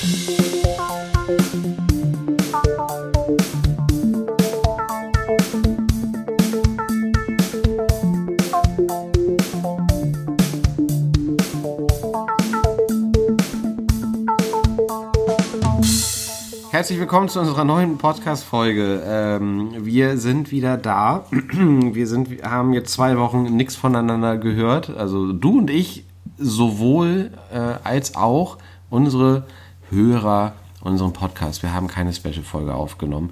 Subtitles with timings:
[0.00, 0.40] Herzlich
[16.98, 19.02] willkommen zu unserer neuen Podcast-Folge.
[19.04, 21.26] Ähm, wir sind wieder da.
[21.30, 24.88] Wir sind, haben jetzt zwei Wochen nichts voneinander gehört.
[24.88, 26.06] Also du und ich
[26.38, 28.56] sowohl äh, als auch
[28.88, 29.44] unsere
[29.90, 31.62] Hörer unseren Podcast.
[31.62, 33.30] Wir haben keine Special-Folge aufgenommen.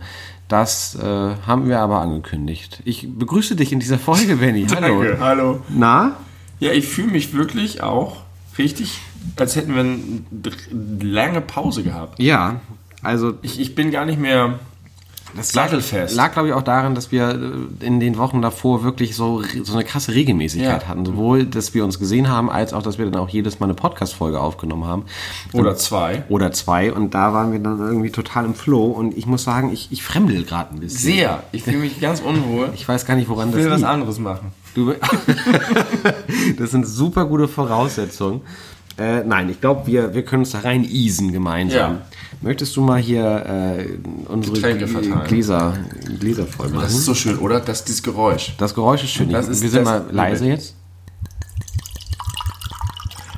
[0.48, 2.81] Das äh, haben wir aber angekündigt.
[2.84, 4.67] Ich begrüße dich in dieser Folge, Benny.
[4.67, 5.03] Hallo.
[5.03, 5.61] Danke, hallo.
[5.69, 6.17] Na?
[6.61, 8.17] Ja, ich fühle mich wirklich auch
[8.59, 8.98] richtig,
[9.37, 12.19] als hätten wir eine lange Pause gehabt.
[12.21, 12.61] Ja,
[13.03, 14.59] also Ich, ich bin gar nicht mehr
[15.37, 16.15] das sattelfest.
[16.17, 17.29] lag, glaube ich, auch daran, dass wir
[17.81, 20.89] äh, in den Wochen davor wirklich so, so eine krasse Regelmäßigkeit Ja.
[20.89, 21.05] hatten.
[21.05, 23.75] Sowohl, dass wir uns gesehen haben, als auch, dass wir dann auch jedes Mal eine
[23.75, 25.05] Podcast-Folge aufgenommen haben.
[25.53, 26.25] Oder zwei.
[26.29, 26.93] Oder zwei.
[26.93, 28.87] Und da waren wir dann irgendwie total im Flow.
[28.87, 30.98] Und ich muss sagen, ich, ich fremdel gerade ein bisschen.
[31.12, 31.42] Sehr.
[31.53, 32.70] Ich fühle mich ganz unwohl.
[32.75, 33.91] Ich weiß gar nicht, woran Ich das will was liegt.
[33.91, 34.53] anderes machen.
[34.75, 34.92] Du,
[36.59, 38.41] das sind super gute Voraussetzungen.
[38.98, 41.92] Äh, nein, ich glaube, wir, wir können uns da rein easen gemeinsam.
[41.95, 42.03] Ja.
[42.41, 44.61] Möchtest du mal hier äh, unsere.
[45.25, 45.77] Gläser,
[46.20, 46.83] Gläser voll machen?
[46.83, 47.61] Das ist so schön, oder?
[47.61, 48.55] Das dieses Geräusch.
[48.58, 49.30] Das Geräusch ist schön.
[49.30, 50.75] Das ist wir sind mal leise jetzt.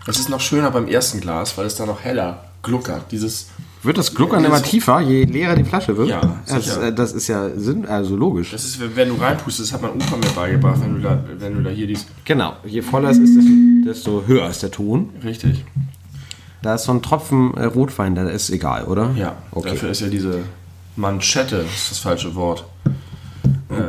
[0.07, 3.11] Das ist noch schöner beim ersten Glas, weil es da noch heller gluckert.
[3.11, 3.49] Dieses
[3.83, 6.09] Wird das Gluckern immer tiefer, je leerer die Flasche wird?
[6.09, 8.51] Ja, das, äh, das ist ja Sinn, also logisch.
[8.51, 11.55] Das ist, wenn du reinpustest, das hat mein Opa mir beigebracht, wenn du da, wenn
[11.55, 12.07] du da hier dies.
[12.25, 13.39] Genau, je voller es ist,
[13.87, 15.11] desto höher ist der Ton.
[15.25, 15.65] Richtig.
[16.63, 19.13] Da ist so ein Tropfen äh, Rotwein, der ist egal, oder?
[19.17, 19.37] Ja.
[19.51, 19.71] Okay.
[19.71, 20.41] Dafür ist ja diese
[20.97, 22.65] Manschette, das ist das falsche Wort.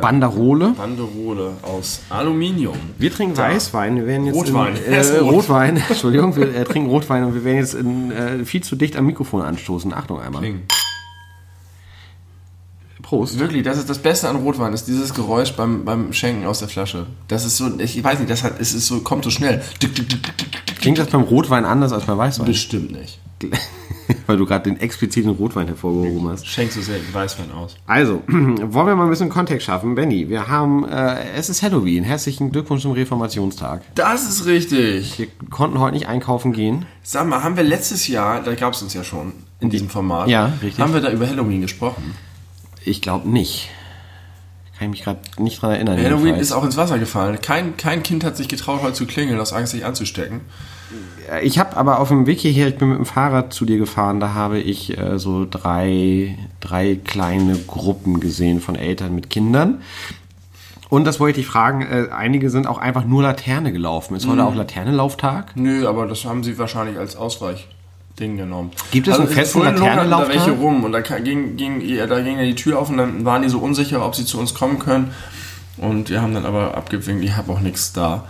[0.00, 0.74] Banderole.
[0.76, 2.76] Banderole aus Aluminium.
[2.98, 3.36] Wir trinken.
[3.36, 3.96] Weißwein.
[3.96, 4.76] Wir werden jetzt Rotwein.
[4.76, 5.32] In, äh, rot.
[5.34, 5.76] Rotwein.
[5.88, 9.06] Entschuldigung, wir äh, trinken Rotwein und wir werden jetzt in, äh, viel zu dicht am
[9.06, 9.92] Mikrofon anstoßen.
[9.92, 10.42] Achtung einmal.
[10.42, 10.62] Ding.
[13.12, 13.38] Prost.
[13.38, 16.68] Wirklich, das ist das Beste an Rotwein, ist dieses Geräusch beim, beim Schenken aus der
[16.68, 17.04] Flasche.
[17.28, 19.60] Das ist so, ich weiß nicht, das hat, es ist so, kommt so schnell.
[20.80, 22.46] Klingt das beim Rotwein anders als beim Weißwein?
[22.46, 23.20] Bestimmt nicht.
[24.26, 26.46] Weil du gerade den expliziten Rotwein hervorgehoben hast.
[26.46, 27.76] Schenkst du selten Weißwein aus.
[27.86, 29.94] Also, wollen wir mal ein bisschen Kontext schaffen.
[29.94, 32.04] Benny, wir haben, äh, es ist Halloween.
[32.04, 33.82] Herzlichen Glückwunsch zum Reformationstag.
[33.94, 35.18] Das ist richtig.
[35.18, 36.86] Wir konnten heute nicht einkaufen gehen.
[37.02, 40.28] Sag mal, haben wir letztes Jahr, da gab es uns ja schon in diesem Format,
[40.28, 40.78] Ja, richtig.
[40.82, 42.14] haben wir da über Halloween gesprochen?
[42.84, 43.68] Ich glaube nicht.
[44.78, 46.02] Kann ich mich gerade nicht dran erinnern.
[46.02, 47.38] Halloween ist auch ins Wasser gefallen.
[47.40, 50.40] Kein, kein Kind hat sich getraut, heute zu klingeln, aus Angst, sich anzustecken.
[51.42, 54.18] Ich habe aber auf dem Weg hierher, ich bin mit dem Fahrrad zu dir gefahren,
[54.20, 59.80] da habe ich äh, so drei, drei kleine Gruppen gesehen von Eltern mit Kindern.
[60.90, 64.14] Und das wollte ich fragen, äh, einige sind auch einfach nur Laterne gelaufen.
[64.16, 64.32] Ist Mhm.
[64.32, 65.52] heute auch Laternenlauftag?
[65.54, 67.16] Nö, aber das haben sie wahrscheinlich als
[68.12, 68.70] Ausweichding genommen.
[68.74, 70.28] Also Gibt es einen festen Laternenlauftag?
[70.28, 73.24] Da welche rum und da ging, ging, da ging ja die Tür auf und dann
[73.24, 75.10] waren die so unsicher, ob sie zu uns kommen können.
[75.78, 78.24] Und wir haben dann aber abgewinkt, ich habe auch nichts da.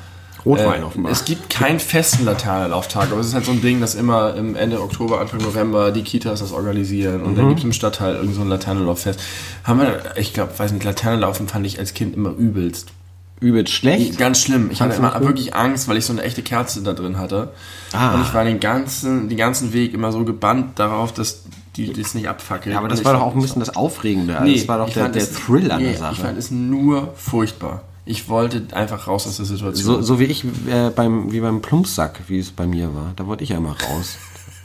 [0.44, 1.12] Rotwein Äh, offenbar.
[1.12, 4.56] Es gibt keinen festen Laternenlauftag, aber es ist halt so ein Ding, dass immer im
[4.56, 7.36] Ende Oktober, Anfang November die Kitas das organisieren und Mhm.
[7.36, 9.20] dann gibt es im Stadtteil irgend so ein Laternenlauffest.
[9.62, 12.88] Haben wir, ich glaube, weiß nicht, Laternenlaufen fand ich als Kind immer übelst.
[13.42, 14.18] Übelst schlecht.
[14.18, 14.70] Ganz schlimm.
[14.70, 17.50] Ich hatte immer wirklich Angst, weil ich so eine echte Kerze da drin hatte.
[17.92, 18.14] Ah.
[18.14, 21.42] Und ich war den ganzen, den ganzen Weg immer so gebannt darauf, dass
[21.76, 22.72] die das nicht abfackelt.
[22.74, 24.38] Ja, aber das ich war doch auch ein bisschen das Aufregende.
[24.42, 26.22] Nee, das war doch ich der, der es- Thrill an nee, der Ich Sache.
[26.22, 27.82] fand es nur furchtbar.
[28.04, 29.84] Ich wollte einfach raus aus der Situation.
[29.96, 33.12] So, so wie ich äh, beim, wie beim Plumpsack, wie es bei mir war.
[33.16, 34.16] Da wollte ich ja immer raus.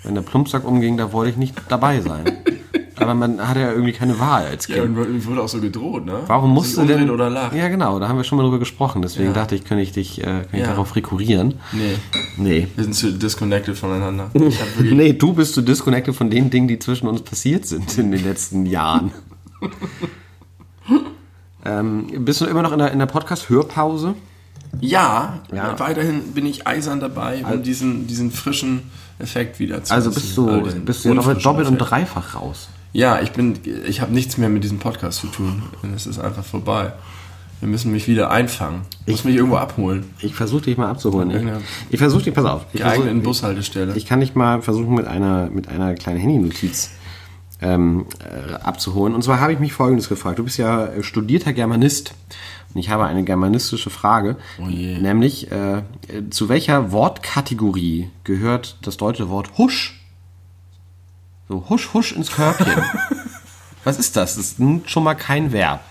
[0.03, 2.25] Wenn der Plumpsack umging, da wollte ich nicht dabei sein.
[2.99, 4.97] Aber man hatte ja irgendwie keine Wahl als ja, Kind.
[4.97, 6.19] und mir wurde auch so gedroht, ne?
[6.27, 7.09] Warum musst du denn...
[7.09, 7.57] oder lachen?
[7.57, 9.01] Ja, genau, da haben wir schon mal drüber gesprochen.
[9.01, 9.33] Deswegen Ja.
[9.33, 10.67] dachte ich, könnte ich dich äh, ich Ja.
[10.67, 11.55] darauf rekurrieren.
[11.73, 11.95] Nee,
[12.37, 12.67] Nee.
[12.75, 14.31] wir sind zu disconnected voneinander.
[14.81, 18.23] Nee, du bist so disconnected von den Dingen, die zwischen uns passiert sind in den
[18.23, 19.11] letzten Jahren.
[21.65, 24.15] ähm, bist du immer noch in der, in der Podcast-Hörpause?
[24.81, 25.79] ja, Ja.
[25.79, 28.81] weiterhin bin ich eisern dabei, um diesen, diesen frischen
[29.17, 31.91] Effekt wieder zu Also bist du, den bist du ja doppelt, doppelt und Effekt.
[31.91, 32.69] dreifach raus.
[32.93, 35.63] Ja, ich bin, ich habe nichts mehr mit diesem Podcast zu tun.
[35.95, 36.93] Es ist einfach vorbei.
[37.59, 38.81] Wir müssen mich wieder einfangen.
[39.05, 40.05] Ich muss mich irgendwo abholen.
[40.19, 41.31] Ich versuche dich mal abzuholen.
[41.31, 42.65] Ich, ich versuche dich, pass auf.
[42.73, 43.95] Ich, versuch, Geeigneten Bushaltestelle.
[43.95, 46.91] ich kann dich mal versuchen, mit einer, mit einer kleinen Handynotiz
[47.61, 49.15] ähm, äh, abzuholen.
[49.15, 50.37] Und zwar habe ich mich Folgendes gefragt.
[50.37, 52.13] Du bist ja äh, studierter Germanist.
[52.73, 54.35] Und ich habe eine germanistische Frage.
[54.59, 54.65] Oh.
[54.67, 55.81] Nämlich, äh, äh,
[56.29, 59.96] zu welcher Wortkategorie gehört das deutsche Wort husch?
[61.49, 62.83] So, husch, husch ins Körbchen.
[63.83, 64.35] Was ist das?
[64.35, 65.81] Das ist nun schon mal kein Verb.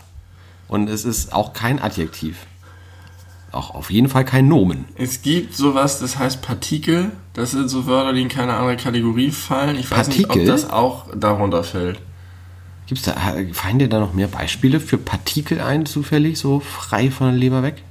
[0.68, 2.36] Und es ist auch kein Adjektiv.
[3.52, 4.84] auch auf jeden Fall kein Nomen.
[4.96, 7.12] Es gibt sowas, das heißt Partikel.
[7.32, 9.78] Das sind so Wörter, die in keine andere Kategorie fallen.
[9.78, 12.00] Ich weiß nicht, ob das auch darunter fällt.
[12.86, 13.14] Gibt's da,
[13.52, 17.62] fallen dir da noch mehr Beispiele für Partikel ein, zufällig, so frei von der Leber
[17.62, 17.82] weg?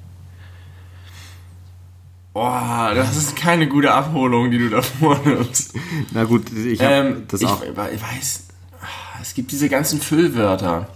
[2.35, 5.73] Boah, das ist keine gute Abholung, die du da vornimmst.
[6.11, 7.63] Na gut, ich habe Ähm, das ich, auch.
[7.63, 8.43] ich weiß,
[8.81, 10.89] ah, es gibt diese ganzen Füllwörter,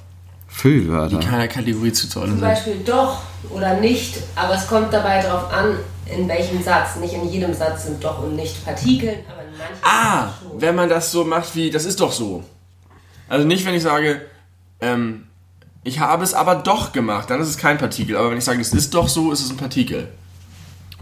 [0.49, 1.17] Füllwörter.
[1.17, 2.49] die keiner Kategorie zuzuordnen Zum sind.
[2.49, 3.21] Beispiel doch
[3.51, 5.77] oder nicht, aber es kommt dabei darauf an,
[6.13, 6.97] in welchem Satz.
[6.97, 10.59] Nicht in jedem Satz sind doch und nicht Partikeln, aber in manchen Ah, schon.
[10.59, 12.43] wenn man das so macht wie, das ist doch so.
[13.29, 14.23] Also nicht, wenn ich sage,
[14.81, 15.23] ähm,
[15.85, 18.17] ich habe es aber doch gemacht, dann ist es kein Partikel.
[18.17, 20.09] Aber wenn ich sage, es ist doch so, ist es ein Partikel.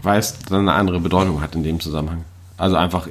[0.02, 2.24] Weil es dann eine andere Bedeutung hat in dem Zusammenhang.
[2.56, 3.10] Also einfach, äh,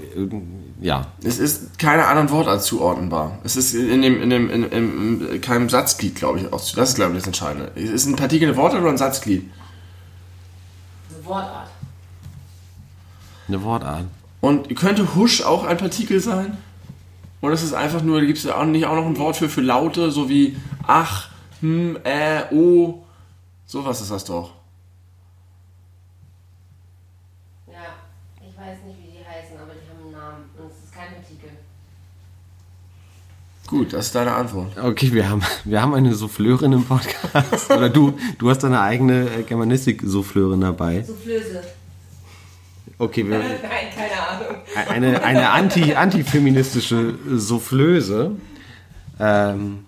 [0.82, 1.08] ja.
[1.24, 3.40] Es ist keiner anderen Wortart zuordnenbar.
[3.44, 6.76] Es ist in dem, in dem, in, in, in keinem Satzglied, glaube ich, auch zu.
[6.76, 7.72] Das ist, glaube ich, das Entscheidende.
[7.76, 9.50] Ist ein Partikel ein Wortart oder ein Satzglied?
[11.10, 11.70] Eine Wortart.
[13.48, 14.06] Eine Wortart.
[14.42, 16.58] Und könnte Husch auch ein Partikel sein?
[17.42, 19.62] Oder ist es einfach nur, gibt es auch nicht auch noch ein Wort für, für
[19.62, 21.30] Laute, so wie ach,
[21.62, 23.04] hm, äh, oh,
[23.66, 24.52] sowas ist das doch.
[27.68, 27.96] Ja,
[28.42, 31.14] ich weiß nicht, wie die heißen, aber die haben einen Namen und es ist kein
[31.14, 31.50] Partikel.
[33.68, 34.78] Gut, das ist deine Antwort.
[34.82, 37.70] Okay, wir haben, wir haben eine Souffleurin im Podcast.
[37.70, 41.04] Oder du, du hast deine eigene äh, Germanistik-Souffleurin dabei.
[41.04, 41.64] Soufflöse.
[42.98, 43.50] Okay, wir, Nein,
[43.94, 44.62] keine Ahnung.
[44.90, 48.32] eine, eine anti, antifeministische Soufflöse.
[49.20, 49.80] Ähm,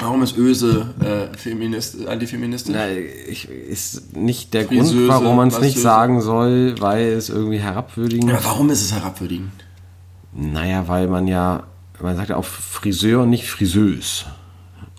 [0.00, 2.74] Warum ist Öse äh, Feminist, antifeministisch?
[2.74, 7.28] na, ich, ist nicht der Friseuse, Grund, warum man es nicht sagen soll, weil es
[7.28, 9.52] irgendwie herabwürdigend Ja, warum ist es herabwürdigend?
[10.32, 11.64] Naja, weil man ja,
[12.02, 14.26] man sagt ja auch Friseur nicht Friseuse.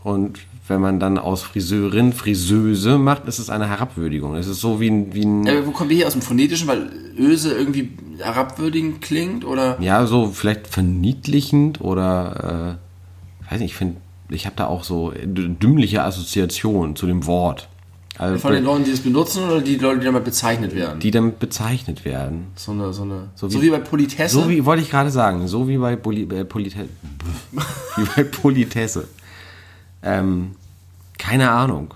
[0.04, 4.36] Und wenn man dann aus Friseurin Friseuse macht, ist es eine Herabwürdigung.
[4.36, 6.68] Es ist so wie ein, wie ein Äh, wo kommen wir hier aus dem Phonetischen,
[6.68, 9.46] weil Öse irgendwie herabwürdigend klingt?
[9.46, 9.78] Oder?
[9.82, 12.78] ja, so vielleicht verniedlichend oder,
[13.50, 13.98] äh, weiß nicht, ich finde,
[14.30, 17.68] ich habe da auch so dümmliche Assoziationen zu dem Wort.
[18.22, 21.00] Also, Von den Leuten, die es benutzen oder die Leute, die damit bezeichnet werden?
[21.00, 22.48] die damit bezeichnet werden.
[22.56, 23.30] so eine, so eine.
[23.34, 24.36] So, wie- wie, bei Politesse.
[24.36, 26.88] So wie, wollte ich gerade sagen, so wie bei Poli, äh, Polite,
[27.98, 29.08] wie bei Politesse.
[30.04, 30.52] Ähm,
[31.18, 31.96] keine Ahnung.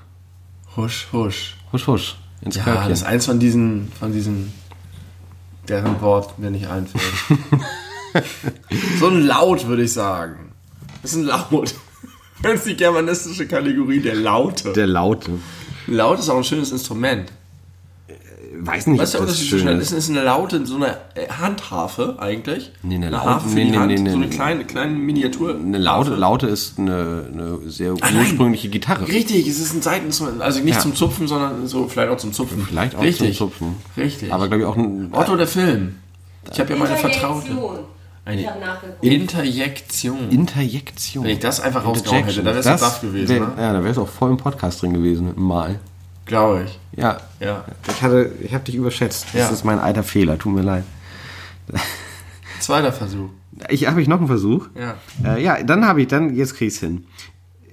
[0.75, 1.57] Husch, husch.
[1.72, 2.16] Husch, husch.
[2.42, 2.89] Ins Ja, Körbchen.
[2.89, 4.51] das ist eins von diesen, von diesen,
[5.68, 7.04] deren Wort mir nicht einfällt.
[9.00, 10.51] so ein Laut, würde ich sagen.
[11.04, 11.75] Das ist ein Laut.
[12.44, 14.74] Das ist die germanistische Kategorie der Laute.
[14.74, 15.31] Der Laute.
[15.87, 17.31] Laut ist auch ein schönes Instrument.
[18.57, 19.91] Weiß nicht, Was ist der ob das Unterschied schön ist.
[19.91, 22.71] ist es eine Laute, so eine äh, Handharfe eigentlich?
[22.83, 25.55] Nee, eine Laute- Harfe für nee, die nee, Hand, nee, so eine kleine, kleine Miniatur.
[25.55, 28.17] Eine Laute, Laute ist eine, eine sehr nein.
[28.17, 29.07] ursprüngliche Gitarre.
[29.09, 30.41] Richtig, es ist ein Seiteninstrument.
[30.41, 30.79] Also nicht Ja.
[30.79, 32.65] zum Zupfen, sondern so vielleicht auch zum Zupfen.
[32.65, 33.37] Vielleicht auch Richtig.
[33.37, 33.75] zum Zupfen.
[33.97, 34.31] Richtig.
[34.31, 35.09] Aber glaube ich auch ein.
[35.11, 35.95] Otto der Film.
[36.51, 37.49] Ich habe ja meine Vertraute.
[38.25, 38.31] Interjektion.
[38.33, 39.04] Eine Ich habe nachgeguckt.
[39.04, 40.30] Interjektion.
[40.31, 41.24] Interjektion.
[41.25, 43.54] Wenn ich das einfach rausgehauen hätte, dann wär's Das baff gewesen, wär- ne?
[43.57, 45.33] Ja, da wäre es auch voll im Podcast drin gewesen.
[45.36, 45.80] Mal.
[46.25, 46.80] Glaube ich.
[47.00, 47.18] Ja.
[47.39, 47.66] Ja.
[47.88, 49.27] Ich hatte, ich habe dich überschätzt.
[49.33, 49.50] Das Ja.
[49.50, 50.39] ist mein alter Fehler.
[50.39, 50.83] Tut mir leid.
[52.60, 53.30] Zweiter Versuch.
[53.69, 54.68] Ich habe ich noch einen Versuch.
[54.75, 54.95] Ja.
[55.36, 57.06] Äh, ja, dann habe ich, dann, jetzt krieg ich's hin.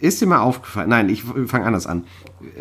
[0.01, 2.05] Ist dir mal aufgefallen, nein, ich fange anders an.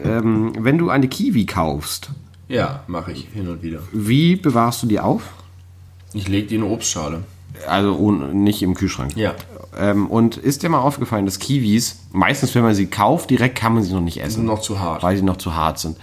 [0.04, 2.10] Ähm, wenn du eine Kiwi kaufst,
[2.48, 3.80] Ja, mache ich hin und wieder.
[3.92, 5.24] wie bewahrst du die auf?
[6.14, 7.24] Ich lege die in eine Obstschale.
[7.68, 9.16] Also nicht im Kühlschrank.
[9.16, 9.34] Ja.
[9.78, 13.74] Ähm, und ist dir mal aufgefallen, dass Kiwis, meistens wenn man sie kauft, direkt kann
[13.74, 14.38] man sie noch nicht essen.
[14.38, 15.02] Sind noch zu hart.
[15.04, 15.98] Weil sie noch zu hart sind.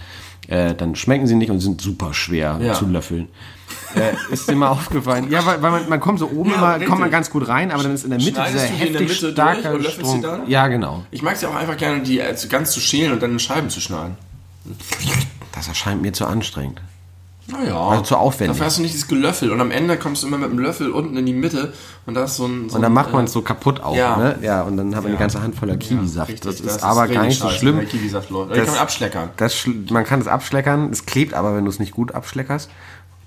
[0.47, 2.73] Äh, dann schmecken sie nicht und sind super schwer Ja.
[2.73, 3.27] zu löffeln.
[3.95, 5.29] Äh, ist dir mal aufgefallen?
[5.29, 7.69] Ja, weil, weil man, man kommt so oben Ja, immer, kommt man ganz gut rein,
[7.71, 9.99] aber dann ist in der Mitte dieser in der heftig Mitte starke durch und sie
[10.01, 10.21] Strom.
[10.23, 10.49] dann?
[10.49, 11.03] Ja, genau.
[11.11, 13.39] Ich mag es ja auch einfach gerne, die äh, ganz zu schälen und dann in
[13.39, 14.15] Scheiben zu schneiden.
[15.51, 16.81] Das erscheint mir zu anstrengend.
[17.51, 17.79] Naja.
[17.89, 18.55] Also zu aufwendig.
[18.55, 20.91] Dafür hast du nicht das Gelöffel und am Ende kommst du immer mit dem Löffel
[20.91, 21.73] unten in die Mitte
[22.05, 22.69] und da ist so ein.
[22.69, 24.17] So Und dann ein, macht man äh, es so kaputt auch, ja.
[24.17, 24.39] ne?
[24.41, 25.17] Ja, und dann hat man Ja.
[25.17, 26.29] die ganze Hand voller Kiwisaft.
[26.29, 27.77] richtig, das ist aber gar nicht so schlimm.
[27.77, 28.51] der Kiwisaft läuft.
[28.51, 29.29] Die Das- kann man abschleckern.
[29.37, 32.69] Das, man kann es abschleckern, es klebt aber, wenn du es nicht gut abschleckerst.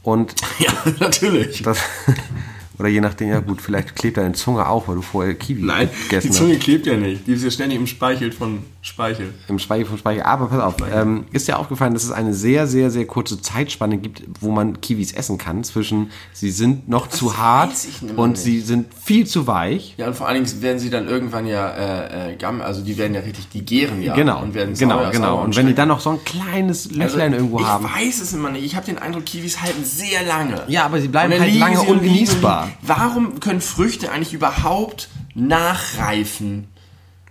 [0.02, 1.62] Und Ja, natürlich.
[1.62, 1.78] das,
[2.78, 5.88] oder je nachdem, ja gut, vielleicht klebt deine Zunge auch, weil du vorher Kiwi Nein,
[5.92, 6.62] die gegessen Zunge hast.
[6.62, 7.26] klebt ja nicht.
[7.26, 9.32] Die ist ja ständig im Speichel von Speichel.
[9.46, 10.24] Im Speichel vom Speichel.
[10.24, 13.96] Aber pass auf, ähm, ist dir aufgefallen, dass es eine sehr, sehr, sehr kurze Zeitspanne
[13.96, 18.42] gibt, wo man Kiwis essen kann, zwischen sie sind noch zu hart ich und nicht.
[18.42, 19.94] sie sind viel zu weich.
[19.98, 22.98] Ja, und vor allen Dingen werden sie dann irgendwann ja äh, äh, gamm, also die
[22.98, 24.16] werden ja richtig, die gären ja.
[24.16, 25.26] Genau, Und werden genau, sauer, genau.
[25.36, 27.84] sauer Und wenn die dann noch so ein kleines Löchlein irgendwo ich haben.
[27.84, 28.64] weiß es immer nicht.
[28.64, 30.60] Ich habe den Eindruck, Kiwis halten sehr lange.
[30.66, 32.64] Ja, aber sie bleiben Und halt lange und ungenießbar.
[32.64, 32.72] und.
[32.88, 36.66] Warum können Früchte eigentlich überhaupt nachreifen?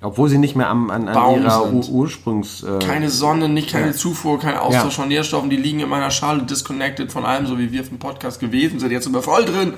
[0.03, 1.72] Obwohl sie nicht mehr am, an, an ihrer.
[1.72, 2.63] Ur Ursprungs...
[2.63, 3.93] Äh, Keine Sonne, nicht keine Ja.
[3.93, 5.01] Zufuhr, kein Austausch Ja.
[5.01, 8.39] von Nährstoffen, die liegen in meiner Schale disconnected von allem, so wie wir vom Podcast
[8.39, 8.91] gewesen sind.
[8.91, 9.74] Jetzt sind wir voll drin.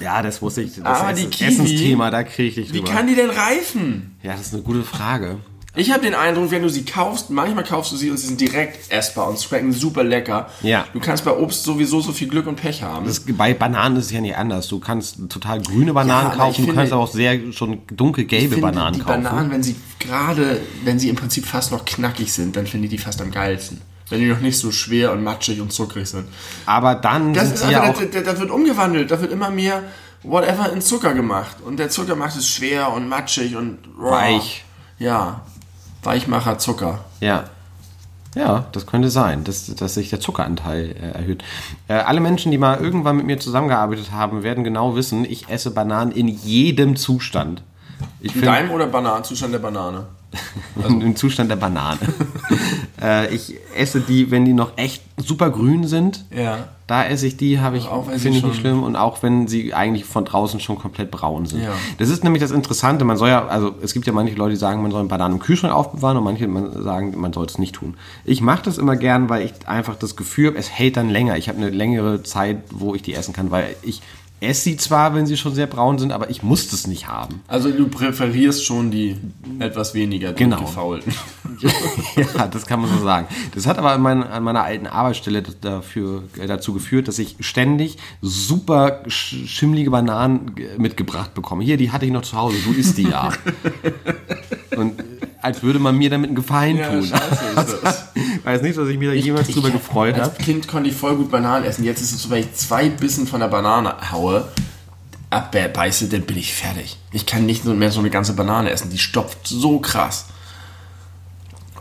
[0.00, 0.76] ja, das wusste ich.
[0.76, 2.92] Das Aber die Essen- Kiwi- Essensthema, da kriege ich dich Wie drüber.
[2.92, 4.16] kann die denn reifen?
[4.22, 5.38] ja, das ist eine gute Frage.
[5.76, 8.40] Ich habe den Eindruck, wenn du sie kaufst, manchmal kaufst du sie und sie sind
[8.40, 10.48] direkt essbar und schmecken super lecker.
[10.62, 10.84] Ja.
[10.92, 13.06] Du kannst bei Obst sowieso so viel Glück und Pech haben.
[13.06, 14.68] Das, bei Bananen ist es ja nicht anders.
[14.68, 17.80] Du kannst total grüne Bananen Ja, kaufen, ich du finde- kannst aber auch sehr schon
[17.92, 19.24] dunkelgelbe finde, Bananen die kaufen.
[19.24, 22.90] Bananen, wenn sie gerade, wenn sie im Prinzip fast noch knackig sind, dann finde ich
[22.92, 23.80] die fast am geilsten.
[24.10, 26.28] Wenn die noch nicht so schwer und matschig und zuckrig sind.
[26.66, 28.06] Aber dann Das ist sie ja einfach, auch...
[28.12, 29.82] da, da, da wird umgewandelt, da wird immer mehr
[30.22, 31.56] whatever in Zucker gemacht.
[31.64, 34.12] Und der Zucker macht es schwer und matschig und raw.
[34.12, 34.64] Weich.
[35.00, 35.40] Ja.
[36.04, 37.04] Weichmacher Zucker.
[37.20, 37.44] Ja.
[38.34, 41.44] Ja, das könnte sein, dass, dass sich der Zuckeranteil äh, erhöht.
[41.86, 45.70] Äh, alle Menschen, die mal irgendwann mit mir zusammengearbeitet haben, werden genau wissen, ich esse
[45.70, 47.62] Bananen in jedem Zustand.
[48.18, 50.06] Ich In finde deinem oder Bananenzustand der Banane?
[50.88, 52.00] im Zustand der Banane.
[53.00, 56.24] äh, ich esse die, wenn die noch echt super grün sind.
[56.34, 56.70] Ja.
[56.86, 58.82] Da esse ich die, habe ich, Auch wenn sie finde ich nicht schlimm.
[58.82, 61.62] Und auch wenn sie eigentlich von draußen schon komplett braun sind.
[61.62, 61.72] Ja.
[61.96, 63.06] Das ist nämlich das Interessante.
[63.06, 65.40] Man soll ja, also es gibt ja manche Leute, die sagen, man soll Bananen im
[65.40, 67.96] Kühlschrank aufbewahren und manche man sagen, man soll es nicht tun.
[68.24, 71.38] Ich mache das immer gern, weil ich einfach das Gefühl habe, es hält dann länger.
[71.38, 74.02] Ich habe eine längere Zeit, wo ich die essen kann, weil ich
[74.40, 77.40] esse sie zwar, wenn sie schon sehr braun sind, aber ich muss das nicht haben.
[77.48, 79.16] Also du präferierst schon die
[79.58, 80.60] etwas weniger Genau.
[80.60, 81.14] gefaulten.
[82.16, 83.26] ja, das kann man so sagen.
[83.54, 87.36] Das hat aber an, mein, an meiner alten Arbeitsstelle dafür, äh, dazu geführt, dass ich
[87.40, 91.64] ständig super sch schimmlige Bananen ge- mitgebracht bekomme.
[91.64, 93.30] Hier, die hatte ich noch zu Hause, du isst die ja.
[94.76, 95.04] Und äh,
[95.40, 97.04] als würde man mir damit einen Gefallen Ja, tun.
[97.04, 98.04] scheiße ist das.
[98.44, 100.24] Weiß nicht, dass ich mich da jemals drüber gefreut habe.
[100.30, 101.84] Als Kind konnte ich voll gut Bananen essen.
[101.84, 104.48] Jetzt ist es so, wenn ich zwei Bissen von der Banane haue,
[105.30, 106.96] abbeiße, dann bin ich fertig.
[107.12, 108.90] Ich kann nicht mehr so eine ganze Banane essen.
[108.90, 110.26] Die stopft so krass.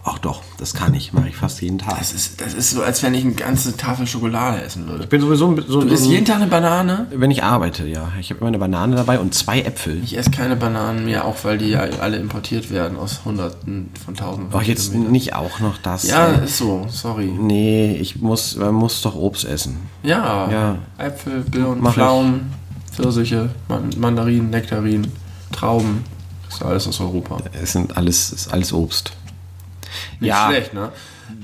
[0.06, 1.98] Ach doch, das kann ich, mache ich fast jeden Tag.
[1.98, 5.04] Das ist, das ist so, als wenn ich eine ganze Tafel Schokolade essen würde.
[5.06, 7.08] Ich bin sowieso so, Du isst so jeden Tag eine Banane?
[7.12, 8.12] wenn ich arbeite, ja.
[8.20, 10.04] Ich habe immer eine Banane dabei und zwei Äpfel.
[10.04, 14.14] Ich esse keine Bananen mehr, auch weil die ja alle importiert werden aus Hunderten von
[14.16, 14.52] Tausenden.
[14.54, 15.12] Ach, jetzt Kilometern.
[15.14, 16.06] nicht auch noch das.
[16.06, 16.44] Ja, ey.
[16.44, 17.28] ist so, sorry.
[17.40, 19.78] Nee, ich muss, man muss doch Obst essen.
[20.04, 20.78] Ja, Ja.
[20.98, 21.96] Äpfel, Birnen, Mach ich.
[21.96, 22.52] Pflaumen,
[22.92, 25.08] Pfirsiche, Man Mandarinen, Nektarinen,
[25.54, 26.04] Trauben.
[26.50, 27.38] Das ist alles aus Europa.
[27.54, 29.14] Es sind alles, ist alles Obst.
[30.20, 30.92] Nicht ja, schlecht, ne?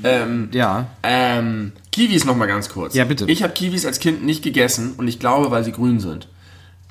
[0.04, 0.88] Ähm, ja.
[1.04, 2.94] ähm, Kiwis noch mal ganz kurz.
[2.94, 3.26] Ja, bitte.
[3.26, 6.28] Ich habe Kiwis als Kind nicht gegessen und ich glaube, weil sie grün sind.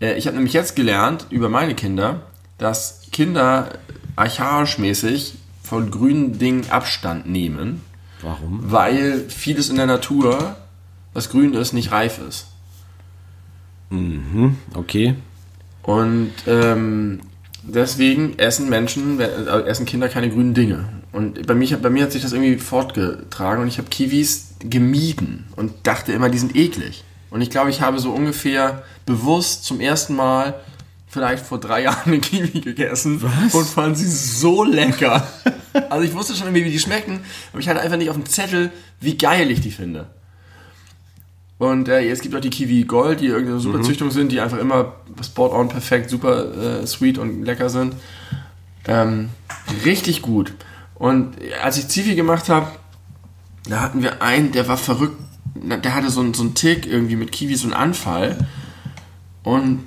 [0.00, 2.22] Äh, ich habe nämlich jetzt gelernt über meine Kinder,
[2.58, 3.70] dass Kinder
[4.16, 7.82] archaisch mäßig von grünen Dingen Abstand nehmen,
[8.22, 8.60] Warum?
[8.62, 10.56] weil vieles in der Natur,
[11.12, 12.46] was grün ist, nicht reif ist.
[14.74, 15.14] Okay.
[15.82, 17.20] Und ähm,
[17.62, 19.26] deswegen essen Menschen, äh,
[19.66, 20.84] essen Kinder keine grünen Dinge.
[21.12, 25.46] Und bei mir, bei mir hat sich das irgendwie fortgetragen und ich habe Kiwis gemieden
[25.56, 27.04] und dachte immer, die sind eklig.
[27.30, 30.54] Und ich glaube, ich habe so ungefähr bewusst zum ersten Mal
[31.08, 33.22] vielleicht vor drei Jahren eine Kiwi gegessen
[33.52, 35.26] und fand sie so lecker.
[35.90, 37.20] also ich wusste schon irgendwie, wie die schmecken,
[37.52, 40.06] aber ich hatte einfach nicht auf dem Zettel, wie geil ich die finde.
[41.58, 44.58] Und äh, es gibt auch die Kiwi Gold, die irgendeine super Züchtung sind, die einfach
[44.58, 47.94] immer spot on perfekt, super äh, sweet und lecker sind.
[48.86, 49.30] Ähm,
[49.84, 50.52] richtig gut.
[50.98, 52.66] Und als ich Zivi gemacht habe,
[53.68, 55.16] da hatten wir einen, der war verrückt.
[55.54, 58.46] Der hatte so, einen- so einen Tick irgendwie mit Kiwi, so einen Anfall.
[59.42, 59.84] Und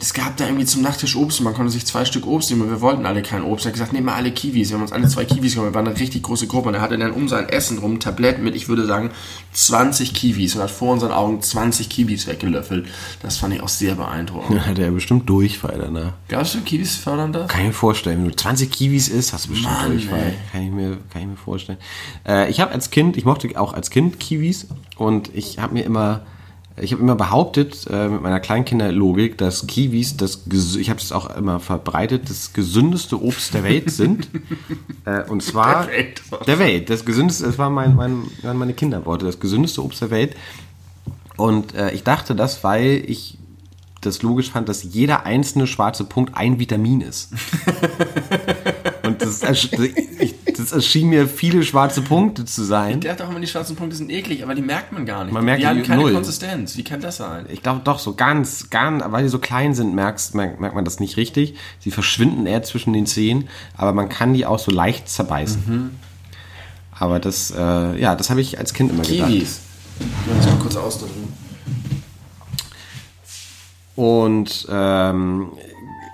[0.00, 2.62] es gab da irgendwie zum Nachtisch Obst und man konnte sich zwei Stück Obst nehmen
[2.62, 3.66] und wir wollten alle kein Obst.
[3.66, 4.68] Er hat gesagt, nehmen wir alle Kiwis.
[4.68, 5.72] Wir haben uns alle zwei Kiwis genommen.
[5.72, 8.00] Wir waren eine richtig große Gruppe und er hatte dann um sein Essen rum ein
[8.00, 9.10] Tablett mit, ich würde sagen,
[9.54, 12.86] 20 Kiwis und hat vor unseren Augen 20 Kiwis weggelöffelt.
[13.22, 14.56] Das fand ich auch sehr beeindruckend.
[14.56, 16.12] Dann hat er bestimmt Durchfall danach.
[16.28, 17.48] Gab's schon Kiwis fördern das?
[17.48, 18.18] Kann ich mir vorstellen.
[18.22, 20.34] Wenn du 20 Kiwis isst, hast du bestimmt Mann, Durchfall.
[20.52, 21.78] Kann ich mir, kann ich mir vorstellen.
[22.24, 25.84] Äh, ich habe als Kind, ich mochte auch als Kind Kiwis und ich habe mir
[25.84, 26.20] immer,
[26.80, 30.44] ich habe immer behauptet, äh, mit meiner Kleinkinderlogik, dass Kiwis, das,
[30.76, 34.28] ich habe das auch immer verbreitet, das gesündeste Obst der Welt sind.
[35.04, 36.22] äh, und zwar Der Welt.
[36.46, 36.90] der Welt.
[36.90, 40.36] Das gesündeste, das waren mein, mein, waren meine Kinderworte, das gesündeste Obst der Welt.
[41.36, 43.38] Und äh, ich dachte das, weil ich
[44.00, 47.32] das logisch fand, dass jeder einzelne schwarze Punkt ein Vitamin ist.
[49.28, 53.00] Das, ersch- ich, das erschien mir viele schwarze Punkte zu sein.
[53.00, 55.32] Der hat auch immer, die schwarzen Punkte sind eklig, aber die merkt man gar nicht.
[55.34, 56.12] Man merkt die haben keine null.
[56.14, 56.76] Konsistenz.
[56.76, 57.46] Wie kann das sein?
[57.50, 60.84] Ich glaube doch, so ganz, ganz, weil die so klein sind, merkst, merkt, merkt man
[60.84, 61.54] das nicht richtig.
[61.78, 65.90] Sie verschwinden eher zwischen den Zehen, aber man kann die auch so leicht zerbeißen.
[66.98, 69.28] Aber das, äh, ja, das habe ich als Kind immer gedacht.
[69.30, 69.60] Kiwis.
[70.00, 71.32] Ich muss mal kurz ausdrücken.
[73.94, 75.48] Und ähm,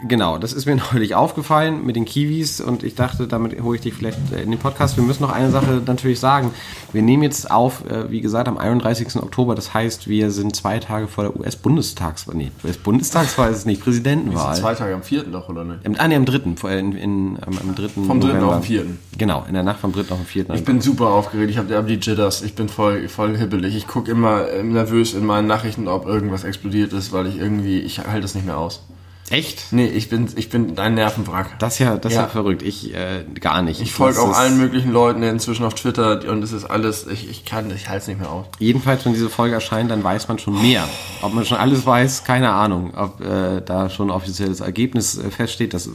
[0.06, 3.82] Genau, das ist mir neulich aufgefallen mit den Kiwis und ich dachte, damit hole ich
[3.82, 4.96] dich vielleicht in den Podcast.
[4.96, 6.50] Wir müssen noch eine Sache natürlich sagen.
[6.92, 9.16] Wir nehmen jetzt auf, äh, wie gesagt, am 31.
[9.16, 9.54] Oktober.
[9.54, 12.36] Das heißt, wir sind zwei Tage vor der US-Bundestagswahl.
[12.36, 14.54] Nee, US-Bundestagswahl ist es nicht, Präsidentenwahl.
[14.56, 15.24] Zwei Tage am 4.
[15.24, 15.86] doch, oder nicht?
[15.86, 16.78] Am, ah, nee, am 3.
[16.78, 17.88] In, in, am, am 3.
[17.88, 18.42] Vom 3.
[18.42, 18.86] auf den 4.
[19.16, 20.00] Genau, in der Nacht vom 3.
[20.00, 20.50] auf den 4.
[20.50, 23.74] Ich bin super aufgeregt, ich habe hab die Jitters, ich bin voll, voll hibbelig.
[23.74, 27.78] Ich gucke immer äh, nervös in meinen Nachrichten, ob irgendwas explodiert ist, weil ich irgendwie,
[27.80, 28.82] ich halte es nicht mehr aus.
[29.30, 29.72] Echt?
[29.72, 31.58] Nee, ich bin, ich bin ein Nervenwrack.
[31.58, 32.20] Das ist ja, das Ja.
[32.20, 32.62] ist ja verrückt.
[32.62, 33.80] Ich äh, gar nicht.
[33.80, 37.44] Ich folge auch allen möglichen Leuten inzwischen auf Twitter und es ist alles, ich, ich
[37.46, 38.46] kann, ich halte es nicht mehr aus.
[38.58, 40.86] Jedenfalls, wenn diese Folge erscheint, dann weiß man schon mehr.
[41.22, 42.92] Ob man schon alles weiß, keine Ahnung.
[42.94, 45.88] Ob äh, da schon offizielles Ergebnis äh, feststeht, das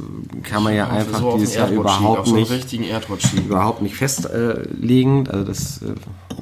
[0.43, 2.85] kann man ja einfach so dieses Jahr überhaupt so nicht, richtigen
[3.37, 5.27] überhaupt nicht festlegen.
[5.29, 5.93] also das äh,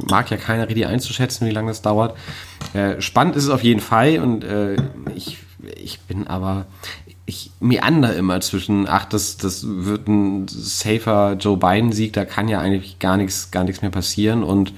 [0.09, 2.15] mag ja keiner richtig einzuschätzen, wie lange das dauert.
[2.73, 4.77] Äh, spannend ist es auf jeden Fall und äh,
[5.15, 5.37] ich,
[5.75, 6.65] ich bin aber
[7.25, 12.59] ich meander immer zwischen, ach, das, das wird ein safer Joe Biden-Sieg, da kann ja
[12.61, 14.73] eigentlich gar nichts, gar nichts mehr passieren und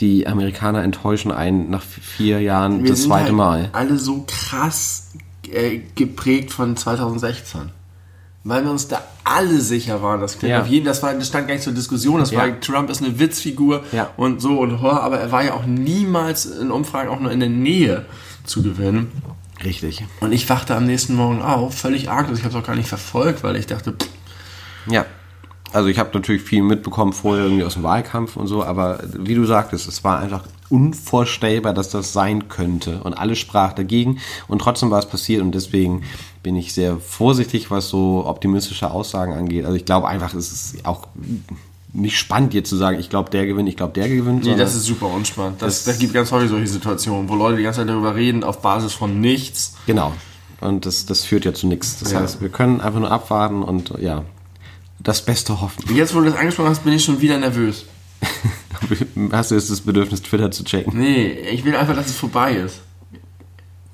[0.00, 3.68] die Amerikaner enttäuschen einen nach vier Jahren Wir das zweite halt Mal.
[3.72, 5.08] alle so krass
[5.52, 7.70] äh, geprägt von 2016.
[8.44, 10.62] Weil wir uns da alle sicher waren, das klingt Ja.
[10.62, 12.38] auf jeden, das, war, das stand gar nicht zur Diskussion, das Ja.
[12.40, 14.10] war, Trump ist eine Witzfigur Ja.
[14.16, 17.40] und so und ho, aber er war ja auch niemals in Umfragen auch nur in
[17.40, 18.06] der Nähe
[18.44, 19.10] zu gewinnen.
[19.64, 20.04] Richtig.
[20.20, 22.88] Und ich wachte am nächsten Morgen auf, völlig arglos, ich habe es auch gar nicht
[22.88, 24.08] verfolgt, weil ich dachte, pff,
[24.86, 25.06] Ja.
[25.70, 29.34] Also ich habe natürlich viel mitbekommen vorher irgendwie aus dem Wahlkampf und so, aber wie
[29.34, 34.60] du sagtest, es war einfach unvorstellbar, dass das sein könnte und alles sprach dagegen und
[34.60, 36.04] trotzdem war es passiert und deswegen
[36.42, 39.66] bin ich sehr vorsichtig, was so optimistische Aussagen angeht.
[39.66, 41.08] Also ich glaube einfach, es ist auch
[41.92, 44.44] nicht spannend jetzt zu sagen, ich glaube der gewinnt, ich glaube der gewinnt.
[44.44, 45.62] nee, das ist super unspannend.
[45.62, 48.44] Das, Das- das gibt ganz häufig solche Situationen, wo Leute die ganze Zeit darüber reden,
[48.44, 49.74] auf Basis von nichts.
[49.86, 50.12] Genau.
[50.60, 51.98] Und das, das führt ja zu nichts.
[52.00, 52.20] Das Ja.
[52.20, 54.24] heißt, wir können einfach nur abwarten und ja,
[54.98, 55.82] das Beste hoffen.
[55.94, 57.84] Jetzt, wo du das angesprochen hast, bin ich schon wieder nervös.
[59.32, 60.98] Hast du jetzt das Bedürfnis, Twitter zu checken?
[60.98, 62.80] Nee, ich will einfach, dass es vorbei ist.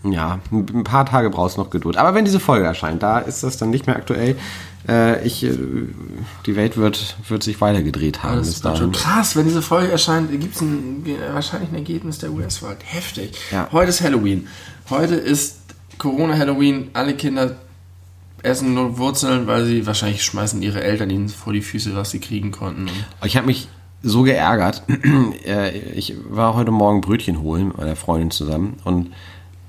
[0.04, 1.96] Ja, ein paar Tage brauchst du noch Geduld.
[1.96, 4.36] Aber wenn diese Folge erscheint, da ist das dann nicht mehr aktuell.
[4.86, 5.56] Äh, ich, äh,
[6.44, 9.90] die Welt wird, wird sich weitergedreht haben Das bis ist schon krass, wenn diese Folge
[9.90, 12.76] erscheint, gibt es ein, wahrscheinlich ein Ergebnis der US-Wahl.
[12.84, 13.32] Heftig.
[13.50, 13.68] Ja.
[13.72, 14.46] Heute ist Halloween.
[14.90, 15.60] Heute ist
[15.98, 16.90] Corona-Halloween.
[16.92, 17.56] Alle Kinder
[18.42, 22.20] essen nur Wurzeln, weil sie wahrscheinlich schmeißen ihre Eltern ihnen vor die Füße, was sie
[22.20, 22.90] kriegen konnten.
[23.24, 23.68] Ich habe mich
[24.02, 24.82] so geärgert.
[25.46, 29.10] Äh, ich war heute Morgen Brötchen holen mit meiner Freundin zusammen und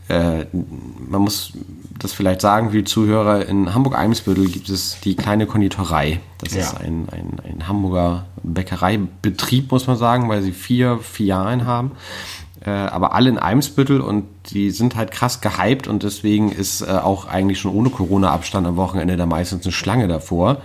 [0.08, 1.54] äh, man muss
[1.98, 6.20] das vielleicht sagen, wie Zuhörer, in Hamburg-Eimsbüttel gibt es die kleine Konditorei.
[6.40, 6.62] Das Ja.
[6.62, 11.92] ist ein, ein, ein Hamburger Bäckereibetrieb, muss man sagen, weil sie vier Filialen haben.
[12.66, 16.86] Äh, aber alle in Eimsbüttel und die sind halt krass gehypt und deswegen ist äh,
[16.86, 20.62] auch eigentlich schon ohne Corona-Abstand am Wochenende da meistens eine Schlange davor.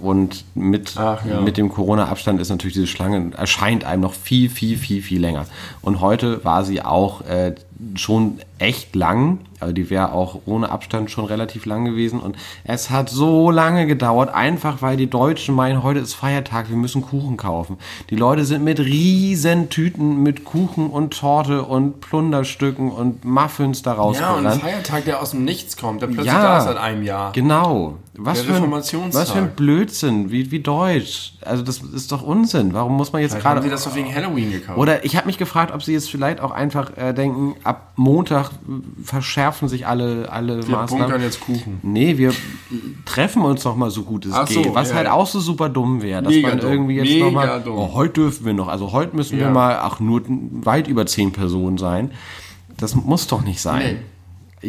[0.00, 1.40] Und mit, Ach ja.
[1.40, 5.46] mit dem Corona-Abstand ist natürlich diese Schlange, erscheint einem noch viel, viel, viel, viel länger.
[5.82, 7.54] Und heute war sie auch äh,
[7.96, 9.40] schon echt lang.
[9.60, 12.20] Also die wäre auch ohne Abstand schon relativ lang gewesen.
[12.20, 16.76] Und es hat so lange gedauert, einfach weil die Deutschen meinen, heute ist Feiertag, wir
[16.76, 17.78] müssen Kuchen kaufen.
[18.10, 23.94] Die Leute sind mit riesen Tüten mit Kuchen und Torte und Plunderstücken und Muffins da
[23.94, 24.60] Ja, und ein.
[24.60, 26.42] Feiertag, der aus dem Nichts kommt, der plötzlich Ja.
[26.42, 27.32] da ist seit einem Jahr.
[27.32, 27.96] Genau.
[28.16, 31.32] Was für, ein, was für ein Blödsinn, wie, wie deutsch.
[31.40, 32.72] Also das ist doch Unsinn.
[32.72, 33.66] Warum muss man jetzt Vielleicht haben gerade...
[33.66, 34.78] sie das doch wegen Halloween gekauft.
[34.78, 38.50] Oder ich habe mich gefragt, ob sie jetzt vielleicht auch einfach äh, denken, ab Montag
[39.02, 41.06] verschärfen sich alle, alle wir Maßnahmen.
[41.06, 41.78] bunkern jetzt Kuchen.
[41.82, 42.32] Nee, wir
[43.04, 44.74] treffen uns noch mal so gut es Ach so, geht.
[44.74, 46.70] Was ja, halt auch so super dumm wäre, dass man dumm.
[46.70, 49.50] irgendwie jetzt noch mal, oh, heute dürfen wir noch, also heute müssen wir Ja.
[49.52, 52.10] mal, ach nur weit über zehn Personen sein.
[52.76, 53.98] Das muss doch nicht sein.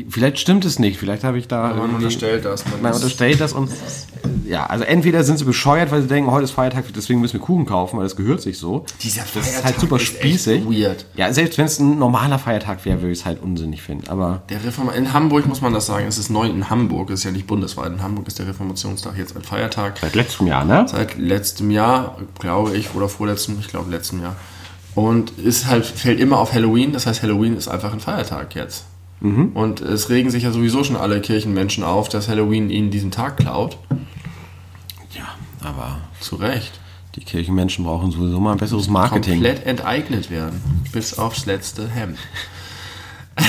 [0.10, 2.66] Vielleicht stimmt es nicht, vielleicht habe ich da Man irgendwie- unterstellt das.
[2.66, 3.70] Man man unterstellt das und
[4.48, 7.40] ja, also entweder sind sie bescheuert, weil sie denken, heute ist Feiertag, deswegen müssen wir
[7.40, 8.86] Kuchen kaufen, weil das gehört sich so.
[9.02, 10.66] Dieser das ist Feiertag halt super ist echt spießig.
[10.70, 11.06] weird.
[11.16, 14.08] Ja, selbst wenn es ein normaler Feiertag wäre, würde ich es halt unsinnig finden.
[14.10, 17.20] Aber Der Reform in Hamburg muss man das sagen, es ist neu in Hamburg, es
[17.20, 17.92] ist ja nicht bundesweit.
[17.92, 19.98] In Hamburg ist der Reformationstag jetzt ein Feiertag.
[20.02, 20.86] seit letztem Jahr, ne?
[20.90, 24.36] Seit letztem Jahr, glaube ich, oder vorletztem, ich glaube letztem Jahr.
[24.96, 28.86] Und ist halt, fällt immer auf Halloween, das heißt Halloween ist einfach ein Feiertag jetzt.
[29.22, 33.38] Und es regen sich ja sowieso schon alle Kirchenmenschen auf, dass Halloween ihnen diesen Tag
[33.38, 33.78] klaut.
[35.16, 36.80] Ja, aber Zu Recht.
[37.16, 39.36] die Kirchenmenschen brauchen sowieso mal ein besseres Marketing.
[39.42, 40.62] Komplett enteignet werden.
[40.92, 42.20] Bis aufs letzte Hemd.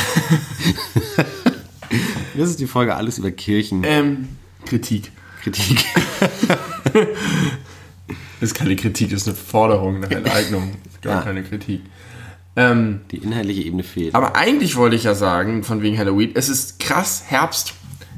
[2.37, 3.87] Das ist die Folge alles über Kirchenkritik.
[3.89, 4.29] Ähm,
[4.67, 5.13] Kritik.
[8.39, 10.73] Das ist keine Kritik, das ist eine Forderung nach Enteignung.
[11.01, 11.23] Gar Ja.
[11.23, 11.81] keine Kritik.
[12.57, 14.15] Ähm, Die inhaltliche Ebene fehlt.
[14.15, 17.75] aber eigentlich wollte ich ja sagen, von wegen Halloween, es ist krass Herbst.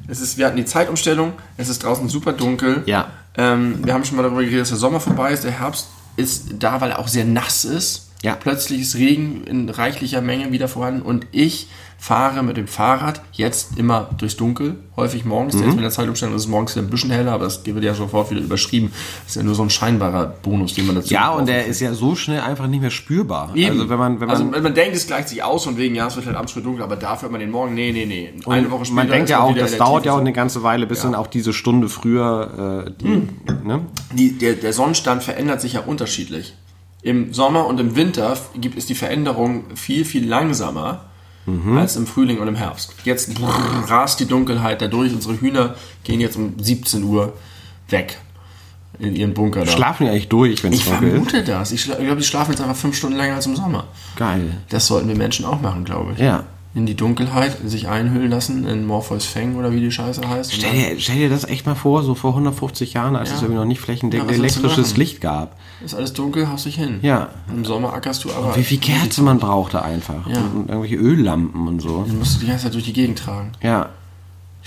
[0.06, 2.82] Es ist, wir hatten die Zeitumstellung, es ist draußen super dunkel.
[2.86, 3.10] Ja.
[3.36, 5.44] Ähm, wir haben schon mal darüber geredet, dass der Sommer vorbei ist.
[5.44, 8.10] Der Herbst ist da, weil er auch sehr nass ist.
[8.22, 8.34] Ja.
[8.34, 11.68] Plötzlich ist Regen in reichlicher Menge wieder vorhanden und ich
[12.00, 15.54] fahre mit dem Fahrrad jetzt immer durchs Dunkel, häufig morgens.
[15.54, 15.64] Mhm.
[15.64, 17.92] Jetzt mit der Zeitumstellung ist es morgens wieder ein bisschen heller, aber das wird ja
[17.92, 18.92] sofort wieder überschrieben.
[19.24, 21.80] Das ist ja nur so ein scheinbarer Bonus, den man dazu Ja, und der ist
[21.80, 23.50] ja so schnell einfach nicht mehr spürbar.
[23.54, 23.72] Eben.
[23.72, 25.96] Also wenn man, wenn man, also wenn man denkt, es gleicht sich aus und wegen,
[25.96, 28.06] ja, es wird halt abends früh dunkel, aber dafür hat man den Morgen, nee, nee,
[28.06, 28.32] nee.
[28.46, 31.02] Eine Woche später man denkt ja auch, das dauert ja auch eine ganze Weile, bis
[31.02, 33.28] dann auch diese Stunde früher, äh, die,
[33.64, 33.86] ne?
[34.12, 36.54] die, der, der Sonnenstand verändert sich ja unterschiedlich.
[37.02, 41.07] Im Sommer und im Winter gibt es die Veränderung viel, viel langsamer
[41.76, 42.94] als im Frühling und im Herbst.
[43.04, 43.52] Jetzt brrr,
[43.88, 45.12] rast die Dunkelheit da durch.
[45.12, 47.32] Unsere Hühner gehen jetzt um 17 Uhr
[47.88, 48.18] weg
[48.98, 49.70] in ihren Bunker da.
[49.70, 51.14] Schlafen die eigentlich durch, wenn es ich dunkel ist?
[51.14, 51.72] vermute das.
[51.72, 53.84] Ich, ich glaube, die schlafen jetzt einfach fünf Stunden länger als im Sommer.
[54.16, 54.56] Geil.
[54.68, 56.18] Das sollten wir Menschen auch machen, glaube ich.
[56.18, 56.44] Ja.
[56.74, 60.52] In die Dunkelheit sich einhüllen lassen in Morpheus Fang oder wie die Scheiße heißt.
[60.52, 63.36] Und Stell dir, stell dir das echt mal vor, so vor 150 Jahren, als Ja.
[63.36, 64.96] es irgendwie noch nicht Ja, flächendeckend du elektrisches?
[64.96, 65.56] Licht gab.
[65.84, 66.98] ist alles dunkel, haust dich hin.
[67.02, 67.30] Ja.
[67.48, 68.54] Im Sommer ackerst du aber.
[68.54, 70.28] Wie viel Kerze man brauchte einfach.
[70.28, 70.36] Ja.
[70.36, 72.02] Und, und irgendwelche Öllampen und so.
[72.06, 73.52] Den musst du die ganze Zeit durch die Gegend tragen.
[73.62, 73.88] Ja.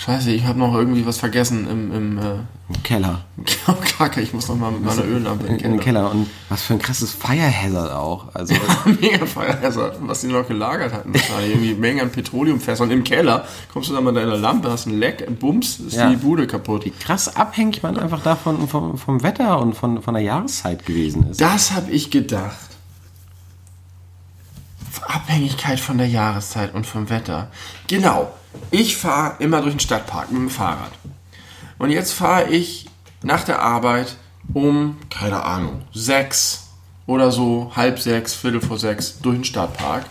[0.04, 2.22] Scheiße, ich habe noch irgendwie was vergessen im, im äh,
[2.70, 3.22] Im Keller.
[4.00, 6.10] Kacke, ich muss noch mal mit meiner Öllampe In, in den Keller.
[6.10, 8.34] Und was für ein krasses Fire Hazard auch.
[8.34, 8.56] Also,
[9.00, 11.14] Mega Feuerhäuser, was die noch gelagert hatten.
[11.48, 13.46] Irgendwie Mengen an Petroleumfässern im Keller.
[13.72, 16.10] Kommst du dann mit deiner Lampe, hast ein Leck, Bums, ist Ja.
[16.10, 16.84] die Bude kaputt.
[17.00, 21.42] krass abhängig man einfach davon vom, vom Wetter und von, von der Jahreszeit gewesen ist.
[21.42, 22.70] Das habe ich gedacht.
[25.08, 27.49] Abhängigkeit von der Jahreszeit und vom Wetter.
[27.88, 28.32] Genau.
[28.69, 30.91] Ich fahre immer durch den Stadtpark mit dem Fahrrad.
[31.77, 32.88] Und jetzt fahre ich
[33.23, 34.17] nach der Arbeit
[34.54, 36.67] um, keine Ahnung, sechs
[37.06, 40.06] oder so, halb sechs, viertel vor sechs durch den Stadtpark.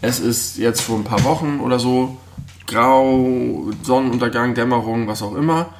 [0.00, 2.18] Es ist jetzt vor ein paar Wochen oder so
[2.66, 5.70] grau, Sonnenuntergang, Dämmerung, was auch immer.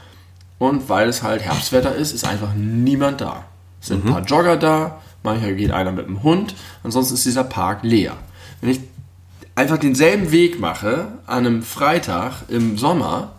[0.59, 3.45] Und weil es halt Herbstwetter ist, ist einfach niemand da.
[3.81, 7.45] Es sind ein paar Jogger da, manchmal geht einer mit dem Hund, ansonsten ist dieser
[7.45, 8.17] Park leer.
[8.61, 8.81] Wenn ich
[9.57, 13.33] einfach denselben Weg mache an einem Freitag im Sommer,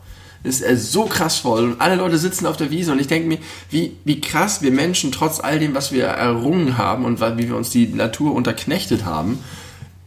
[0.44, 3.28] ist er so krass voll und alle Leute sitzen auf der Wiese und ich denke
[3.28, 3.40] mir,
[3.72, 7.56] wie, wie krass wir Menschen trotz all dem, was wir errungen haben und wie wir
[7.56, 9.40] uns die Natur unterknechtet haben,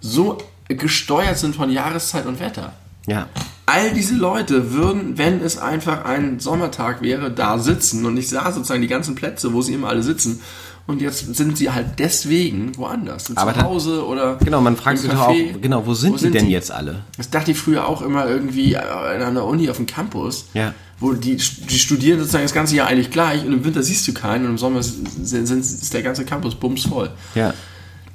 [0.01, 0.39] so
[0.69, 2.75] gesteuert sind von Jahreszeit und Wetter.
[3.07, 3.27] Ja.
[3.67, 8.53] All diese Leute würden, wenn es einfach ein Sommertag wäre, da sitzen und ich sah
[8.53, 10.41] sozusagen die ganzen Plätze, wo sie immer alle sitzen.
[10.89, 13.27] Und jetzt sind sie halt deswegen woanders.
[13.27, 14.37] Sind Aber zu dann- Hause oder.
[14.43, 17.03] Genau, man fragt sich doch auch, genau, wo sind die denn jetzt alle?
[17.19, 20.47] Das dachte ich früher auch immer irgendwie äh, an der Uni auf dem Campus.
[20.55, 20.73] Ja.
[20.99, 24.15] Wo die, die studieren sozusagen das ganze Jahr eigentlich gleich und im Winter siehst du
[24.15, 25.07] keinen und im Sommer sind,
[25.47, 27.11] sind, ist der ganze Campus bumsvoll.
[27.35, 27.53] Ja.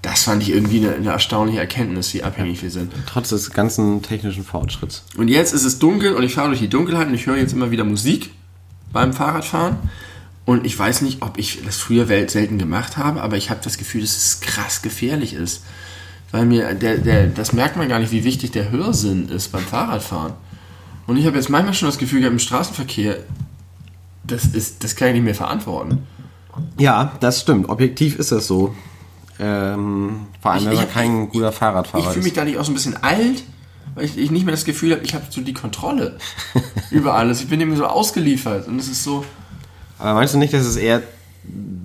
[0.01, 2.91] Das fand ich irgendwie eine, eine erstaunliche Erkenntnis, wie abhängig wir sind.
[3.05, 5.03] Trotz des ganzen technischen Fortschritts.
[5.15, 7.53] Und jetzt ist es dunkel und ich fahre durch die Dunkelheit und ich höre jetzt
[7.53, 8.31] immer wieder Musik
[8.91, 9.77] beim Fahrradfahren.
[10.45, 13.77] Und ich weiß nicht, ob ich das früher selten gemacht habe, aber ich habe das
[13.77, 15.63] Gefühl, dass es krass gefährlich ist.
[16.31, 19.63] Weil mir, der, der, das merkt man gar nicht, wie wichtig der Hörsinn ist beim
[19.63, 20.33] Fahrradfahren.
[21.07, 23.17] Und ich habe jetzt manchmal schon das Gefühl gehabt, im Straßenverkehr,
[24.25, 25.99] das, ist, das kann ich nicht mehr verantworten.
[26.77, 27.69] Ja, das stimmt.
[27.69, 28.75] Objektiv ist das so.
[29.39, 32.37] Ähm, vor allem, Ich- wenn ich man hab- kein guter Ich Fahrradfahrer fühle mich ist.
[32.37, 33.43] da nicht auch so ein bisschen alt,
[33.95, 36.17] weil ich, ich nicht mehr das Gefühl habe, ich habe so die Kontrolle
[36.91, 37.41] über alles.
[37.41, 39.25] Ich bin dem so ausgeliefert und es ist so,
[40.03, 41.01] Aber meinst du nicht, dass es eher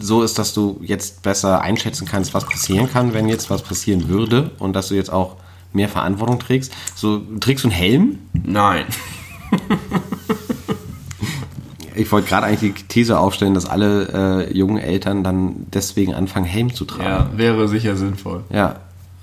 [0.01, 4.09] so ist, dass du jetzt besser einschätzen kannst, was passieren kann, wenn jetzt was passieren
[4.09, 5.37] würde und dass du jetzt auch
[5.73, 6.73] mehr Verantwortung trägst?
[6.97, 8.19] So, trägst du einen Helm?
[8.33, 8.87] nein.
[11.95, 16.47] Ich wollte gerade eigentlich die These aufstellen, dass alle äh, jungen Eltern dann deswegen anfangen,
[16.47, 17.03] Helm zu tragen.
[17.03, 18.45] Ja, wäre sicher sinnvoll.
[18.51, 18.77] Ja.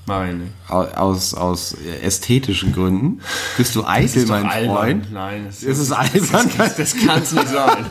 [0.07, 0.51] Mach ich nicht.
[0.67, 3.21] Au- Aus, aus ästhetischen Gründen.
[3.57, 5.11] Bist du eitel, mein Freund?
[5.11, 6.49] Nein, es Ist es albern?
[6.57, 7.85] Das, das kann es nicht sein.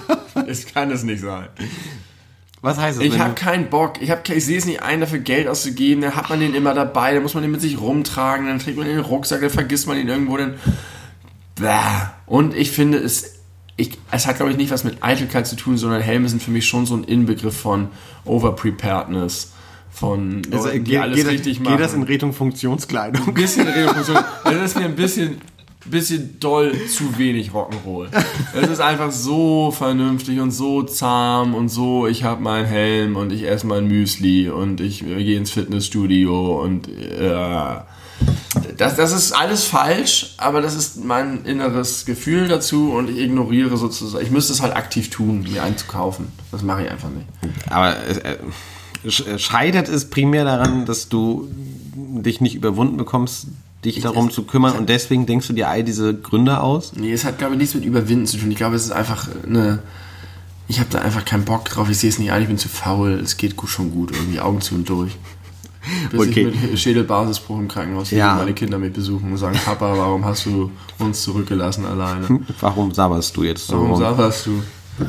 [0.47, 1.49] Es kann es nicht sein.
[2.63, 3.05] Was heißt das?
[3.05, 4.01] Ich habe keinen Bock.
[4.01, 6.03] Ich, hab, ich sehe es nicht ein, dafür Geld auszugeben.
[6.03, 7.13] Dann hat man den immer dabei.
[7.15, 8.47] Dann muss man den mit sich rumtragen.
[8.47, 9.41] Dann trägt man den in den Rucksack.
[9.41, 10.37] Dann vergisst man ihn irgendwo.
[10.37, 10.55] Dann.
[12.27, 13.35] Und ich finde, es,
[13.77, 16.51] ich, es hat, glaube ich, nicht was mit Eitelkeit zu tun, sondern Helme sind für
[16.51, 17.89] mich schon so ein Inbegriff von
[18.25, 19.53] Overpreparedness.
[19.95, 21.79] Von Also, Leuten, die geht, alles geht, richtig geht machen.
[21.79, 23.29] das in Richtung Funktionskleidung?
[23.29, 24.17] ein bisschen Redefunktion.
[24.17, 24.29] Also
[24.59, 25.37] das ist mir ein bisschen,
[25.87, 28.09] bisschen doll zu wenig Rock'n'Roll.
[28.61, 33.33] Es ist einfach so vernünftig und so zahm und so, ich habe meinen Helm und
[33.33, 37.77] ich esse mein Müsli und ich äh, gehe ins Fitnessstudio und äh,
[38.77, 43.77] das, das ist alles falsch, aber das ist mein inneres Gefühl dazu und ich ignoriere
[43.77, 46.27] sozusagen, ich müsste es halt aktiv tun, mir einzukaufen.
[46.51, 47.27] Das mache ich einfach nicht.
[47.71, 48.39] Aber äh, sch-
[49.09, 51.49] scheitert es primär daran, dass du
[51.97, 53.47] dich nicht überwunden bekommst,
[53.85, 56.93] dich darum zu kümmern und deswegen denkst du dir all diese Gründe aus?
[56.97, 58.51] Nee, es hat, glaube ich, nichts mit Überwinden zu tun.
[58.51, 59.81] Ich glaube, es ist einfach eine.
[60.67, 61.91] Ich habe da einfach keinen Bock drauf.
[61.91, 63.21] Ich sehe es nicht ein, ich bin zu faul.
[63.23, 64.13] Es geht gut, schon gut.
[64.13, 65.13] Irgendwie Augen zu und durch.
[66.11, 66.49] Bis Okay.
[66.49, 68.37] ich mit Schädelbasisbruch im Krankenhaus Ja.
[68.37, 72.27] meine Kinder mich besuchen und sagen, Papa, warum hast du uns zurückgelassen alleine?
[72.61, 74.01] Warum sabberst du jetzt so Warum rum?
[74.01, 74.63] sabberst du?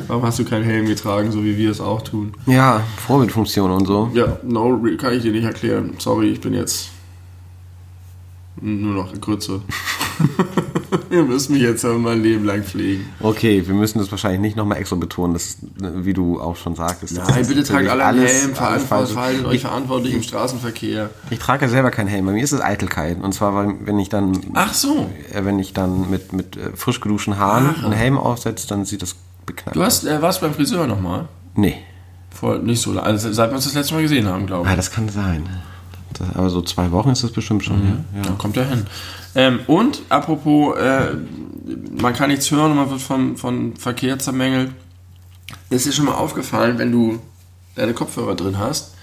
[0.08, 2.34] Warum hast du keinen Helm getragen, so wie wir es auch tun?
[2.46, 4.10] Ja, Vorbildfunktion und so.
[4.14, 5.94] Ja, no, kann ich dir nicht erklären.
[5.98, 6.90] Sorry, ich bin jetzt
[8.60, 9.60] nur noch in Grütze.
[11.10, 13.04] Ihr müsst mich jetzt aber mein Leben lang pflegen.
[13.20, 16.74] Okay, wir müssen das wahrscheinlich nicht nochmal extra betonen, das ist, wie du auch schon
[16.74, 17.16] sagtest.
[17.16, 21.10] Nein, bitte tragt alle einen Helm, verhaltet euch Ich, verantwortlich im Straßenverkehr.
[21.30, 22.26] ich trage ja selber keinen Helm.
[22.26, 23.22] Bei mir ist es Eitelkeit.
[23.22, 26.70] Und zwar, weil, wenn ich dann, Ach so, äh, wenn ich dann mit, mit äh,
[26.74, 30.54] frisch geduschten Haaren einen Helm aufsetze, dann sieht das beknackt du hast, äh, warst beim
[30.54, 31.28] Friseur nochmal?
[31.54, 31.76] Nee.
[32.30, 34.72] Vor nicht so lange, also seit wir uns das letzte Mal gesehen haben, glaube ich.
[34.72, 35.48] Ah, das kann sein.
[36.12, 38.18] Das, aber so zwei Wochen ist das bestimmt schon, ja.
[38.18, 38.22] ja.
[38.22, 38.86] Da kommt er hin.
[39.34, 41.14] Ähm, und apropos, äh,
[42.00, 44.72] man kann nichts hören und man wird vom, von Verkehr zermängelt.
[45.70, 47.20] Ist dir schon mal aufgefallen, wenn du
[47.74, 48.94] deine Kopfhörer drin hast,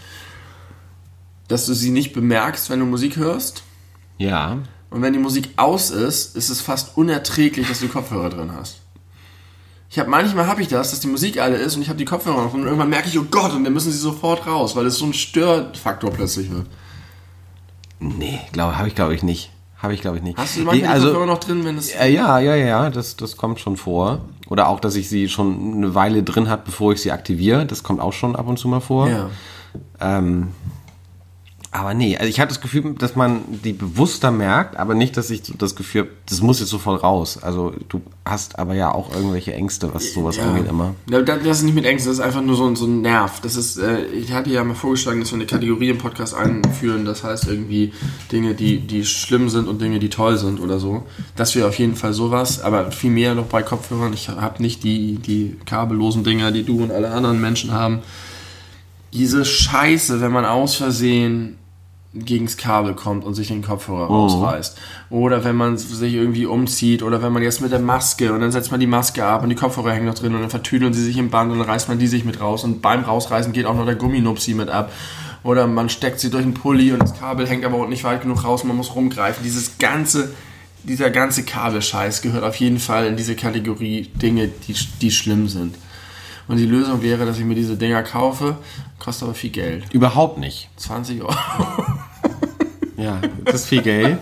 [1.47, 3.63] dass du sie nicht bemerkst, wenn du Musik hörst?
[4.17, 4.57] Ja.
[4.89, 8.82] Und wenn die Musik aus ist, ist es fast unerträglich, dass du Kopfhörer drin hast.
[9.93, 12.05] Ich habe manchmal habe ich das, dass die Musik alle ist und ich habe die
[12.05, 14.87] Kopfhörer noch und irgendwann merke ich, oh Gott, und dann müssen sie sofort raus, weil
[14.87, 16.65] es so ein Störfaktor plötzlich wird.
[17.99, 19.51] Nee, glaube habe ich glaube ich nicht.
[19.77, 20.35] Habe ich glaube ich nicht.
[20.35, 22.65] Hast du manchmal Nee, also, die Kopfhörer noch drin, wenn es Äh, ja, ja, ja,
[22.65, 24.21] ja, das, das kommt schon vor.
[24.47, 27.67] Oder auch, dass ich sie schon eine Weile drin habe, bevor ich sie aktiviere.
[27.67, 29.07] Das kommt auch schon ab und zu mal vor.
[29.07, 29.29] Ja.
[30.01, 30.53] Ähm,
[31.75, 35.29] aber nee, also ich habe das Gefühl, dass man die bewusster merkt, aber nicht, dass
[35.31, 37.39] ich so das Gefühl habe, das muss jetzt sofort raus.
[37.41, 40.93] Also du hast aber ja auch irgendwelche Ängste, was sowas angeht immer.
[41.09, 43.01] Ja, das das ist nicht mit Ängsten, das ist einfach nur so, ein- so ein
[43.01, 43.39] Nerv.
[43.41, 47.05] Das ist, äh, ich hatte ja mal vorgeschlagen, dass wir eine Kategorie im Podcast einführen,
[47.05, 47.91] das heißt irgendwie
[48.31, 51.03] Dinge, die, die schlimm sind und Dinge, die toll sind oder so.
[51.35, 54.13] Das wäre auf jeden Fall sowas, aber viel mehr noch bei Kopfhörern.
[54.13, 57.99] Ich habe nicht die, die kabellosen Dinger, die du und alle anderen Menschen haben.
[59.11, 61.57] Diese Scheiße, wenn man aus Versehen
[62.13, 64.77] gegens Kabel kommt und sich den Kopfhörer rausreißt.
[65.09, 68.51] Oder wenn man sich irgendwie umzieht oder wenn man jetzt mit der Maske und dann
[68.51, 71.03] setzt man die Maske ab und die Kopfhörer hängen noch drin und dann vertüdeln sie
[71.03, 73.65] sich im Band und dann reißt man die sich mit raus und beim Rausreißen geht
[73.65, 74.91] auch noch der Gumminupsi mit ab.
[75.43, 78.21] Oder man steckt sie durch einen Pulli und das Kabel hängt aber auch nicht weit
[78.21, 79.43] genug raus, man muss rumgreifen.
[79.43, 80.33] Dieses ganze,
[80.83, 85.75] dieser ganze Kabelscheiß gehört auf jeden Fall in diese Kategorie Dinge, die, die schlimm sind.
[86.47, 88.57] Und die Lösung wäre, dass ich mir diese Dinger kaufe,
[88.99, 89.85] kostet aber viel Geld.
[89.93, 90.69] Überhaupt nicht.
[90.77, 91.33] 20 Euro.
[92.95, 94.19] Ja, das ist viel Geld.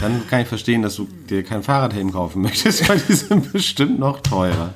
[0.00, 3.98] Dann kann ich verstehen, dass du dir kein Fahrradhelm kaufen möchtest, weil die sind bestimmt
[3.98, 4.74] noch teurer.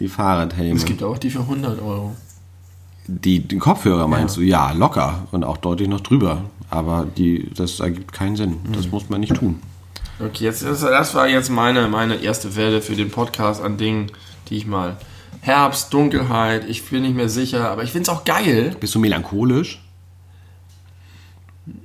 [0.00, 0.76] Die Fahrradhelme.
[0.76, 2.16] Es gibt auch die für 100 Euro.
[3.06, 4.40] Die, die Kopfhörer meinst du?
[4.40, 6.44] Ja, locker und auch deutlich noch drüber.
[6.70, 8.58] Aber die, das ergibt keinen Sinn.
[8.72, 9.60] Das muss man nicht tun.
[10.18, 14.12] Okay, jetzt, das, das war jetzt meine, meine erste Welle für den Podcast an Dingen,
[14.48, 14.96] die ich mal.
[15.40, 18.76] Herbst, Dunkelheit, ich bin nicht mehr sicher, aber ich finde es auch geil.
[18.78, 19.82] Bist du melancholisch?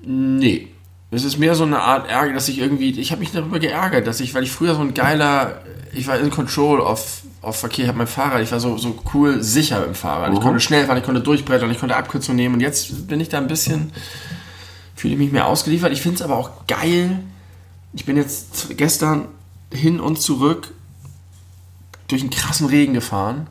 [0.03, 0.67] Nee.
[1.11, 4.07] Es ist mehr so eine Art Ärger, dass ich irgendwie, ich habe mich darüber geärgert,
[4.07, 5.61] dass ich, weil ich früher so ein geiler,
[5.93, 9.41] ich war in Control auf, auf Verkehr, habe mein Fahrrad, ich war so, so cool
[9.41, 10.33] sicher im Fahrrad.
[10.33, 13.29] Ich konnte schnell fahren, ich konnte durchbrettern, ich konnte Abkürzungen nehmen und jetzt bin ich
[13.29, 13.93] da ein bisschen,
[14.95, 15.93] fühle ich mich mehr ausgeliefert.
[15.93, 17.19] Ich finde es aber auch geil.
[17.93, 19.29] Ich bin jetzt gestern
[19.71, 20.73] hin und zurück
[22.07, 23.47] durch einen krassen Regen gefahren.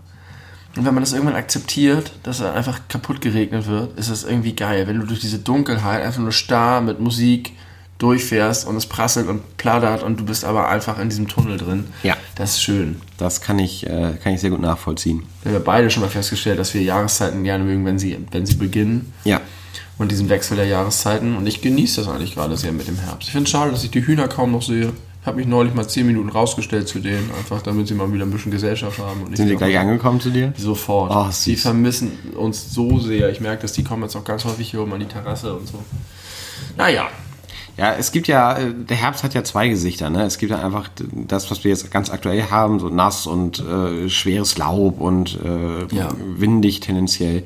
[0.76, 4.54] Und wenn man das irgendwann akzeptiert, dass er einfach kaputt geregnet wird, ist das irgendwie
[4.54, 4.86] geil.
[4.86, 7.52] Wenn du durch diese Dunkelheit einfach nur starr mit Musik
[7.98, 11.86] durchfährst und es prasselt und plattert und du bist aber einfach in diesem Tunnel drin.
[12.02, 12.16] Ja.
[12.34, 13.00] Das ist schön.
[13.18, 15.22] Das kann ich, äh, kann ich sehr gut nachvollziehen.
[15.42, 18.46] Wir haben ja beide schon mal festgestellt, dass wir Jahreszeiten gerne mögen, wenn sie, wenn
[18.46, 19.12] sie beginnen.
[19.24, 19.40] Ja.
[19.96, 21.36] Und diesen Wechsel der Jahreszeiten.
[21.36, 23.28] Und ich genieße das eigentlich gerade sehr mit dem Herbst.
[23.28, 24.92] Ich finde es schade, dass ich die Hühner kaum noch sehe.
[25.24, 28.26] Ich habe mich neulich mal 10 Minuten rausgestellt zu denen, einfach damit sie mal wieder
[28.26, 29.22] ein bisschen Gesellschaft haben.
[29.22, 30.52] Und Sind die gleich angekommen zu dir?
[30.54, 31.10] Sofort.
[31.14, 33.30] Oh, die vermissen uns so sehr.
[33.30, 35.66] Ich merke, dass die kommen jetzt auch ganz häufig hier oben an die Terrasse und
[35.66, 35.78] so.
[36.76, 37.06] Naja,
[37.78, 40.10] Ja, es gibt ja, äh, der Herbst hat ja zwei Gesichter.
[40.10, 40.24] Ne?
[40.24, 40.90] Es gibt ja einfach
[41.26, 45.87] das, was wir jetzt ganz aktuell haben, so nass und äh, schweres Laub und äh,
[45.96, 46.10] Ja.
[46.37, 47.44] windig tendenziell.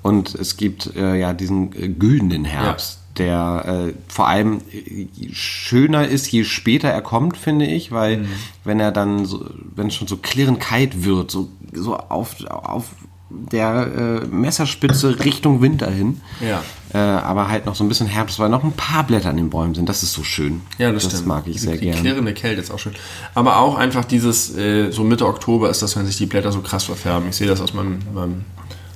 [0.00, 6.30] Und es gibt äh, ja diesen äh, Herbst, der äh, vor allem äh, schöner ist,
[6.30, 8.26] je später er kommt, finde ich, weil
[8.64, 12.86] wenn er dann, so, wenn es schon so klirrend kalt wird, so, so auf, auf
[13.30, 16.20] der äh, Messerspitze Richtung Winter hin.
[16.40, 16.62] Ja.
[16.94, 19.50] Äh, aber halt noch so ein bisschen Herbst, weil noch ein paar Blätter an den
[19.50, 19.88] Bäumen sind.
[19.88, 20.62] Das ist so schön.
[20.78, 21.26] ja, das, das stimmt.
[21.26, 22.00] mag ich sehr die gerne.
[22.00, 22.94] klirrende Kälte ist auch schön.
[23.34, 26.60] Aber auch einfach dieses, äh, so Mitte Oktober ist das, wenn sich die Blätter so
[26.60, 27.28] krass verfärben.
[27.28, 28.44] Ich sehe das aus meinem, meinem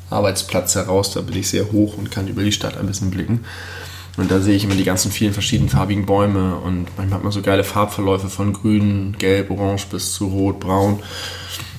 [0.09, 3.41] Arbeitsplatz heraus, da bin ich sehr hoch und kann über die Stadt ein bisschen blicken.
[4.17, 7.33] Und da sehe ich immer die ganzen vielen verschiedenen farbigen Bäume und manchmal hat man
[7.33, 11.03] so geile Farbverläufe von grün, gelb, orange bis zu rot, braun.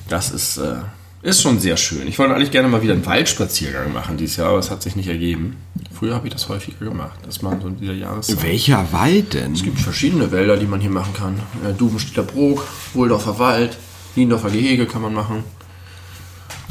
[0.08, 0.78] Das ist, äh,
[1.22, 2.08] ist schon sehr schön.
[2.08, 4.96] Ich wollte eigentlich gerne mal wieder einen Waldspaziergang machen dieses Jahr, aber es hat sich
[4.96, 5.56] nicht ergeben.
[5.92, 7.18] Früher habe ich das häufiger gemacht.
[7.22, 8.42] Das mal so in dieser Jahreszeit.
[8.42, 9.52] Welcher Wald denn?
[9.52, 11.40] Es gibt verschiedene Wälder, die man hier machen kann.
[11.64, 13.78] Äh, Duvenstädter Brook, Wohldorfer Wald,
[14.16, 15.44] Niendorfer Gehege kann man machen.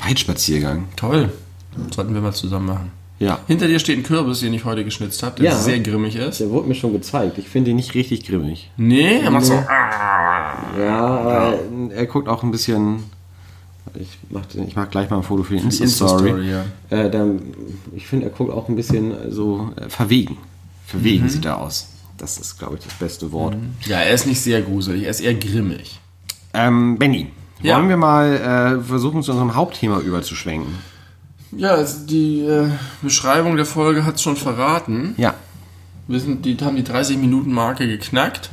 [0.04, 0.90] Waldspaziergang.
[0.98, 1.32] Toll.
[1.90, 3.03] Sollten wir mal zusammen machen.
[3.20, 3.40] Ja.
[3.48, 5.58] Hinter dir steht ein Kürbis, den ich heute geschnitzt habe, der Ja.
[5.58, 6.40] sehr grimmig ist.
[6.42, 7.38] Der wurde mir schon gezeigt.
[7.38, 8.70] Ich finde ihn nicht richtig grimmig.
[8.76, 9.54] Nee, er macht so.
[10.78, 11.54] Ja,
[11.94, 13.04] er guckt auch ein bisschen.
[13.96, 16.30] Ich mach, den- ich mach gleich mal ein Foto für die Insta-Story.
[16.30, 16.66] Insta-Story, ja.
[17.06, 17.42] Äh, dann,
[17.96, 20.38] ich finde, er guckt auch ein bisschen so äh, verwegen.
[20.88, 21.30] Verwegen Mhm.
[21.30, 21.90] sieht er aus.
[22.18, 23.56] Das ist, glaube ich, das beste Wort.
[23.86, 26.00] Ja, er ist nicht sehr gruselig, er ist eher grimmig.
[26.54, 27.28] Ähm, Benny,
[27.62, 27.78] Ja.
[27.78, 30.74] wollen wir mal äh, versuchen, zu unserem Hauptthema überzuschwenken?
[31.58, 32.70] Ja, also die äh,
[33.02, 35.14] Beschreibung der Folge hat es schon verraten.
[35.18, 35.34] Ja.
[36.08, 38.52] Wir sind, die haben die 30-Minuten-Marke geknackt.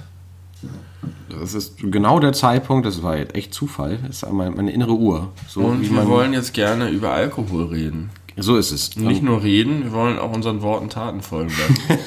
[1.29, 4.93] Das ist genau der Zeitpunkt, das war jetzt echt Zufall, das ist meine, meine innere
[4.93, 5.33] Uhr.
[5.49, 8.11] So, Und wir wollen jetzt gerne über Alkohol reden.
[8.37, 8.97] so ist es.
[8.97, 12.01] Nicht nur reden, wir wollen auch unseren Worten Taten folgen lassen.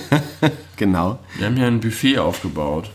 [0.75, 1.19] Genau.
[1.37, 2.89] wir haben hier ein Buffet aufgebaut.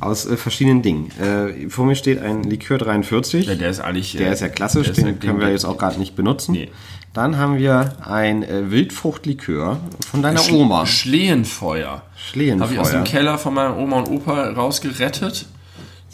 [0.00, 1.10] Aus äh, verschiedenen Dingen.
[1.20, 3.46] Äh, vor mir steht ein Likör 43.
[3.46, 4.12] Ja, der ist eigentlich.
[4.12, 6.16] Der äh, ist ja klassisch, der ist den ja- können wir jetzt auch gerade nicht
[6.16, 6.52] benutzen.
[6.52, 6.70] Nee.
[7.12, 9.78] Dann haben wir ein äh, Wildfruchtlikör
[10.10, 10.86] von deiner Schl- Oma.
[10.86, 12.02] Schlehenfeuer.
[12.16, 12.64] Schlehenfeuer.
[12.64, 15.46] Habe ich aus dem Keller von meiner Oma und Opa rausgerettet.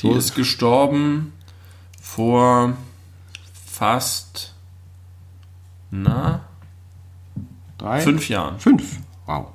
[0.03, 0.15] Die So.
[0.17, 1.33] ist gestorben
[2.01, 2.75] vor
[3.67, 4.53] fast
[5.91, 6.41] na
[7.79, 8.01] Drei?
[8.01, 8.59] fünf Jahren.
[8.59, 8.97] Fünf.
[9.27, 9.49] Wow.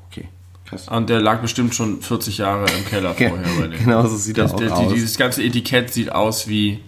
[0.71, 0.88] Krass.
[0.88, 3.84] Und der lag bestimmt schon 40 Jahre im Keller vorher bei denen.
[3.84, 4.88] genau so sieht er das, auch der, aus.
[4.88, 6.79] Die, dieses ganze Etikett sieht aus wie.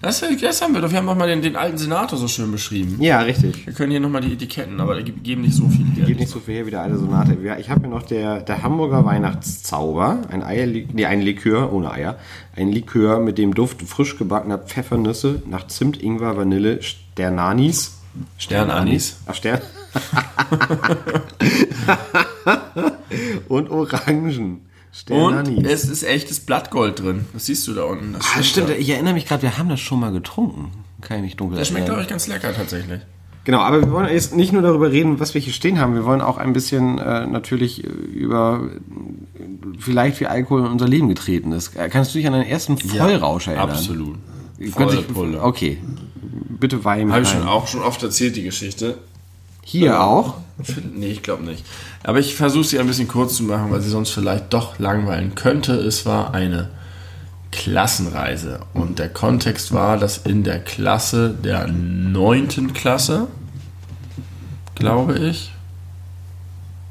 [0.00, 0.90] Das, das haben wir doch.
[0.90, 2.96] Wir haben doch mal den, den alten Senator so schön beschrieben.
[2.98, 3.66] Ja, richtig.
[3.66, 5.84] Wir können hier nochmal die Etiketten, aber die geben nicht so viel.
[6.06, 7.36] Geht nicht so viel her wie der alte Sonate.
[7.60, 12.18] Ich habe mir noch der, der Hamburger Weihnachtszauber, ein Eier, nee, ein Likör ohne Eier,
[12.56, 17.98] ein Likör mit dem Duft frisch gebackener Pfeffernüsse nach Zimt, Ingwer, Vanille, Sternanis.
[18.38, 19.18] Sternanis.
[19.26, 19.60] Ach, Stern.
[23.48, 24.24] Und Orangen.
[24.28, 24.60] Und
[24.92, 25.64] Sternanis.
[25.68, 27.26] es ist echtes Blattgold drin.
[27.32, 28.14] Das siehst du da unten.
[28.14, 28.72] Das Ah, stimmt, da.
[28.74, 30.72] ich erinnere mich gerade, wir haben das schon mal getrunken.
[31.00, 33.00] Kann ich mich dunkel Das schmeckt, glaube ich, ganz lecker tatsächlich.
[33.44, 35.94] Genau, aber wir wollen jetzt nicht nur darüber reden, was wir hier stehen haben.
[35.94, 39.40] Wir wollen auch ein bisschen äh, natürlich äh, über äh,
[39.78, 41.74] vielleicht wie Alkohol in unser Leben getreten ist.
[41.76, 43.70] Äh, Kannst du dich an deinen ersten Vollrausch erinnern?
[43.70, 44.18] Absolut.
[44.72, 45.42] Volle Pulle.
[45.42, 45.78] Okay,
[46.60, 48.98] bitte weih Habe ich schon auch schon oft erzählt, die Geschichte.
[49.70, 50.34] Hier auch?
[50.96, 51.64] Nee, ich glaube nicht.
[52.02, 55.36] Aber ich versuche sie ein bisschen kurz zu machen, weil sie sonst vielleicht doch langweilen
[55.36, 55.74] könnte.
[55.74, 56.70] Es war eine
[57.52, 58.58] Klassenreise.
[58.74, 63.28] Und der Kontext war, dass in der Klasse der neunten Klasse,
[64.74, 65.52] glaube ich,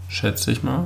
[0.08, 0.86] schätze ich mal.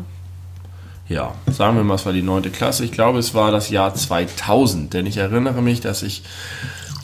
[1.08, 2.86] Ja, sagen wir mal, es war die neunte Klasse.
[2.86, 6.24] Ich glaube, es war das Jahr 2000, denn ich erinnere mich, dass ich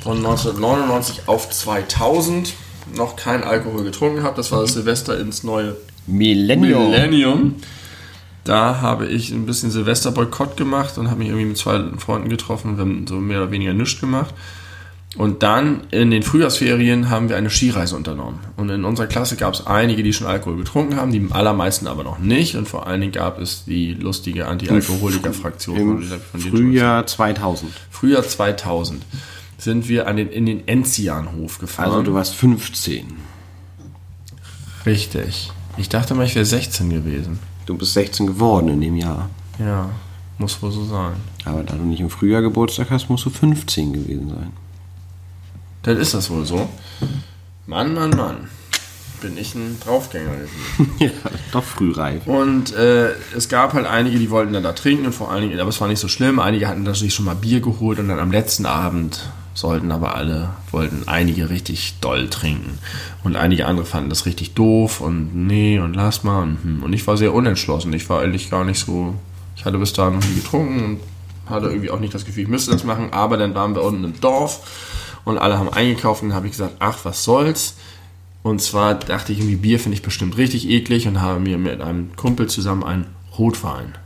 [0.02, 2.56] von 1999 auf 2000
[2.96, 4.36] noch kein Alkohol getrunken habe.
[4.36, 5.76] Das war das Silvester ins neue
[6.08, 6.92] Millennium.
[6.92, 7.56] Millennium.
[8.44, 12.78] Da habe ich ein bisschen Silvesterboykott gemacht und habe mich irgendwie mit zwei Freunden getroffen.
[12.78, 14.34] Wir haben so mehr oder weniger nichts gemacht.
[15.18, 18.40] Und dann in den Frühjahrsferien haben wir eine Skireise unternommen.
[18.58, 22.04] Und in unserer Klasse gab es einige, die schon Alkohol getrunken haben, die allermeisten aber
[22.04, 22.56] noch nicht.
[22.56, 26.58] Und vor allen Dingen gab es die lustige Anti-Alkoholiker-Fraktion Im von, von dir, George.
[26.58, 27.72] Frühjahr 2000.
[27.90, 29.04] Frühjahr 2000
[29.60, 31.92] sind wir an den, in den Enzianhof gefahren.
[31.92, 33.06] Also du warst 15.
[34.86, 35.52] Richtig.
[35.78, 37.40] Ich dachte mal, ich wäre 16 gewesen.
[37.66, 39.30] Du bist 16 geworden in dem Jahr.
[39.60, 39.90] Ja,
[40.38, 41.14] muss wohl so sein.
[41.46, 44.52] Aber da du nicht im Frühjahr Geburtstag hast, musst du 15 gewesen sein.
[45.84, 46.70] Dann ist das wohl so.
[47.68, 48.48] Mann, Mann, Mann.
[49.22, 50.92] Bin ich ein Draufgänger gewesen.
[51.00, 51.10] ja,
[51.52, 52.26] doch frühreif.
[52.26, 55.60] Und äh, es gab halt einige, die wollten dann da trinken und vor allen Dingen,
[55.60, 56.40] aber es war nicht so schlimm.
[56.40, 60.52] Einige hatten sich schon mal Bier geholt und dann am letzten Abend sollten aber alle,
[60.72, 62.80] wollten einige richtig doll trinken.
[63.24, 66.44] Und einige andere fanden das richtig doof und nee und lass mal.
[66.44, 66.84] Und, hm.
[66.84, 67.92] und ich war sehr unentschlossen.
[67.94, 69.16] Ich war eigentlich gar nicht so,
[69.58, 71.00] ich hatte bis dahin noch nie getrunken und
[71.50, 73.12] hatte irgendwie auch nicht das Gefühl, ich müsste das machen.
[73.12, 76.54] Aber dann waren wir unten im Dorf und alle haben eingekauft und dann habe ich
[76.54, 77.76] gesagt, ach, was soll's.
[78.42, 81.82] Und zwar dachte ich irgendwie, Bier finde ich bestimmt richtig eklig und habe mir mit
[81.82, 83.08] einem Kumpel zusammen einen
[83.38, 83.98] Rotwein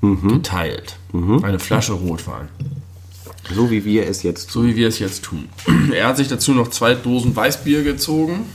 [0.00, 0.96] geteilt.
[1.42, 2.48] Eine Flasche Rotwein.
[3.54, 5.48] So wie wir es jetzt So wie wir es jetzt tun.
[5.92, 8.46] Er hat sich dazu noch zwei Dosen Weißbier gezogen.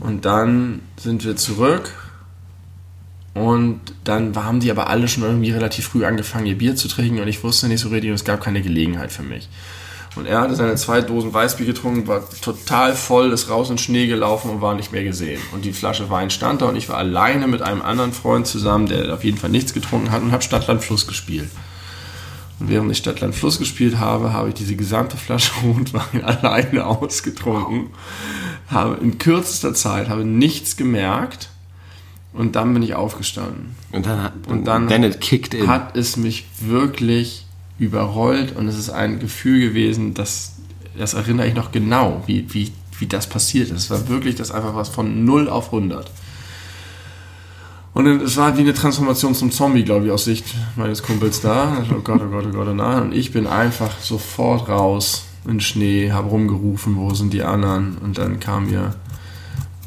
[0.00, 1.92] Und dann sind wir zurück.
[3.34, 7.20] Und dann haben die aber alle schon irgendwie relativ früh angefangen, ihr Bier zu trinken.
[7.20, 9.48] Und ich wusste nicht so richtig, und es gab keine Gelegenheit für mich.
[10.16, 13.82] Und er hatte seine zwei Dosen Weißbier getrunken, war total voll, ist raus in den
[13.82, 15.40] Schnee gelaufen und war nicht mehr gesehen.
[15.52, 18.86] Und die Flasche Wein stand da und ich war alleine mit einem anderen Freund zusammen,
[18.86, 21.48] der auf jeden Fall nichts getrunken hat und habe Stadtland Fluss gespielt.
[22.60, 27.88] Und während ich Stadtland Fluss gespielt habe, habe ich diese gesamte Flasche Rotwein alleine ausgetrunken.
[28.68, 31.50] Habe in kürzester Zeit habe nichts gemerkt
[32.32, 33.74] und dann bin ich aufgestanden.
[33.90, 35.66] Und dann, hat, Und dann then it kicked in.
[35.66, 37.46] hat es mich wirklich
[37.78, 40.56] überrollt und es ist ein Gefühl gewesen, das,
[40.96, 43.84] das erinnere ich noch genau, wie, wie, wie das passiert ist.
[43.84, 46.10] Es war wirklich das einfach was von 0 auf 100.
[47.92, 50.44] Und es war wie eine Transformation zum Zombie, glaube ich, aus Sicht
[50.76, 51.74] meines Kumpels da.
[51.78, 53.02] Also, Oh Gott, oh Gott, oh Gott, oh nein.
[53.02, 57.98] Und ich bin einfach sofort raus in den Schnee, habe rumgerufen, wo sind die anderen?
[57.98, 58.94] Und dann kam mir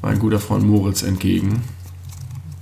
[0.01, 1.61] mein guter Freund Moritz entgegen,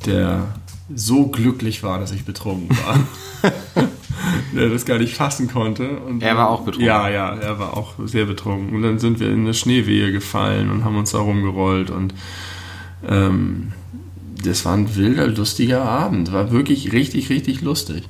[0.06, 0.48] der
[0.94, 3.00] so glücklich war, dass ich betrunken war.
[4.54, 5.90] der das gar nicht fassen konnte.
[5.90, 6.88] Und Er war auch betrunken.
[6.88, 8.76] Ja, ja, er war auch sehr betrunken.
[8.76, 12.14] Und dann sind wir in eine Schneewehe gefallen und haben uns da rumgerollt und
[13.08, 13.74] ähm,
[14.44, 16.32] das war ein wilder, lustiger Abend.
[16.32, 18.04] War wirklich richtig, richtig lustig.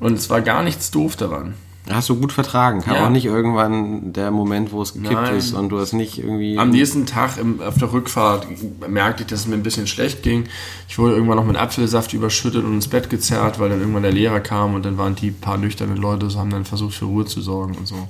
[0.00, 1.54] Und es war gar nichts doof daran.
[1.88, 2.80] Hast du gut vertragen.
[2.82, 3.06] Kam Ja.
[3.06, 5.36] auch nicht irgendwann der Moment, wo es gekippt Nein.
[5.36, 6.58] ist und du hast nicht irgendwie.
[6.58, 8.46] Am nächsten Tag im, auf der Rückfahrt
[8.88, 10.44] merkte ich, dass es mir ein bisschen schlecht ging.
[10.88, 14.10] Ich wurde irgendwann noch mit Apfelsaft überschüttet und ins Bett gezerrt, weil dann irgendwann der
[14.12, 17.24] Lehrer kam und dann waren die paar nüchternen Leute, so haben dann versucht für Ruhe
[17.24, 18.08] zu sorgen und so.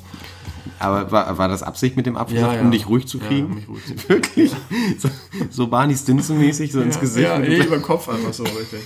[0.79, 2.63] Aber war, war das Absicht mit dem Apfelsaft, Ja, ja.
[2.65, 3.47] um dich ruhig zu Ja, kriegen?
[3.47, 4.53] um mich ruhig zu Wirklich?
[4.99, 5.09] So,
[5.51, 7.27] so Barney Stinson-mäßig, so ins Gesicht.
[7.27, 8.81] Ja, nee, bleib- über den Kopf einfach so richtig.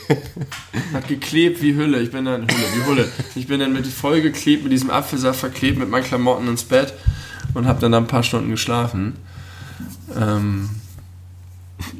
[0.92, 2.00] Hat geklebt wie Hülle.
[2.00, 3.08] Ich bin dann Hülle, wie Hulle.
[3.34, 6.92] Ich bin dann mit voll geklebt, mit diesem Apfelsaft verklebt, mit meinen Klamotten ins Bett
[7.54, 9.16] und habe dann da ein paar Stunden geschlafen.
[10.16, 10.68] Ähm,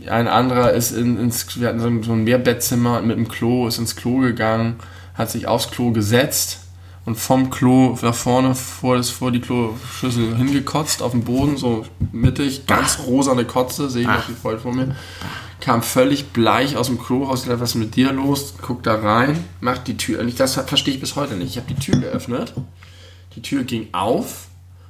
[0.09, 3.97] ein anderer ist in, ins, wir hatten so ein, Mehrbettzimmer mit einem Klo, ist ins
[3.97, 4.75] Klo gegangen,
[5.15, 6.61] hat sich aufs Klo gesetzt
[7.07, 11.87] und vom Klo nach vorne vor, das, vor die Kloschüssel hingekotzt auf den Boden, so
[12.13, 14.95] mittig, ganz rosane Kotze, sehe ich noch wie voll vor mir.
[15.61, 18.55] Kam völlig bleich aus dem Klo raus, gesagt, was ist mit dir los?
[18.61, 21.51] Guckt da rein, macht die Tür, und ich, das verstehe ich bis heute nicht.
[21.51, 22.55] Ich habe die Tür geöffnet,
[23.35, 24.49] die Tür ging auf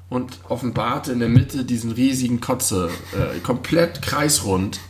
[0.09, 4.81] und offenbarte in der Mitte diesen riesigen Kotze, äh, komplett kreisrund,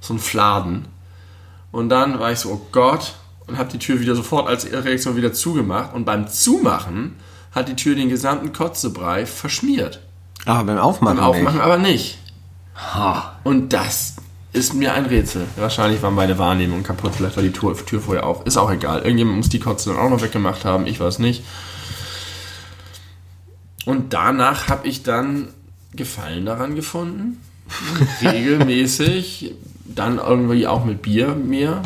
[0.00, 0.86] so ein Fladen.
[1.72, 3.14] Und dann war ich so, oh Gott,
[3.46, 5.94] und habe die Tür wieder sofort als Reaktion wieder zugemacht.
[5.94, 7.16] Und beim Zumachen
[7.52, 10.00] hat die Tür den gesamten Kotzebrei verschmiert.
[10.46, 11.64] Aber beim Aufmachen, Beim Aufmachen nicht.
[11.64, 12.18] aber nicht.
[12.76, 13.38] Ha.
[13.44, 14.16] Und das
[14.52, 15.46] ist mir ein Rätsel.
[15.56, 18.44] Wahrscheinlich war meine Wahrnehmung kaputt, vielleicht war die Tür, Tür vorher auf.
[18.46, 19.02] Ist auch egal.
[19.02, 20.86] Irgendjemand muss die Kotze dann auch noch weggemacht haben.
[20.86, 21.44] Ich weiß nicht.
[23.84, 25.48] Und danach habe ich dann
[25.92, 27.40] Gefallen daran gefunden.
[28.22, 29.54] Regelmäßig.
[29.86, 31.82] Dann irgendwie auch mit Bier mir.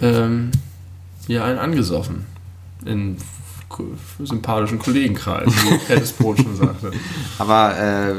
[0.00, 0.50] Ähm,
[1.28, 2.26] mir einen angesoffen.
[2.84, 3.16] In
[4.22, 6.92] sympathischen Kollegenkreisen, wie Fettes Brot schon sagte.
[7.38, 8.14] Aber äh,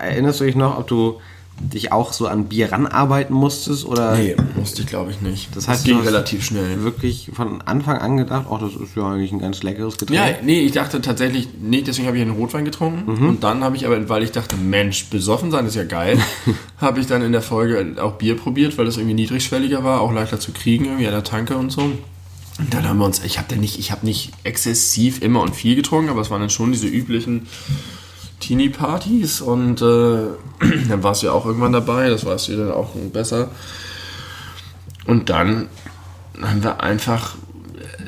[0.00, 1.20] erinnerst du dich noch, ob du
[1.58, 5.54] dich auch so an Bier ranarbeiten musstest oder Nee, musste ich glaube ich nicht.
[5.56, 6.82] Das heißt, es ging relativ schnell.
[6.82, 10.20] wirklich von Anfang an gedacht, oh, das ist ja eigentlich ein ganz leckeres Getränk?
[10.20, 13.10] Ja, nee, ich dachte tatsächlich, nee, deswegen habe ich einen Rotwein getrunken.
[13.10, 13.28] Mhm.
[13.28, 16.18] Und dann habe ich aber, weil ich dachte, Mensch, besoffen sein ist ja geil,
[16.78, 20.12] habe ich dann in der Folge auch Bier probiert, weil das irgendwie niedrigschwelliger war, auch
[20.12, 21.90] leichter zu kriegen, irgendwie an der Tanke und so.
[22.58, 25.76] Und dann haben wir uns, ich habe nicht, ich habe nicht exzessiv immer und viel
[25.76, 27.46] getrunken, aber es waren dann schon diese üblichen
[28.46, 29.84] Teenie-Partys und äh,
[30.88, 33.48] dann warst du ja auch irgendwann dabei, das weißt du dann auch besser.
[35.06, 35.68] Und dann
[36.42, 37.34] haben wir einfach,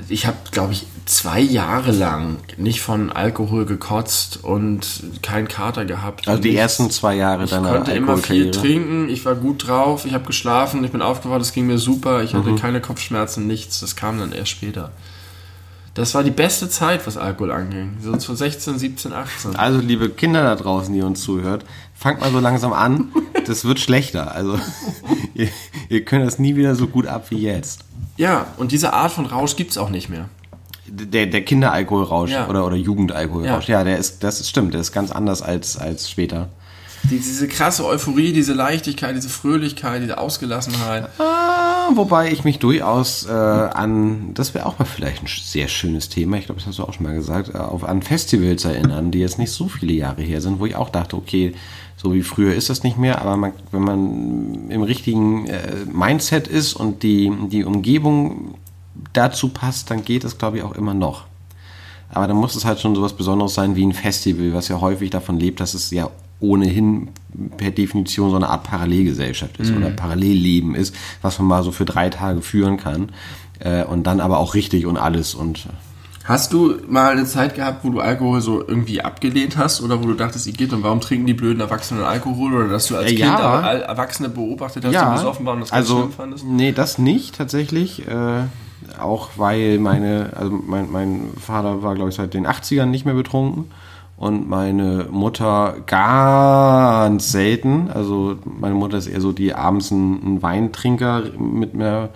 [0.09, 6.28] ich habe, glaube ich, zwei Jahre lang nicht von Alkohol gekotzt und keinen Kater gehabt.
[6.28, 6.61] Also die Nichts.
[6.62, 10.24] ersten zwei Jahre Ich deiner konnte immer viel trinken, ich war gut drauf, ich habe
[10.26, 12.39] geschlafen, ich bin aufgewacht, es ging mir super, ich Mhm.
[12.45, 13.80] hatte keine Kopfschmerzen, nichts.
[13.80, 14.91] Das kam dann erst später.
[15.99, 17.96] Das war die beste Zeit, was Alkohol anging.
[18.01, 19.57] So zu 16, 17, 18.
[19.57, 23.11] Also liebe Kinder da draußen, die uns zuhört, fangt mal so langsam an.
[23.46, 24.32] Das wird schlechter.
[24.34, 24.61] Also
[25.34, 25.49] ihr,
[25.88, 27.80] ihr könnt das nie wieder so gut ab wie jetzt.
[28.18, 30.28] Ja, und diese Art von Rausch gibt es auch nicht mehr.
[30.86, 32.46] Der, der Kinderalkoholrausch Ja.
[32.46, 33.84] oder, oder Jugendalkoholrausch, ja.
[33.84, 36.51] der ist, das ist stimmt, der ist ganz anders als, als später.
[37.11, 41.09] Die, diese krasse Euphorie, diese Leichtigkeit, diese Fröhlichkeit, diese Ausgelassenheit.
[41.18, 46.11] Ah, wobei ich mich durchaus äh, an, das wäre auch mal vielleicht ein sehr schönes
[46.11, 49.11] Thema, ich glaube, das hast du auch schon mal gesagt, äh, auf, an Festivals erinnern,
[49.11, 51.54] die jetzt nicht so viele Jahre her sind, wo ich auch dachte, okay,
[51.96, 56.46] so wie früher ist das nicht mehr, aber man, wenn man im richtigen äh, Mindset
[56.46, 58.54] ist und die, die Umgebung
[59.14, 61.24] dazu passt, dann geht es, glaube ich, auch immer noch.
[62.11, 65.11] Aber dann muss es halt schon sowas Besonderes sein wie ein Festival, was ja häufig
[65.11, 66.11] davon lebt, dass es ja
[66.41, 67.09] ohnehin
[67.57, 71.84] per Definition so eine Art Parallelgesellschaft ist oder Parallelleben ist, was man mal so für
[71.84, 73.11] drei Tage führen kann.
[73.61, 75.66] Äh, und dann aber auch richtig und alles und
[76.24, 80.07] Hast du mal eine Zeit gehabt, wo du Alkohol so irgendwie abgelehnt hast oder wo
[80.07, 83.07] du dachtest, ihr geht und warum trinken die blöden Erwachsenen Alkohol oder dass du als
[83.07, 83.39] Äh, Kind ja.
[83.39, 86.45] aber Al- Erwachsene beobachtet hast, die besoffen waren und das also, schlimm fandest?
[86.45, 88.07] Nee, das nicht tatsächlich.
[88.07, 88.43] Äh,
[89.01, 93.14] auch weil meine, also mein, mein Vater war, glaube ich, seit den 80ern nicht mehr
[93.14, 93.64] betrunken.
[94.19, 97.89] Und meine Mutter ganz selten.
[97.89, 102.09] Also meine Mutter ist eher so die abends ein, ein Weintrinker mit einer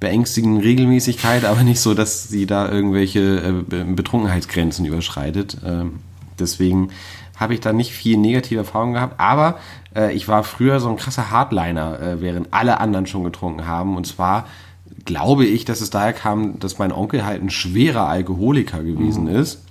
[0.00, 5.58] beängstigenden Regelmäßigkeit, aber nicht so, dass sie da irgendwelche äh, Be- Betrunkenheitsgrenzen überschreitet.
[5.64, 6.00] Ähm,
[6.38, 6.88] deswegen
[7.36, 9.58] habe ich da nicht viel negative Erfahrungen gehabt, aber
[9.94, 13.96] äh, ich war früher so ein krasser Hardliner, äh, während alle anderen schon getrunken haben.
[13.96, 14.46] Und zwar
[15.04, 19.62] glaube ich, dass es daher kam, dass mein Onkel halt ein schwerer Alkoholiker gewesen ist.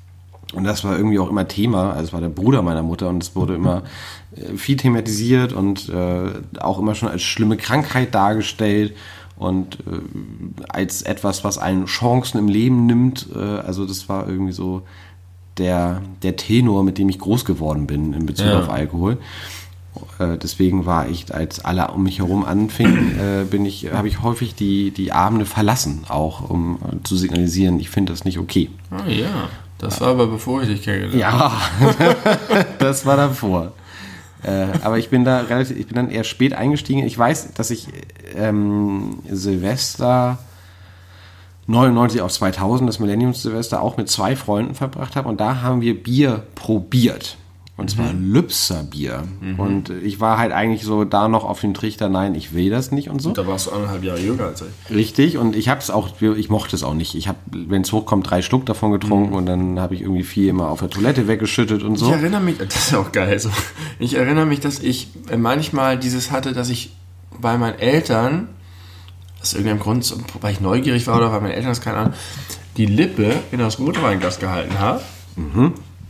[0.53, 1.91] Und das war irgendwie auch immer Thema.
[1.91, 3.83] Also es war der Bruder meiner Mutter und es wurde immer
[4.35, 6.29] äh, viel thematisiert und äh,
[6.59, 8.95] auch immer schon als schlimme Krankheit dargestellt
[9.37, 9.99] und äh,
[10.69, 13.27] als etwas, was einen Chancen im Leben nimmt.
[13.35, 14.83] Äh, also das war irgendwie so
[15.57, 18.59] der, der Tenor, mit dem ich groß geworden bin in Bezug Ja.
[18.59, 19.17] auf Alkohol.
[20.19, 24.21] Äh, deswegen war ich, als alle um mich herum anfingen, äh, bin ich, habe ich
[24.21, 28.69] häufig die, die Abende verlassen, auch um zu signalisieren, ich finde das nicht okay.
[28.91, 29.47] Ah ja,
[29.77, 31.95] das war aber bevor ich dich kennengelernt habe.
[31.99, 33.73] Ja, das war davor.
[34.43, 37.03] Äh, aber ich bin da relativ, ich bin dann eher spät eingestiegen.
[37.03, 37.87] Ich weiß, dass ich
[38.35, 40.37] ähm, Silvester
[41.67, 46.01] 99 auf 2000, das Millenniums-Silvester, auch mit zwei Freunden verbracht habe und da haben wir
[46.01, 47.37] Bier probiert.
[47.77, 49.23] Und zwar Lübser Bier.
[49.57, 52.91] Und ich war halt eigentlich so da noch auf dem Trichter, nein, ich will das
[52.91, 53.31] nicht und so.
[53.31, 54.95] Da warst du anderthalb Jahre jünger als ich.
[54.95, 57.15] Richtig, und ich habe es auch, ich mochte es auch nicht.
[57.15, 60.47] Ich habe, wenn es hochkommt, drei Schluck davon getrunken und dann habe ich irgendwie viel
[60.47, 62.07] immer auf der Toilette weggeschüttet und so.
[62.07, 63.49] Ich erinnere mich, das ist auch geil so.
[63.99, 66.95] Ich erinnere mich, dass ich manchmal dieses hatte, dass ich
[67.41, 68.47] bei meinen Eltern,
[69.41, 72.13] aus irgendeinem Grund, weil ich neugierig war oder weil meine Eltern das keine Ahnung,
[72.77, 75.01] die Lippe in das Rotweinglas gehalten habe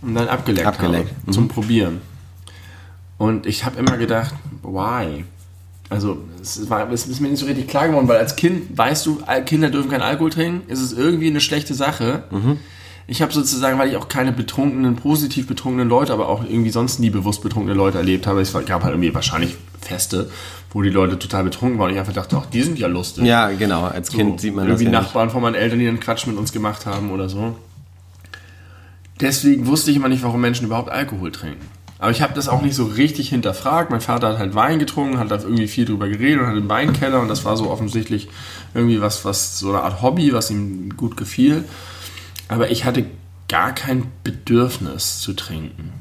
[0.02, 2.02] und dann abgeleckt, Abgeleckt, habe zum Probieren.
[3.18, 5.24] Und ich habe immer gedacht, why?
[5.90, 9.06] Also es, war, es ist mir nicht so richtig klar geworden, weil als Kind weißt
[9.06, 12.24] du, Kinder dürfen keinen Alkohol trinken, ist es irgendwie eine schlechte Sache.
[13.08, 17.00] Ich habe sozusagen, weil ich auch keine betrunkenen, positiv betrunkenen Leute, aber auch irgendwie sonst
[17.00, 18.42] nie bewusst betrunkene Leute erlebt habe.
[18.42, 20.32] Es gab halt irgendwie wahrscheinlich Feste,
[20.72, 23.24] wo die Leute total betrunken waren und ich einfach dachte, ach, die sind ja lustig.
[23.24, 25.08] Ja, genau, als Kind sieht man das Irgendwie ja nicht.
[25.08, 27.56] Nachbarn von meinen Eltern, die einen Quatsch mit uns gemacht haben oder so.
[29.22, 31.66] Deswegen wusste ich immer nicht, warum Menschen überhaupt Alkohol trinken.
[31.98, 33.90] Aber ich habe das auch nicht so richtig hinterfragt.
[33.90, 36.70] Mein Vater hat halt Wein getrunken, hat da irgendwie viel drüber geredet und hat einen
[36.70, 38.28] Weinkeller und das war so offensichtlich
[38.74, 41.64] irgendwie was, was so eine Art Hobby, was ihm gut gefiel.
[42.50, 43.06] Aber ich hatte
[43.48, 45.94] gar kein Bedürfnis zu trinken.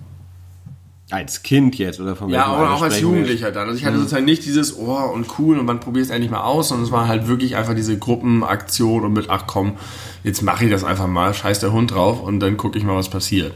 [1.11, 2.99] Als Kind jetzt oder von Ja, aber auch als?
[3.01, 3.69] Jugendlicher dann.
[3.69, 6.43] Also ich hatte sozusagen nicht dieses Oh und cool und man probiert es endlich mal
[6.43, 9.77] aus, sondern es war halt wirklich einfach diese Gruppenaktion und mit ach komm,
[10.23, 12.97] jetzt mache ich das einfach mal, scheiß der Hund drauf und dann gucke ich mal,
[12.97, 13.53] was passiert.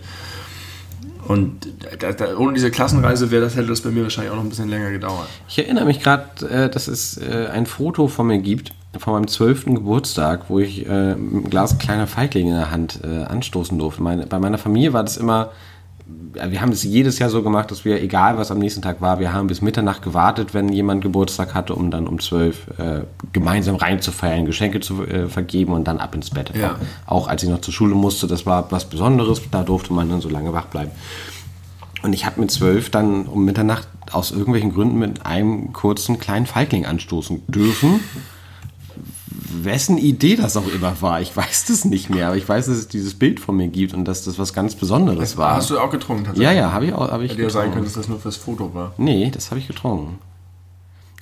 [1.27, 1.69] Und
[1.99, 4.49] da, da, ohne diese Klassenreise wäre das hätte das bei mir wahrscheinlich auch noch ein
[4.49, 5.29] bisschen länger gedauert.
[5.47, 9.29] Ich erinnere mich gerade, äh, dass es äh, ein Foto von mir gibt, von meinem
[9.29, 14.03] zwölften Geburtstag, wo ich äh, einem Glas kleiner Feigling in der Hand äh, anstoßen durfte.
[14.03, 15.51] Meine, bei meiner Familie war das immer,
[16.09, 19.19] wir haben das jedes Jahr so gemacht, dass wir, egal was am nächsten Tag war,
[19.19, 23.03] wir haben bis Mitternacht gewartet, wenn jemand Geburtstag hatte, um dann um zwölf äh,
[23.33, 26.53] gemeinsam reinzufeiern, Geschenke zu äh, vergeben und dann ab ins Bett.
[26.55, 26.77] Ja.
[27.07, 30.21] Auch als ich noch zur Schule musste, das war was Besonderes, da durfte man dann
[30.21, 30.91] so lange wach bleiben.
[32.03, 36.47] Und ich habe mit zwölf dann um Mitternacht aus irgendwelchen Gründen mit einem kurzen kleinen
[36.47, 38.01] Feigling anstoßen dürfen.
[39.51, 42.77] Wessen Idee das auch immer war, ich weiß das nicht mehr, aber ich weiß, dass
[42.77, 45.57] es dieses Bild von mir gibt und dass das was ganz Besonderes war.
[45.57, 46.45] Hast du auch getrunken tatsächlich?
[46.45, 47.11] ja, ja, habe ich auch.
[47.11, 48.93] Hab ich Hätte ja sein können, dass das nur fürs Foto war.
[48.99, 50.19] Nee, das habe ich getrunken.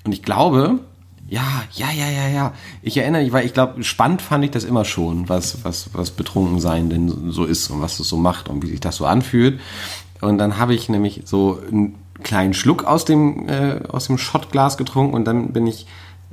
[0.05, 0.81] Und ich glaube,
[1.29, 2.53] ja, ja, ja, ja, ja.
[2.83, 6.13] Ich erinnere mich, weil ich glaube, spannend fand ich das immer schon, was, was, was
[6.13, 9.07] betrunken sein denn so ist und was es so macht und wie sich das so
[9.07, 9.61] anfühlt.
[10.21, 14.77] Und dann habe ich nämlich so einen kleinen Schluck aus dem, äh, aus dem Schottglas
[14.77, 15.87] getrunken und dann bin ich,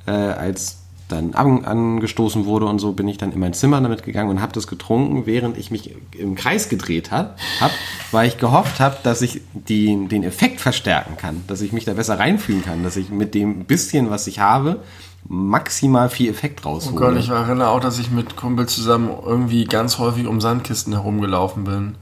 [0.06, 4.04] äh, als dann an, angestoßen wurde und so, bin ich dann in mein Zimmer damit
[4.04, 7.72] gegangen und habe das getrunken, während ich mich im Kreis gedreht habe, hab,
[8.12, 11.94] weil ich gehofft habe, dass ich die, den Effekt verstärken kann, dass ich mich da
[11.94, 14.80] besser reinfühlen kann, dass ich mit dem bisschen, was ich habe,
[15.28, 16.96] maximal viel Effekt Oh raushole.
[16.96, 21.64] Gott, ich erinnere auch, dass ich mit Kumpel zusammen irgendwie ganz häufig um Sandkisten herumgelaufen
[21.64, 21.96] bin,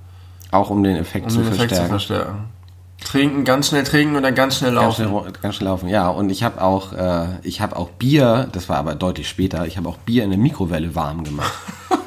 [0.51, 1.85] auch um den Effekt, um zu, den Effekt verstärken.
[1.85, 2.60] zu verstärken.
[3.03, 5.07] Trinken, ganz schnell trinken und dann ganz schnell Ganz laufen.
[5.09, 6.07] schnell, ganz schnell laufen, ja.
[6.09, 9.77] Und ich habe auch, äh, ich habe auch Bier, das war aber deutlich später, ich
[9.77, 11.51] habe auch Bier in der Mikrowelle warm gemacht.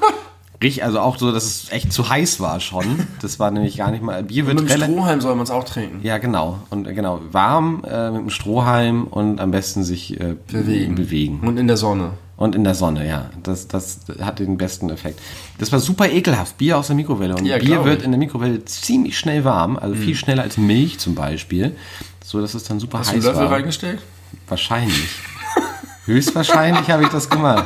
[0.63, 3.07] Richtig, also auch so, dass es echt zu heiß war schon.
[3.21, 4.23] Das war nämlich gar nicht mal.
[4.23, 4.83] Bier wird Mit dem.
[4.83, 6.01] Strohhalm soll man es auch trinken.
[6.03, 6.59] Ja, genau.
[6.71, 10.95] Und äh, genau, warm äh, mit dem Strohhalm und am besten sich äh, Bewegen.
[10.95, 11.41] bewegen.
[11.47, 12.13] Und in der Sonne.
[12.37, 13.31] Und in der Sonne, ja.
[13.45, 15.21] Das, das hat den besten Effekt.
[15.59, 16.59] Das war super ekelhaft.
[16.59, 17.37] Bier aus der Mikrowelle.
[17.37, 20.99] Und Ja, Bier wird in der Mikrowelle ziemlich schnell warm, also viel schneller als Milch
[20.99, 21.77] zum Beispiel.
[22.25, 23.53] So dass es dann super Hast du einen heiß Löffel war.
[23.53, 24.01] reingestellt?
[24.49, 25.09] Wahrscheinlich.
[26.07, 27.65] Höchstwahrscheinlich habe ich das gemacht.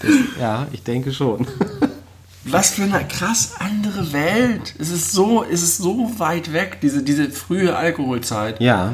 [0.00, 1.46] Das, ja, ich denke schon.
[2.44, 4.74] Was für eine krass andere Welt.
[4.78, 8.92] Es ist so, es ist so weit weg, diese, diese frühe Alkoholzeit, Ja.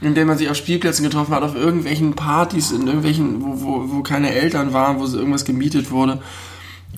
[0.00, 3.92] In der man sich auf Spielplätzen getroffen hat, auf irgendwelchen Partys, in irgendwelchen, wo, wo,
[3.96, 6.20] wo keine Eltern waren, wo irgendwas gemietet wurde.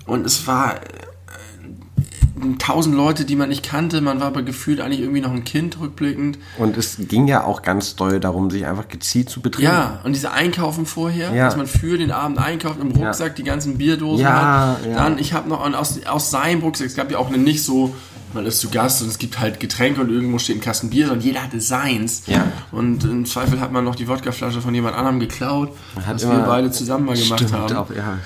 [0.06, 4.00] Und es war äh, tausend Leute, die man nicht kannte.
[4.00, 6.38] Man war aber gefühlt eigentlich irgendwie noch ein Kind rückblickend.
[6.58, 9.72] Und es ging ja auch ganz doll darum, sich einfach gezielt zu betrinken.
[9.74, 11.46] Ja, und diese Einkaufen vorher, Ja.
[11.46, 14.86] dass man für den Abend einkauft, im Rucksack die ganzen Bierdosen Ja, hat.
[14.86, 14.94] ja.
[14.96, 17.94] Dann, ich habe noch aus, aus seinem Rucksack, es gab ja auch eine nicht so,
[18.34, 21.12] man ist zu Gast und es gibt halt Getränke und irgendwo steht ein Kasten Bier
[21.12, 22.22] und jeder hatte seins.
[22.26, 22.50] Ja.
[22.72, 25.76] Und im Zweifel hat man noch die Wodkaflasche von jemand anderem geklaut,
[26.06, 27.76] was wir beide zusammen mal gemacht Stimmt, haben.
[27.76, 28.18] auf, ja,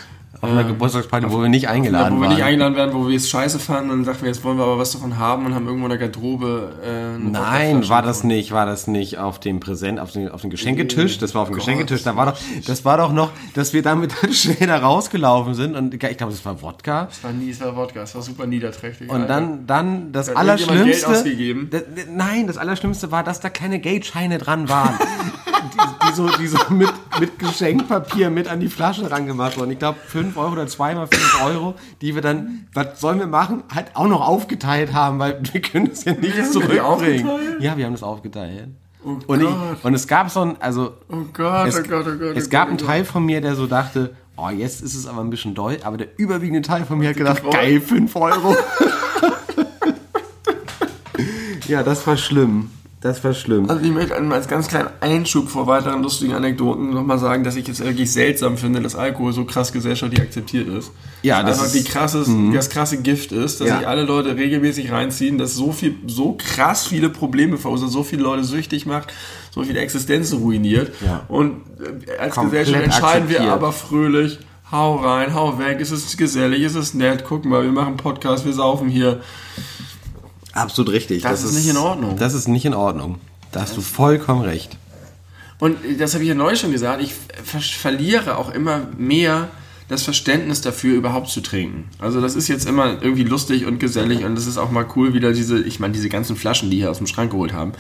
[0.44, 2.36] auf einer Geburtstagsparty, wo wir nicht eingeladen wo wir waren.
[2.36, 4.78] nicht eingeladen werden, wo wir es scheiße fanden, dann sagten wir, jetzt wollen wir aber
[4.78, 8.66] was davon haben und haben irgendwo in der Garderobe äh, Nein, war das nicht, war
[8.66, 12.02] das nicht auf dem Präsent, auf dem, auf dem Geschenketisch, das war auf dem Geschenketisch,
[12.02, 15.94] da war doch, das war doch noch, dass wir damit schnell da rausgelaufen sind und
[15.94, 17.08] ich glaube, das war Wodka.
[17.10, 19.08] Es war nie, es war Wodka, es war super niederträchtig.
[19.08, 19.26] Und Alter.
[19.28, 21.06] dann, dann das irgendjemand Allerschlimmste.
[21.06, 21.68] Geld ausgegeben?
[21.70, 21.82] Das,
[22.14, 24.94] nein, das Allerschlimmste war, dass da kleine Geldscheine dran waren.
[26.14, 29.70] so, die so mit, mit Geschenkpapier mit an die Flasche rangemacht wurden.
[29.70, 33.62] Ich glaube, 5 Euro oder zweimal 5 Euro, die wir dann, was sollen wir machen,
[33.74, 37.28] halt auch noch aufgeteilt haben, weil wir können es ja nicht wir zurückbringen.
[37.60, 38.68] Ja, wir haben das aufgeteilt.
[39.04, 42.16] Oh und, ich, und es gab so ein, also Oh Gott, es, oh Gott, oh
[42.18, 42.36] Gott.
[42.36, 44.94] es oh gab Gott, einen oh Teil von mir, der so dachte, oh, jetzt ist
[44.94, 48.16] es aber ein bisschen doll, aber der überwiegende Teil von mir hat gedacht, geil, 5
[48.16, 48.56] Euro.
[51.68, 52.70] ja, das war schlimm.
[53.04, 53.68] Das war schlimm.
[53.68, 57.68] Also ich möchte als ganz kleinen Einschub vor weiteren lustigen Anekdoten nochmal sagen, dass ich
[57.68, 60.90] es wirklich seltsam finde, dass Alkohol so krass gesellschaftlich akzeptiert ist.
[61.20, 63.76] Ja, das Einfach ist- krasses, das krasse Gift ist, dass Ja.
[63.78, 68.22] sich alle Leute regelmäßig reinziehen, dass so viel, so krass viele Probleme verursacht, so viele
[68.22, 69.12] Leute süchtig macht,
[69.50, 70.90] so viele Existenzen ruiniert.
[71.04, 71.24] Ja.
[71.28, 71.56] Und
[72.08, 73.52] äh, als Komplett Gesellschaft entscheiden wir akzeptiert.
[73.52, 74.38] aber fröhlich,
[74.72, 78.46] hau rein, hau weg, es ist gesellig, es ist nett, guck mal, wir machen Podcast,
[78.46, 79.20] wir saufen hier.
[80.54, 81.22] Absolut richtig.
[81.22, 82.16] Das ist nicht in Ordnung.
[82.16, 83.18] Das ist nicht in Ordnung.
[83.52, 84.76] Da hast du vollkommen recht.
[85.58, 89.48] Und das habe ich ja neulich schon gesagt, ich ver verliere auch immer mehr
[89.88, 91.88] das Verständnis dafür, überhaupt zu trinken.
[91.98, 95.12] Also das ist jetzt immer irgendwie lustig und gesellig und es ist auch mal cool,
[95.12, 97.72] wieder diese, ich meine, diese ganzen Flaschen, die hier aus dem Schrank geholt haben,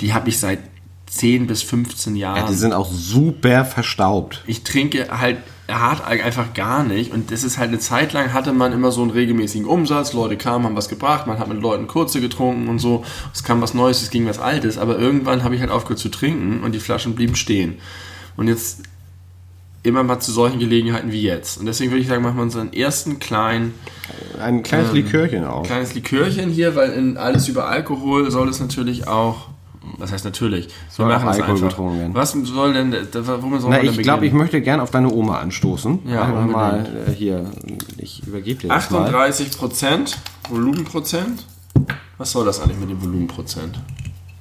[0.00, 0.60] die habe ich seit
[1.06, 2.50] 10 bis 15 Jahren.
[2.50, 4.44] Die sind auch super verstaubt.
[4.46, 5.38] ich trinke halt
[5.68, 9.02] hart einfach gar nicht und das ist halt eine Zeit lang hatte man immer so
[9.02, 12.78] einen regelmäßigen Umsatz, Leute kamen, haben was gebracht, man hat mit Leuten kurze getrunken und
[12.78, 13.04] so,
[13.34, 16.08] es kam was Neues, es ging was Altes, aber irgendwann habe ich halt aufgehört zu
[16.08, 17.78] trinken und die Flaschen blieben stehen.
[18.36, 18.82] Und jetzt
[19.82, 21.58] immer mal zu solchen Gelegenheiten wie jetzt.
[21.58, 23.74] Und deswegen würde ich sagen, machen wir unseren ersten kleinen
[24.40, 25.64] Ein kleines Likörchen auch.
[25.64, 29.48] kleines Likörchen hier, weil in alles über Alkohol soll es natürlich auch.
[29.96, 30.68] Was heißt natürlich?
[30.90, 32.14] Soll auch Alkohol getrunken werden.
[32.14, 34.90] Was soll denn, da- womit soll Na, man denn ich glaube, ich möchte gern auf
[34.90, 36.00] deine Oma anstoßen.
[36.06, 36.94] Ja, Machen wir unbedingt.
[36.94, 37.50] mal äh, hier.
[37.96, 39.02] Ich übergebe dir das mal.
[39.06, 40.18] 38 Prozent
[40.50, 41.46] Volumenprozent.
[42.18, 43.80] Was soll das eigentlich mit dem Volumenprozent?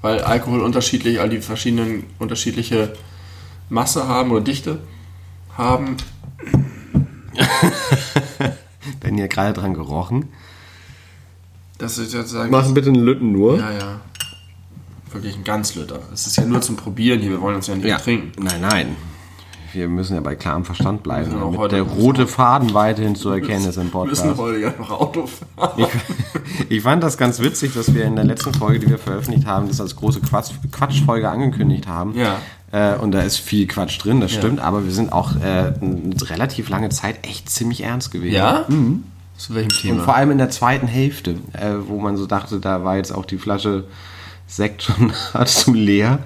[0.02, 2.94] Weil Alkohol unterschiedlich, all die verschiedenen unterschiedliche
[3.70, 4.80] Masse haben oder Dichte
[5.58, 5.98] haben.
[9.02, 10.30] Wenn ihr gerade dran gerochen.
[11.78, 12.50] Das ist jetzt sagen.
[12.52, 13.60] Mach bitte einen Lütten nur.
[13.60, 14.02] Ja, ja.
[15.12, 16.00] Wirklich ein Ganzliter.
[16.14, 17.32] Es ist ja nur zum Probieren hier.
[17.32, 18.32] Wir wollen uns ja nicht trinken.
[18.44, 18.96] Nein, nein.
[19.74, 23.78] Wir müssen ja bei klarem Verstand bleiben, damit der rote Faden weiterhin zu erkennen ist
[23.78, 24.38] im Wir müssen Podcast.
[24.40, 25.86] heute ja noch Auto fahren.
[26.70, 29.46] Ich, ich fand das ganz witzig, dass wir in der letzten Folge, die wir veröffentlicht
[29.46, 32.16] haben, das als große Quatsch, Quatschfolge angekündigt haben.
[32.16, 32.38] Ja.
[32.72, 36.14] Äh, und da ist viel Quatsch drin, das stimmt, aber wir sind auch äh, eine
[36.22, 38.36] relativ lange Zeit echt ziemlich ernst gewesen.
[38.36, 38.66] Ja?
[39.38, 40.04] Zu welchem Und Thema?
[40.04, 43.26] vor allem in der zweiten Hälfte, äh, wo man so dachte, da war jetzt auch
[43.26, 43.84] die Flasche
[44.48, 46.20] Sekt schon nahezu leer.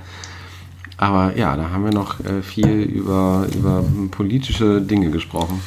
[0.97, 5.61] Aber ja, da haben wir noch äh, viel über, über politische Dinge gesprochen.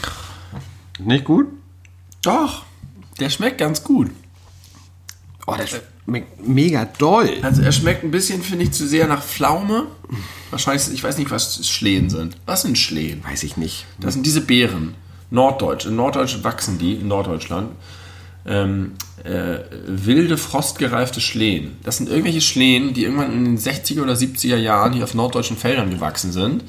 [1.00, 1.48] Nicht gut?
[2.22, 2.64] Doch,
[3.18, 4.10] der schmeckt ganz gut.
[5.46, 7.30] Oh, der schmeckt mega doll.
[7.42, 9.88] Also er schmeckt ein bisschen, finde ich, zu sehr nach Pflaume.
[10.50, 12.36] Wahrscheinlich, ich weiß nicht, was Schlehen sind.
[12.46, 13.22] Was sind Schlehen?
[13.24, 13.86] Weiß ich nicht.
[13.98, 14.94] Das sind diese Beeren.
[15.30, 15.86] Norddeutsch.
[15.86, 17.72] In Norddeutsch wachsen die, in Norddeutschland.
[18.46, 18.92] Ähm,
[19.24, 21.78] äh, wilde, frostgereifte Schlehen.
[21.82, 25.56] Das sind irgendwelche Schlehen, die irgendwann in den 60er oder 70er Jahren hier auf norddeutschen
[25.56, 26.62] Feldern gewachsen sind.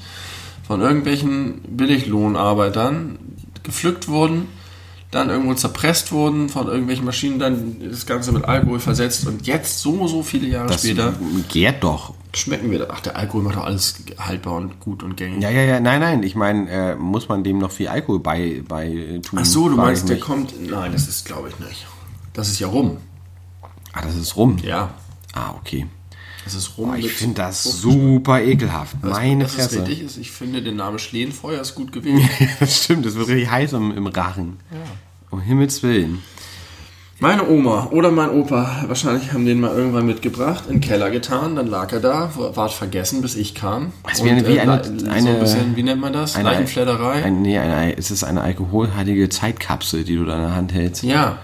[0.66, 3.18] Von irgendwelchen Billiglohnarbeitern
[3.62, 4.48] gepflückt wurden,
[5.10, 9.80] dann irgendwo zerpresst wurden, von irgendwelchen Maschinen dann das Ganze mit Alkohol versetzt und jetzt
[9.80, 11.14] so, so viele Jahre Das später
[11.52, 12.14] gärt doch.
[12.36, 12.90] Schmecken wir das.
[12.90, 15.42] Ach, der Alkohol macht doch alles haltbar und gut und gängig.
[15.42, 18.62] Ja, ja, ja, nein, nein, ich meine, äh, muss man dem noch viel Alkohol bei,
[18.66, 19.38] bei äh, tun?
[19.40, 20.54] Ach so, du meinst, der kommt.
[20.60, 21.86] Nein, das ist, glaube ich, nicht.
[22.32, 22.98] Das ist ja rum.
[23.92, 24.58] Ah, das ist rum.
[24.62, 24.94] Ja.
[25.32, 25.86] Ah, okay.
[26.44, 26.90] Das ist rum.
[26.90, 28.96] Boah, ich finde das super ekelhaft.
[29.00, 29.80] Was- Meine das ist Fresse.
[29.80, 30.16] richtig ist.
[30.16, 32.22] Ich finde, der Name Schlehenfeuer ist gut gewählt.
[32.60, 34.58] das stimmt, es wird richtig heiß im, im Rachen.
[35.30, 36.22] Um Himmels Willen.
[37.18, 41.56] Meine Oma oder mein Opa, wahrscheinlich haben den mal irgendwann mitgebracht, in den Keller getan,
[41.56, 43.92] dann lag er da, war vergessen, bis ich kam.
[44.22, 46.36] Wäre wie eine- le- so eine- ein bisschen, wie nennt man das?
[46.40, 47.22] Leichenfledderei?
[47.24, 51.04] Ein, nee, eine, es ist eine alkoholhaltige Zeitkapsel, die du da in der Hand hältst.
[51.04, 51.38] ja,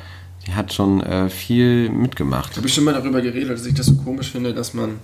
[0.46, 2.54] Die hat schon äh, viel mitgemacht.
[2.58, 4.98] habe ich schon mal darüber geredet, dass ich das so komisch finde, dass man,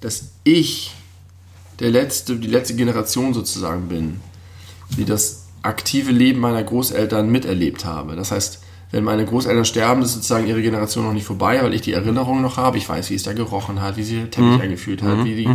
[0.00, 0.94] dass ich
[1.80, 4.20] der letzte, die letzte Generation sozusagen bin,
[4.96, 8.16] die das aktive Leben meiner Großeltern miterlebt habe.
[8.16, 8.60] Das heißt,
[8.92, 12.40] wenn meine Großeltern sterben, ist sozusagen ihre Generation noch nicht vorbei, weil ich die Erinnerung
[12.42, 12.78] noch habe.
[12.78, 15.24] Ich weiß, wie es da gerochen hat, wie sie den Teppich eingeführt hat.
[15.24, 15.48] Wie die,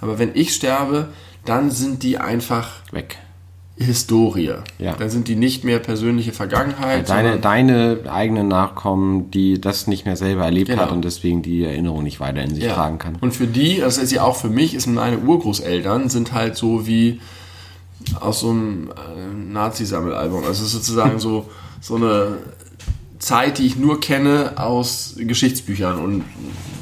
[0.00, 1.08] Aber wenn ich sterbe,
[1.44, 3.16] dann sind die einfach Weg.
[3.76, 4.52] Historie.
[4.78, 4.92] Ja.
[4.96, 7.08] Dann sind die nicht mehr persönliche Vergangenheit.
[7.08, 10.82] Deine, deine eigenen Nachkommen, die das nicht mehr selber erlebt Genau.
[10.82, 12.74] hat und deswegen die Erinnerung nicht weiter in sich Ja.
[12.74, 13.16] tragen kann.
[13.20, 16.86] Und für die, das ist ja auch für mich, ist meine Urgroßeltern sind halt so
[16.86, 17.20] wie
[18.20, 20.44] aus so einem äh, Nazi-Sammelalbum.
[20.44, 21.48] Also es ist sozusagen so,
[21.80, 22.38] so eine
[23.24, 26.24] Zeit, die ich nur kenne aus Geschichtsbüchern und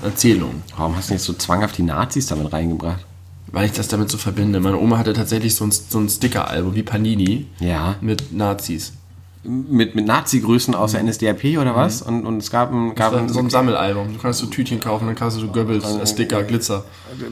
[0.02, 0.62] Erzählungen.
[0.76, 3.04] Warum hast du jetzt so zwanghaft die Nazis damit reingebracht?
[3.52, 4.60] Weil ich das damit so verbinde.
[4.60, 7.96] Meine Oma hatte tatsächlich so ein, so ein Sticker-Album wie Panini Ja.
[8.00, 8.94] mit Nazis.
[9.44, 12.00] Mit, mit Nazi-Größen aus der NSDAP oder was?
[12.00, 14.14] Und, und es gab ein, gab ein so ein Sammelalbum.
[14.14, 16.84] Du kannst so Tütchen kaufen, dann kannst du so Goebbels, äh, Sticker, Glitzer.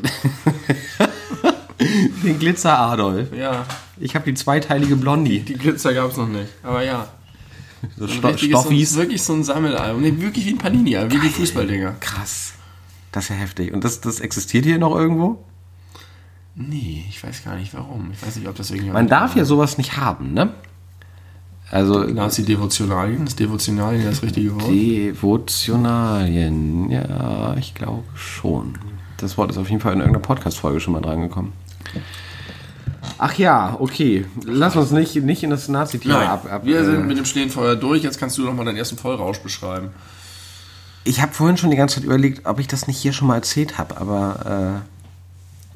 [2.24, 3.28] den Glitzer Adolf.
[3.36, 3.64] Ja,
[3.98, 5.40] Ich habe die zweiteilige Blondie.
[5.40, 6.48] die Glitzer gab es noch nicht.
[6.62, 7.08] Aber ja.
[7.96, 8.96] So Ein Sto richtiges, so, Stoffis.
[8.96, 10.02] wirklich so ein Sammelalbum.
[10.02, 11.94] Nee, wirklich wie ein Panini-Album, wie die Fußballdinger.
[12.00, 12.52] Krass.
[13.12, 13.72] Das ist ja heftig.
[13.72, 15.42] Und das, das existiert hier noch irgendwo?
[16.54, 18.10] Nee, ich weiß gar nicht warum.
[18.12, 19.08] Ich weiß nicht, ob das irgendjemand.
[19.08, 20.52] Man darf ja sowas nicht haben, ne?
[21.70, 24.68] Also Nazi-Devotionalien, ist Devotionalien das richtige Wort?
[24.68, 28.76] Devotionalien, ja, ich glaube schon.
[29.18, 31.52] Das Wort ist auf jeden Fall in irgendeiner Podcast-Folge schon mal drangekommen.
[33.18, 34.24] Ach ja, okay.
[34.44, 36.62] Lass uns nicht, nicht in das Nazi-Thema ab, ab.
[36.64, 38.02] wir äh, sind mit dem Schlehenfeuer durch.
[38.02, 39.90] Jetzt kannst du noch mal deinen ersten Vollrausch beschreiben.
[41.04, 43.36] Ich habe vorhin schon die ganze Zeit überlegt, ob ich das nicht hier schon mal
[43.36, 44.99] erzählt habe, aber äh,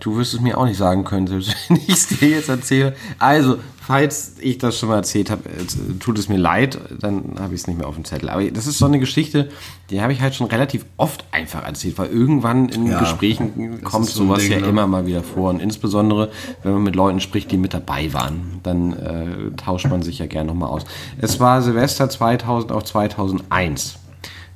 [0.00, 2.94] du wirst es mir auch nicht sagen können, selbst wenn ich es dir jetzt erzähle.
[3.18, 7.54] Also, falls ich das schon mal erzählt habe, äh, tut es mir leid, dann habe
[7.54, 8.28] ich es nicht mehr auf dem Zettel.
[8.28, 9.50] Aber das ist so eine Geschichte,
[9.90, 14.06] die habe ich halt schon relativ oft einfach erzählt, weil irgendwann in Ja, Gesprächen kommt
[14.06, 14.66] so sowas Ding, ja ne?
[14.66, 15.50] immer mal wieder vor.
[15.50, 16.30] Und insbesondere,
[16.62, 20.26] wenn man mit Leuten spricht, die mit dabei waren, dann äh, tauscht man sich ja
[20.26, 20.84] gerne nochmal aus.
[21.18, 23.96] Es war Silvester 2000 auf 2001.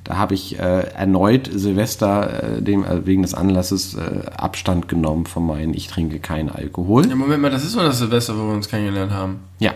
[0.05, 5.25] Da habe ich äh, erneut Silvester äh, dem, äh, wegen des Anlasses äh, Abstand genommen
[5.25, 7.07] von meinen Ich trinke keinen Alkohol.
[7.07, 9.39] Ja, Moment mal, das ist doch das Silvester, wo wir uns kennengelernt haben.
[9.59, 9.73] Ja,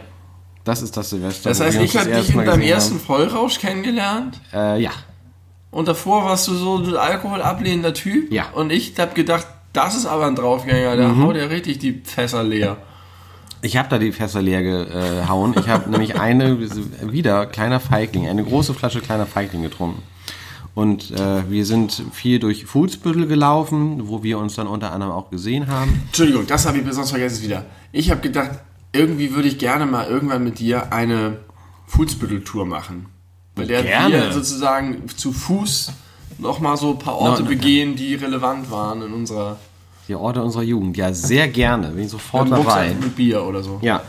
[0.63, 1.49] das ist das Silvester.
[1.49, 4.39] Das wo heißt, ich habe dich in deinem ersten Vollrausch kennengelernt.
[4.53, 4.91] Äh, ja,
[5.71, 8.32] Und davor warst du so ein alkoholablehnender Typ.
[8.32, 8.45] Ja.
[8.53, 11.24] Und ich habe gedacht, das ist aber ein Draufgänger, der Mhm.
[11.24, 12.78] haut ja richtig die Fässer leer.
[13.61, 15.53] ich habe da die Fässer leer gehauen.
[15.59, 16.57] Ich habe nämlich eine,
[17.11, 20.01] wieder kleiner Feigling, eine große Flasche kleiner Feigling getrunken.
[20.76, 25.30] Und äh, wir sind viel durch Fußbüttel gelaufen, wo wir uns dann unter anderem auch
[25.30, 26.01] gesehen haben.
[26.07, 27.65] Entschuldigung, das habe ich besonders vergessen wieder.
[27.91, 28.51] Ich habe gedacht,
[28.91, 31.38] irgendwie würde ich gerne mal irgendwann mit dir eine
[31.88, 33.05] Fußbüttel-Tour machen.
[33.55, 34.13] Bei der Gerne.
[34.13, 35.91] wir sozusagen zu Fuß
[36.39, 39.57] nochmal so ein paar Orte No, no, begehen, die relevant waren in unserer
[40.07, 40.97] Die Orte unserer Jugend.
[40.97, 41.89] Ja, sehr gerne.
[41.89, 42.95] Bin ich sofort dabei.
[42.99, 43.78] Mit Bier oder so.
[43.84, 44.01] Ja,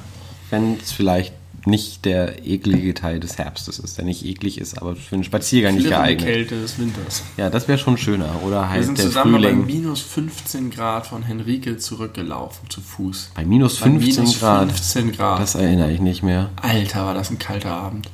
[0.49, 1.35] wenn es vielleicht
[1.67, 5.75] nicht der eklige Teil des Herbstes ist, der nicht eklig ist, aber für einen Spaziergang
[5.77, 6.27] nicht geeignet.
[6.27, 7.23] Kälte des Winters.
[7.37, 8.43] Ja, das wäre schon schöner.
[8.45, 12.81] Oder Wir halt sind der zusammen bei Frühling minus 15 Grad von Henrike zurückgelaufen zu
[12.81, 13.31] Fuß.
[13.35, 14.69] bei minus Bei 15 minus Grad.
[14.73, 15.41] 15 Grad.
[15.41, 16.51] Das erinnere ich nicht mehr.
[16.57, 18.09] Alter, war das ein kalter Abend.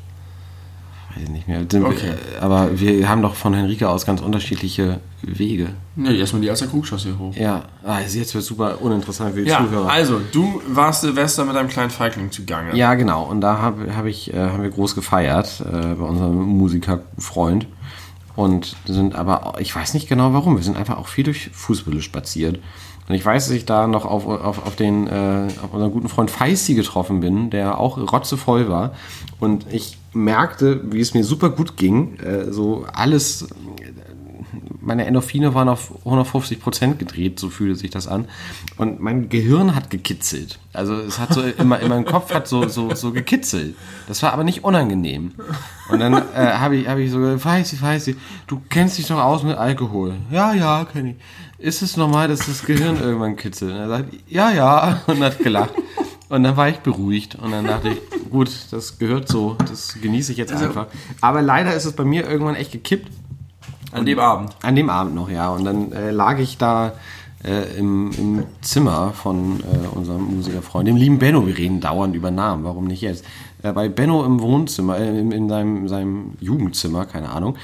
[1.14, 1.62] Weiß ich nicht mehr.
[1.62, 2.12] Okay.
[2.32, 5.70] wir, aber wir haben doch von Henrike aus ganz unterschiedliche Wege.
[5.96, 7.34] Ne, erstmal die erste Krugchaussee hoch.
[7.34, 9.90] Ja, ah, also jetzt wird super uninteressant für die Ja, Zuhörer.
[9.90, 12.76] also, du warst Silvester mit deinem kleinen Feigling zugange.
[12.76, 13.24] Ja, genau.
[13.24, 17.66] Und da hab, hab ich, äh, haben wir groß gefeiert äh, bei unserem Musikerfreund.
[18.36, 22.00] Und sind aber, ich weiß nicht genau warum, wir sind einfach auch viel durch Fußbälle
[22.00, 22.60] spaziert.
[23.08, 26.08] Und ich weiß, dass ich da noch auf, auf, auf, den, äh, auf unseren guten
[26.08, 28.92] Freund Feisti getroffen bin, der auch rotzevoll war.
[29.40, 32.18] Und ich merkte, wie es mir super gut ging.
[32.18, 33.48] Äh, so alles,
[34.80, 38.26] meine Endorphine waren auf 150 Prozent gedreht, so fühlte sich das an.
[38.76, 40.58] Und mein Gehirn hat gekitzelt.
[40.72, 43.76] Also es hat so immer in meinem Kopf hat so, so, so gekitzelt.
[44.08, 45.32] Das war aber nicht unangenehm.
[45.88, 49.42] Und dann äh, habe ich, hab ich so Feisi, Feisi, du kennst dich doch aus
[49.42, 50.14] mit Alkohol.
[50.30, 51.16] Ja, ja, kenn ich.
[51.58, 53.72] Ist es normal, dass das Gehirn irgendwann kitzelt?
[53.72, 55.74] Und er sagt, ja, ja, und hat gelacht.
[56.30, 57.98] Und dann war ich beruhigt und dann dachte ich,
[58.30, 60.86] gut, das gehört so, das genieße ich jetzt einfach.
[61.20, 63.10] Aber leider ist es bei mir irgendwann echt gekippt.
[63.90, 64.54] An dem Abend.
[64.62, 65.50] An dem Abend noch, ja.
[65.50, 66.92] Und dann äh, lag ich da
[67.44, 71.46] äh, im, im Zimmer von äh, unserem Musikerfreund, dem lieben Benno.
[71.48, 73.24] Wir reden dauernd über Namen, warum nicht jetzt?
[73.62, 77.56] Äh, bei Benno im Wohnzimmer, äh, in, in seinem, seinem Jugendzimmer, keine Ahnung.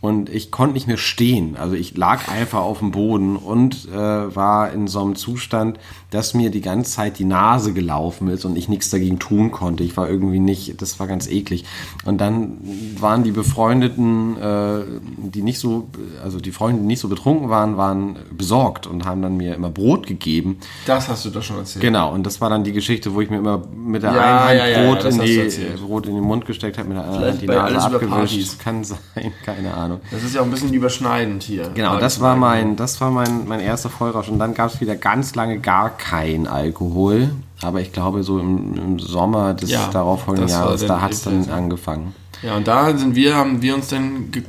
[0.00, 1.56] Und ich konnte nicht mehr stehen.
[1.56, 3.96] Also ich lag einfach auf dem Boden und äh,
[4.36, 5.78] war in so einem Zustand,
[6.14, 9.82] dass mir die ganze Zeit die Nase gelaufen ist und ich nichts dagegen tun konnte.
[9.82, 11.64] Ich war irgendwie nicht, das war ganz eklig.
[12.04, 12.58] Und dann
[13.00, 14.84] waren die Befreundeten, äh,
[15.16, 15.88] die nicht so,
[16.22, 19.70] also die Freunde, die nicht so betrunken waren, waren besorgt und haben dann mir immer
[19.70, 20.58] Brot gegeben.
[20.86, 21.82] Das hast du doch schon erzählt.
[21.82, 24.60] Genau, und das war dann die Geschichte, wo ich mir immer mit der Ja, einen
[24.60, 25.84] Hand ja, ja, Brot, in die.
[25.84, 28.58] Brot in den Mund gesteckt habe, mit der anderen Hand die Nase abgewischt.
[28.64, 28.98] Kann sein,
[29.44, 30.00] keine Ahnung.
[30.12, 31.70] Das ist ja auch ein bisschen überschneidend hier.
[31.74, 34.28] Genau, das war mein, das war mein, mein erster Vollrausch.
[34.28, 37.30] Und dann gab es wieder ganz lange gar kein Alkohol.
[37.62, 41.48] Aber ich glaube, so im, im Sommer des Ja, darauffolgenden Jahres, da hat es dann
[41.48, 42.14] angefangen.
[42.42, 44.42] Ja, und da sind wir, haben wir uns dann ge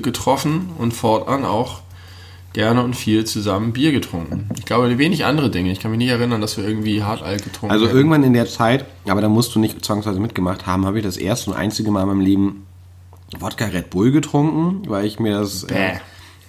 [0.00, 1.80] getroffen und fortan auch
[2.54, 4.48] gerne und viel zusammen Bier getrunken.
[4.56, 5.70] Ich glaube, wenig andere Dinge.
[5.70, 7.96] Ich kann mich nicht erinnern, dass wir irgendwie Hartalk getrunken Also hätten.
[7.98, 11.18] irgendwann in der Zeit, aber da musst du nicht zwangsweise mitgemacht haben, habe ich das
[11.18, 12.66] erste und einzige Mal in meinem Leben
[13.38, 16.00] Wodka Red Bull getrunken, weil ich mir das äh, Bäh.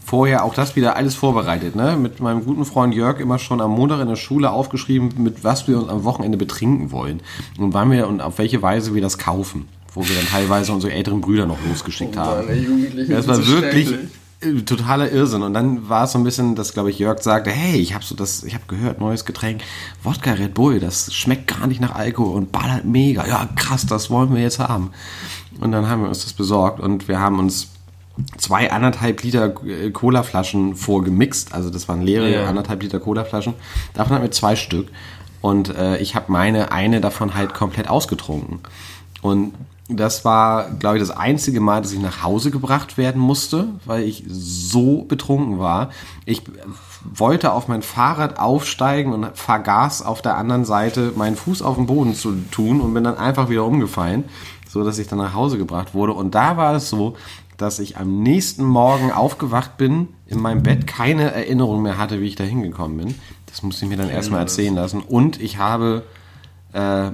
[0.06, 1.98] Vorher auch das wieder alles vorbereitet, ne?
[1.98, 5.68] Mit meinem guten Freund Jörg immer schon am Montag in der Schule aufgeschrieben, mit was
[5.68, 7.22] wir uns am Wochenende betrinken wollen
[7.58, 10.94] und wann wir und auf welche Weise wir das kaufen, wo wir dann teilweise unsere
[10.94, 12.46] älteren Brüder noch losgeschickt haben.
[12.46, 13.94] Meine Jugendlichen Das war wirklich
[14.44, 15.42] äh, totaler Irrsinn.
[15.42, 18.04] Und dann war es so ein bisschen, dass, glaube ich, Jörg sagte, hey, ich habe
[18.04, 19.62] so das, ich habe gehört, neues Getränk,
[20.04, 23.26] Wodka Red Bull, das schmeckt gar nicht nach Alkohol und ballert mega.
[23.26, 24.92] Ja, krass, das wollen wir jetzt haben.
[25.60, 27.70] Und dann haben wir uns das besorgt und wir haben uns
[28.38, 31.54] zwei anderthalb Liter äh, Colaflaschen vorgemixt.
[31.54, 32.46] Also das waren leere Ja.
[32.48, 33.54] anderthalb Liter Colaflaschen.
[33.94, 34.90] Davon hatten wir zwei Stück.
[35.42, 38.60] Und äh, ich habe meine eine davon halt komplett ausgetrunken.
[39.22, 39.54] Und
[39.90, 44.04] das war, glaube ich, das einzige Mal, dass ich nach Hause gebracht werden musste, weil
[44.04, 45.90] ich so betrunken war.
[46.26, 46.42] Ich
[47.04, 51.86] wollte auf mein Fahrrad aufsteigen und vergaß auf der anderen Seite meinen Fuß auf den
[51.88, 54.24] Boden zu tun und bin dann einfach wieder umgefallen,
[54.70, 56.14] so dass ich dann nach Hause gebracht wurde.
[56.14, 57.18] Und da war es so,
[57.58, 62.28] dass ich am nächsten Morgen aufgewacht bin, in meinem Bett keine Erinnerung mehr hatte, wie
[62.28, 63.16] ich da hingekommen bin.
[63.46, 65.02] Das musste ich mir dann erstmal erzählen lassen.
[65.02, 66.04] Und ich habe
[66.74, 67.12] äh,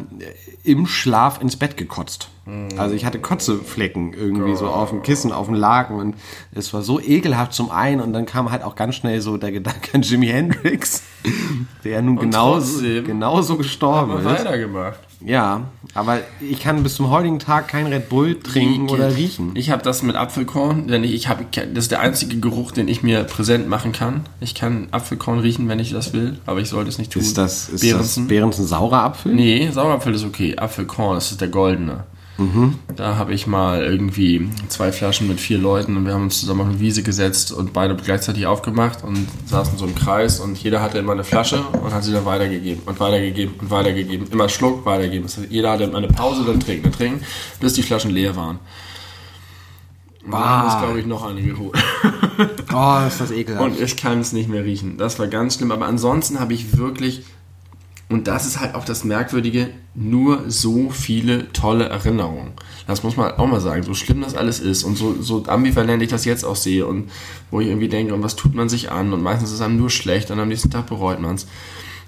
[0.63, 2.29] im Schlaf ins Bett gekotzt.
[2.77, 6.15] Also ich hatte Kotzeflecken irgendwie so auf dem Kissen, auf dem Laken und
[6.51, 9.51] es war so ekelhaft zum einen und dann kam halt auch ganz schnell so der
[9.51, 11.03] Gedanke an Jimi Hendrix,
[11.83, 14.25] der nun genauso, genauso gestorben ist.
[14.25, 14.99] weitergemacht.
[15.23, 19.51] Ja, aber ich kann bis zum heutigen Tag kein Red Bull trinken oder riechen.
[19.55, 22.87] Ich habe das mit Apfelkorn, denn ich, ich habe, das ist der einzige Geruch, den
[22.87, 24.21] ich mir präsent machen kann.
[24.39, 27.21] Ich kann Apfelkorn riechen, wenn ich das will, aber ich sollte es nicht tun.
[27.21, 28.27] Ist das, ist das Behrensen?
[28.27, 29.33] Behrensen saurer Apfel?
[29.33, 30.55] Nee, Sauerapfel ist okay.
[30.57, 32.03] Apfelkorn, das ist der goldene.
[32.95, 36.61] Da habe ich mal irgendwie zwei Flaschen mit vier Leuten und wir haben uns zusammen
[36.61, 40.81] auf eine Wiese gesetzt und beide gleichzeitig aufgemacht und saßen so im Kreis und jeder
[40.81, 44.27] hatte immer eine Flasche und hat sie dann weitergegeben und weitergegeben und weitergegeben.
[44.31, 45.23] Immer Schluck, weitergeben.
[45.23, 47.25] Das heißt, jeder hatte immer eine Pause, dann trinken, dann trinken,
[47.59, 48.59] bis die Flaschen leer waren.
[50.31, 51.77] Dann haben uns, glaube ich, noch eine geholt.
[52.73, 53.65] Oh, ist das ekelhaft.
[53.65, 54.97] Und ich kann es nicht mehr riechen.
[54.97, 55.71] Das war ganz schlimm.
[55.71, 57.23] Aber ansonsten habe ich wirklich,
[58.09, 62.53] und das ist halt auch das Merkwürdige, nur so viele tolle Erinnerungen.
[62.87, 63.83] Das muss man auch mal sagen.
[63.83, 67.11] So schlimm das alles ist und so, so ambivalent ich das jetzt auch sehe und
[67.51, 69.13] wo ich irgendwie denke, und was tut man sich an?
[69.13, 71.45] Und meistens ist es einem nur schlecht und am nächsten Tag bereut man es.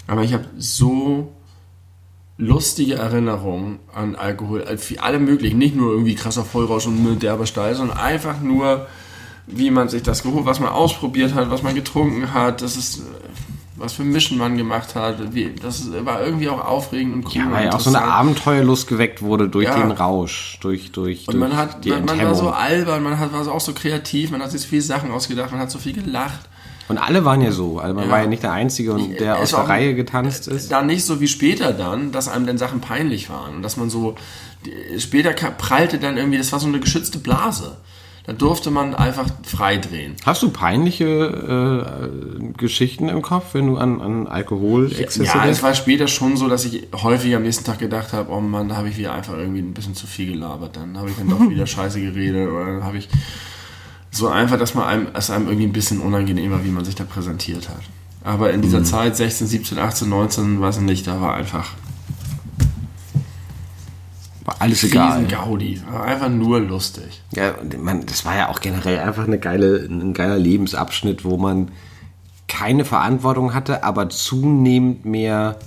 [0.08, 1.32] Aber ich habe so
[2.36, 7.46] lustige Erinnerungen an Alkohol, äh, für alle möglichen, nicht nur irgendwie krasser Vollrausch und derber
[7.46, 8.88] Steil, sondern einfach nur,
[9.46, 12.98] wie man sich das geholt, was man ausprobiert hat, was man getrunken hat, das ist,
[12.98, 13.02] äh,
[13.82, 17.32] was für Mischen man gemacht hat, wie, das war irgendwie auch aufregend und cool.
[17.34, 18.02] ja, weil ja auch so eine.
[18.02, 19.76] Abenteuerlust geweckt wurde durch Ja.
[19.80, 23.18] den Rausch, durch, durch, Und man durch hat, die man, man war so albern, man
[23.18, 25.78] hat, war auch so kreativ, man hat sich so viele Sachen ausgedacht, man hat so
[25.78, 26.40] viel gelacht.
[26.88, 27.78] Und alle waren ja so.
[27.78, 28.10] Also man Ja.
[28.10, 30.70] war ja nicht der Einzige, und der Es aus der Reihe getanzt ist.
[30.70, 33.88] Da nicht so wie später dann, dass einem dann Sachen peinlich waren und dass man
[33.90, 34.14] so
[34.98, 37.76] später prallte dann irgendwie, das war so eine geschützte Blase.
[38.24, 40.14] Da durfte man einfach frei drehen.
[40.24, 45.74] Hast du peinliche äh, Geschichten im Kopf, wenn du an, an Alkoholexzesse Ja, es war
[45.74, 48.88] später schon so, dass ich häufig am nächsten Tag gedacht habe, oh Mann, da habe
[48.88, 50.76] ich wieder einfach irgendwie ein bisschen zu viel gelabert.
[50.76, 53.08] Dann habe ich dann doch wieder Scheiße geredet oder dann habe ich
[54.12, 56.94] so einfach, dass man einem, es einem irgendwie ein bisschen unangenehm war, wie man sich
[56.94, 57.82] da präsentiert hat.
[58.22, 61.72] Aber in dieser Zeit, 16, 17, 18, 19, weiß ich nicht, da war einfach
[64.44, 65.18] War alles egal.
[65.18, 65.80] riesen Gaudi.
[65.90, 67.22] War einfach nur lustig.
[67.32, 71.70] Ja, man, das war ja auch generell einfach eine geile, ein geiler Lebensabschnitt, wo man
[72.48, 75.58] keine Verantwortung hatte, aber zunehmend mehr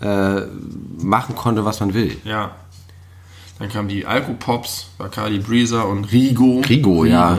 [0.00, 0.42] äh,
[0.98, 2.16] machen konnte, was man will.
[2.24, 2.52] Ja.
[3.58, 6.60] Dann kamen die Alkopops, Bacardi Breezer und Rigo.
[6.68, 7.38] Rigo, ja.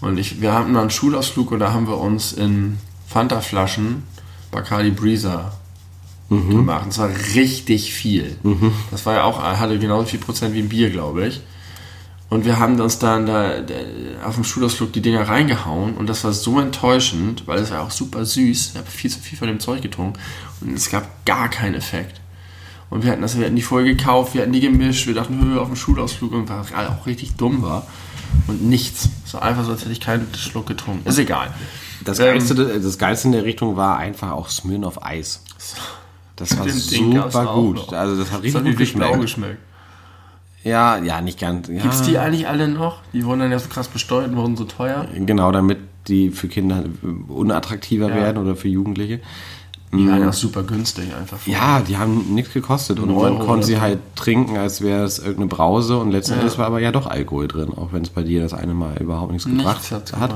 [0.00, 4.02] Und ich, wir hatten mal einen Schulausflug und da haben wir uns in Fanta-Flaschen
[4.50, 5.52] Bacardi Breezer
[6.28, 6.86] gemacht.
[6.88, 8.36] Das war richtig viel.
[8.90, 11.40] Das war ja auch, hatte genauso viel Prozent wie ein Bier, glaube ich.
[12.30, 13.56] Und wir haben uns dann da
[14.24, 17.90] auf dem Schulausflug die Dinger reingehauen und das war so enttäuschend, weil es war auch
[17.90, 18.70] super süß.
[18.72, 20.18] Ich habe viel zu viel von dem Zeug getrunken
[20.62, 22.22] und es gab gar keinen Effekt.
[22.88, 25.42] Und wir hatten das, wir hatten die voll gekauft, wir hatten die gemischt, wir dachten,
[25.42, 27.86] Höhe auf dem Schulausflug und was auch richtig dumm war.
[28.46, 29.10] Und nichts.
[29.32, 31.06] War einfach so, als hätte ich keinen Schluck getrunken.
[31.08, 31.52] Ist egal.
[32.04, 35.42] Das Ähm, Geilste, das Geilste in der Richtung war einfach auch Smirnoff Eis.
[36.50, 37.92] Das war super auch gut.
[37.92, 39.20] Also das hat Das richtig hat gut geschmeckt.
[39.20, 39.58] geschmeckt.
[40.64, 41.68] Ja, ja, nicht ganz.
[41.68, 42.98] Ja, Gibt's die eigentlich alle noch?
[43.12, 45.06] Die wurden dann ja so krass besteuert und wurden so teuer.
[45.14, 45.78] Genau, damit
[46.08, 46.84] die für Kinder
[47.28, 48.14] unattraktiver Ja.
[48.14, 49.20] werden oder für Jugendliche.
[49.92, 51.38] Die waren ja super günstig einfach.
[51.46, 55.48] Ja, die haben nichts gekostet und man konnte sie halt trinken, als wäre es irgendeine
[55.48, 56.38] Brause und letzten Ja.
[56.40, 58.96] Endes war aber ja doch Alkohol drin, auch wenn es bei dir das eine Mal
[59.02, 60.34] überhaupt nichts gebracht Nichts hat.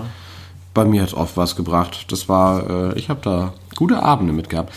[0.75, 2.05] Bei mir hat es oft was gebracht.
[2.13, 4.75] Das war, äh, ich habe da gute Abende mit gehabt.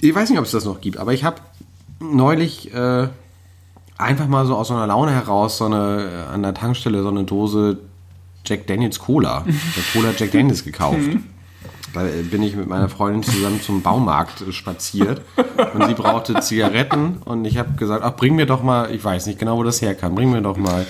[0.00, 1.40] Ich weiß nicht, ob es das noch gibt, aber ich habe
[2.00, 3.08] neulich äh,
[3.98, 7.08] einfach mal so aus so einer Laune heraus so eine äh, an der Tankstelle so
[7.08, 7.78] eine Dose
[8.44, 10.98] Jack Daniels Cola, der Cola Jack Daniels gekauft.
[11.96, 15.22] Da äh, bin ich mit meiner Freundin zusammen zum Baumarkt äh, spaziert
[15.74, 19.26] und sie brauchte Zigaretten und ich habe gesagt, ach bring mir doch mal, ich weiß
[19.26, 20.86] nicht genau, wo das herkam, bring mir doch mal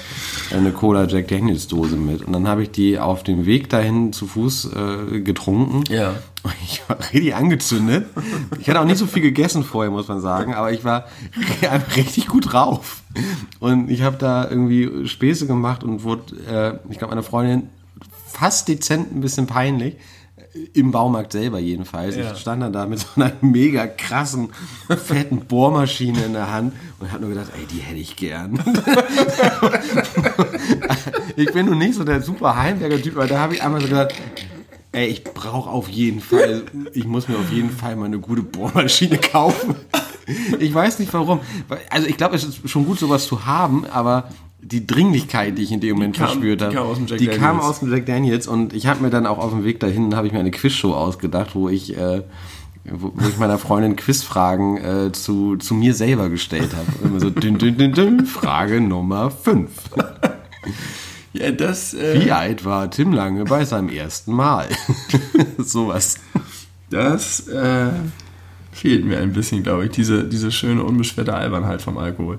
[0.52, 2.22] eine Cola Jack Daniels Dose mit.
[2.22, 5.84] Und dann habe ich die auf dem Weg dahin zu Fuß äh, getrunken.
[5.88, 6.14] Ja.
[6.42, 8.06] Und ich war richtig angezündet.
[8.58, 11.06] Ich hatte auch nicht so viel gegessen vorher, muss man sagen, aber ich war
[11.70, 13.02] einfach richtig gut drauf.
[13.60, 17.68] Und ich habe da irgendwie Späße gemacht und wurde, äh, ich glaube, meiner Freundin
[18.26, 19.96] fast dezent ein bisschen peinlich.
[20.72, 22.16] Im Baumarkt selber jedenfalls.
[22.16, 22.32] Ja.
[22.32, 24.50] Ich stand dann da mit so einer mega krassen,
[24.88, 28.58] fetten Bohrmaschine in der Hand und habe nur gedacht, ey, die hätte ich gern.
[31.36, 34.14] ich bin nun nicht so der super Heimberger-Typ, aber da habe ich einmal so gedacht,
[34.92, 38.42] ey, ich brauche auf jeden Fall, ich muss mir auf jeden Fall mal eine gute
[38.42, 39.74] Bohrmaschine kaufen.
[40.58, 41.40] Ich weiß nicht warum.
[41.90, 44.28] Also ich glaube, es ist schon gut, sowas zu haben, aber
[44.68, 47.18] die Dringlichkeit, die ich in dem Moment kam- verspürt die habe, kam aus dem Jack
[47.18, 47.64] die kam Daniels.
[47.66, 50.26] aus dem Jack Daniels und ich habe mir dann auch auf dem Weg dahin, habe
[50.26, 52.22] ich mir eine Quizshow ausgedacht, wo ich, äh,
[52.84, 56.86] wo ich meiner Freundin Quizfragen äh, zu, zu mir selber gestellt habe.
[57.08, 59.70] Immer so, dün, dün, dün, dün, Frage Nummer 5.
[61.32, 64.68] Ja, das, äh, Wie alt war Tim Lange bei seinem ersten Mal?
[65.58, 66.16] Sowas.
[66.88, 67.90] das äh,
[68.72, 69.90] fehlt mir ein bisschen, glaube ich.
[69.90, 72.38] Diese, diese schöne, unbeschwerte Albernheit vom Alkohol.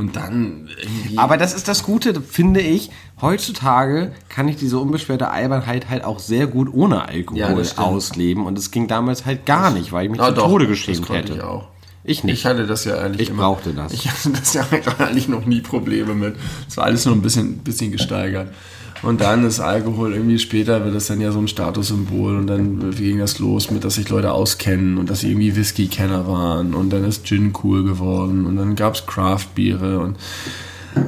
[0.00, 0.70] Und dann.
[1.16, 2.90] Aber das ist das Gute, finde ich.
[3.20, 8.46] Heutzutage kann ich diese unbeschwerte Albernheit halt auch sehr gut ohne Alkohol Ja, ausleben.
[8.46, 11.34] Und es ging damals halt gar nicht, weil ich mich zu doch, Tode geschämt hätte.
[11.34, 11.68] Ich auch.
[12.02, 12.32] Ich nicht.
[12.38, 13.92] Ich hatte das ja eigentlich Ich brauchte das.
[13.92, 14.66] Ich hatte das ja
[14.98, 16.36] eigentlich noch nie Probleme mit.
[16.66, 18.54] Es war alles nur ein bisschen, bisschen gesteigert.
[19.02, 22.90] Und dann ist Alkohol irgendwie später, wird das dann ja so ein Statussymbol und dann
[22.94, 26.90] ging das los mit, dass sich Leute auskennen und dass sie irgendwie Whisky-Kenner waren und
[26.90, 30.16] dann ist Gin cool geworden und dann gab es Craft-Biere und,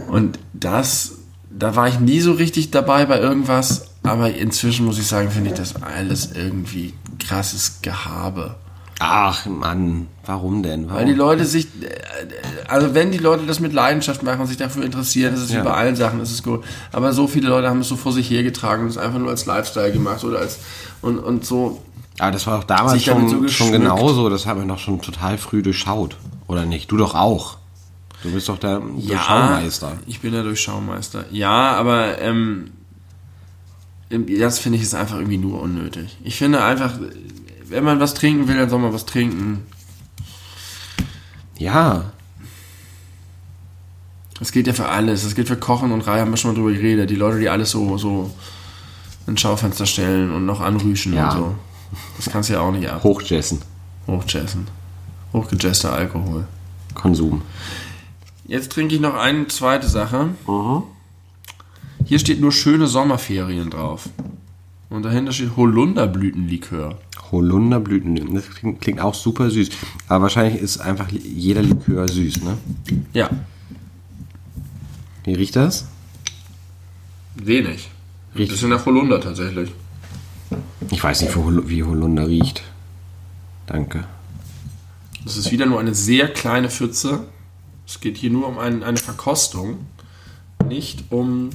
[0.09, 1.19] und das,
[1.51, 5.51] da war ich nie so richtig dabei bei irgendwas, aber inzwischen muss ich sagen, finde
[5.51, 8.57] ich das alles irgendwie krasses Gehabe.
[9.05, 10.87] Ach Mann, warum denn?
[10.87, 10.99] Warum?
[10.99, 11.89] Weil die Leute sich, äh,
[12.69, 15.61] also wenn die Leute das mit Leidenschaft machen und sich dafür interessieren, das ist Ja.
[15.61, 16.63] wie bei allen Sachen, das ist gut.
[16.93, 19.45] Aber so viele Leute haben es so vor sich hergetragen und es einfach nur als
[19.47, 20.59] Lifestyle gemacht oder als,
[21.01, 21.83] und, und so,
[22.19, 24.29] Aber das war doch damals schon, so schon genauso.
[24.29, 26.17] Das haben wir doch schon total früh durchschaut.
[26.47, 26.91] Oder nicht?
[26.93, 27.57] Du doch auch.
[28.23, 29.95] Du bist doch der Durchschaumeister.
[30.07, 31.25] ich bin der Durchschaumeister.
[31.33, 32.71] Ja, aber, ähm,
[34.39, 36.19] das finde ich ist einfach irgendwie nur unnötig.
[36.23, 36.93] Ich finde einfach,
[37.73, 39.67] wenn man was trinken will, dann soll man was trinken.
[41.59, 42.13] Ja.
[44.39, 45.23] Das geht ja für alles.
[45.23, 47.11] Das geht für Kochen und Reihe, haben wir schon mal drüber geredet.
[47.11, 48.31] Die Leute, die alles so, so
[49.27, 51.31] ins Schaufenster stellen und noch anrüschen Ja.
[51.33, 51.55] und so.
[52.17, 53.05] Das kannst du ja auch nicht ab.
[53.05, 53.61] Hochjessen.
[54.07, 54.67] Hochjessen.
[55.33, 56.47] Hochgejester Alkohol.
[56.95, 57.43] Konsum.
[58.47, 60.31] Jetzt trinke ich noch eine zweite Sache.
[62.05, 64.09] Hier steht nur schöne Sommerferien drauf.
[64.91, 66.99] Und dahinter steht Holunderblütenlikör.
[67.33, 68.35] Holunderblüten.
[68.35, 69.71] Das klingt, klingt auch super süß.
[70.09, 72.59] Aber wahrscheinlich ist einfach jeder Likör süß, ne?
[73.13, 73.31] Ja,
[75.25, 75.87] Wie riecht das?
[77.35, 77.89] wenig.
[78.35, 79.73] Ist ja nach Holunder tatsächlich.
[80.91, 82.63] Ich weiß nicht, wie Hol- wie Holunder riecht.
[83.67, 84.05] Danke.
[85.25, 87.27] Das ist wieder nur eine sehr kleine Pfütze.
[87.87, 89.79] Es geht hier nur um ein, eine Verkostung,
[90.69, 91.51] nicht um.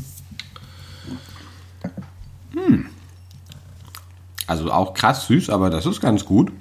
[4.47, 6.51] Also auch krass süß, aber das ist ganz gut.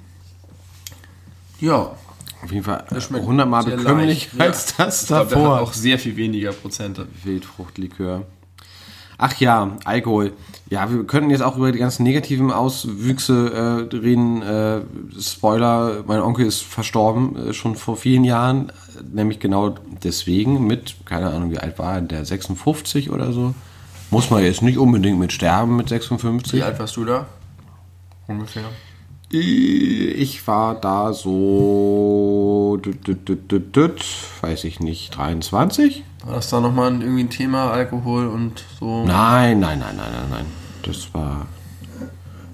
[1.59, 1.91] Ja,
[2.43, 4.39] Auf jeden Fall das schmeckt hundertmal sehr bekömmlich leicht.
[4.49, 4.85] als Ja.
[4.85, 5.55] das Ich glaub, der davor.
[5.55, 7.07] hat auch sehr viel weniger Prozente.
[7.23, 8.23] Wildfruchtlikör.
[9.17, 10.33] Ach ja, Alkohol.
[10.69, 14.43] Ja, wir könnten jetzt auch über die ganzen negativen Auswüchse äh, reden.
[14.43, 14.81] Äh,
[15.19, 18.71] Spoiler, mein Onkel ist verstorben, äh, schon vor vielen Jahren.
[19.11, 19.73] Nämlich genau
[20.03, 23.55] deswegen mit, keine Ahnung, wie alt war er, der 56 oder so.
[24.11, 26.53] Muss man jetzt nicht unbedingt mit sterben mit 56.
[26.53, 27.25] Wie alt warst du da?
[28.27, 28.63] Ungefähr.
[29.29, 32.79] Ich war da so,
[34.41, 36.03] weiß ich nicht, 23?
[36.25, 39.03] War das da nochmal irgendwie ein Thema, Alkohol und so?
[39.05, 40.45] Nein, nein, nein, nein, nein, nein.
[40.83, 41.47] Das war,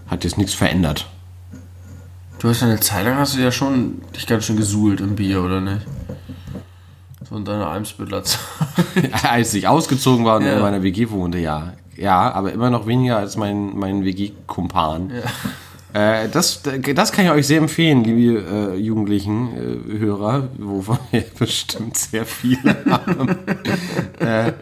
[0.08, 1.08] hat jetzt nichts verändert.
[2.40, 5.16] Du hast ja eine Zeit lang hast du ja schon dich ganz schön gesuhlt im
[5.16, 5.86] Bier, oder nicht?
[7.30, 8.40] So in deiner Eimsbüttler Zeit.
[9.24, 10.54] Als ich ausgezogen war und Ja.
[10.56, 11.74] in meiner WG wohnte, ja.
[11.96, 15.12] Ja, aber immer noch weniger als mein, mein WG-Kumpan.
[15.94, 18.42] Äh, das, das kann ich euch sehr empfehlen, liebe
[18.74, 19.50] äh, jugendlichen
[19.96, 23.30] äh, Hörer, wovon wir bestimmt sehr viele haben.
[24.20, 24.54] äh,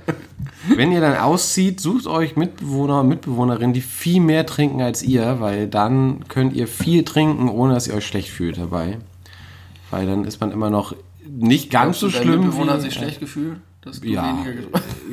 [0.75, 5.39] wenn ihr dann auszieht, sucht euch Mitbewohner und Mitbewohnerinnen, die viel mehr trinken als ihr,
[5.39, 8.97] weil dann könnt ihr viel trinken, ohne dass ihr euch schlecht fühlt dabei.
[9.89, 10.95] Weil dann ist man immer noch
[11.27, 12.41] nicht ganz so Dein schlimm.
[12.41, 13.57] Mitbewohner wie- hat sich schlecht gefühlt,
[14.03, 14.37] ja,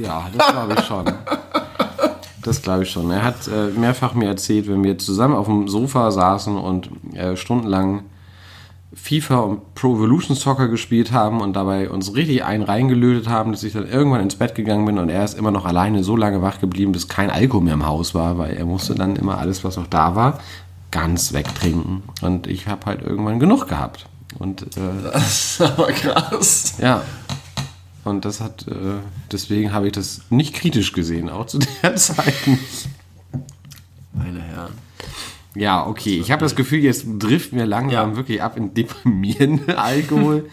[0.03, 1.05] ja, das glaube ich schon.
[2.49, 3.11] Das glaube ich schon.
[3.11, 7.36] Er hat äh, mehrfach mir erzählt, wenn wir zusammen auf dem Sofa saßen und äh,
[7.36, 8.05] stundenlang
[8.94, 13.64] FIFA und Pro Evolution Soccer gespielt haben und dabei uns richtig einen reingelötet haben, dass
[13.64, 16.40] ich dann irgendwann ins Bett gegangen bin und er ist immer noch alleine so lange
[16.40, 19.62] wach geblieben, bis kein Alkohol mehr im Haus war, weil er musste dann immer alles,
[19.62, 20.40] was noch da war,
[20.90, 22.03] ganz wegtrinken.
[22.22, 24.07] Und ich habe halt irgendwann genug gehabt.
[24.38, 24.80] Und äh,
[25.12, 26.76] Das ist aber krass.
[26.80, 27.03] ja.
[28.09, 28.72] Und das hat, äh,
[29.32, 32.88] deswegen habe ich das nicht kritisch gesehen, auch zu der Zeit nicht.
[34.12, 34.72] Meine Herren.
[35.54, 36.18] Ja, okay.
[36.20, 38.16] Ich habe das Gefühl, jetzt driften wir langsam Ja.
[38.16, 40.48] wirklich ab in deprimierende Alkohol.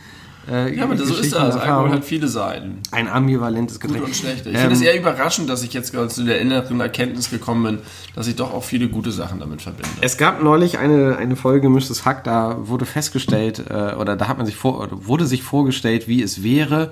[0.50, 1.56] Äh, Ja, aber so ist das.
[1.56, 2.80] Alkohol hat viele Seiten.
[2.92, 4.08] ein ambivalentes Gut Getränk.
[4.08, 4.46] und schlecht.
[4.46, 7.80] Ich Ähm, finde es eher überraschend, dass ich jetzt zu der inneren Erkenntnis gekommen bin,
[8.16, 9.90] dass ich doch auch viele gute Sachen damit verbinde.
[10.02, 14.38] Es gab neulich eine, eine Folge Gemischtes Hack, da wurde festgestellt, äh, oder da hat
[14.38, 16.92] man sich vor, wurde sich vorgestellt, wie es wäre,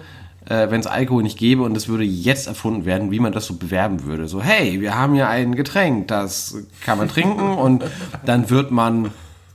[0.50, 3.46] äh, wenn es Alkohol nicht gäbe und es würde jetzt erfunden werden, wie man das
[3.46, 4.28] so bewerben würde.
[4.28, 7.84] So, hey, wir haben ja ein Getränk, das kann man trinken und
[8.26, 9.12] dann wird man,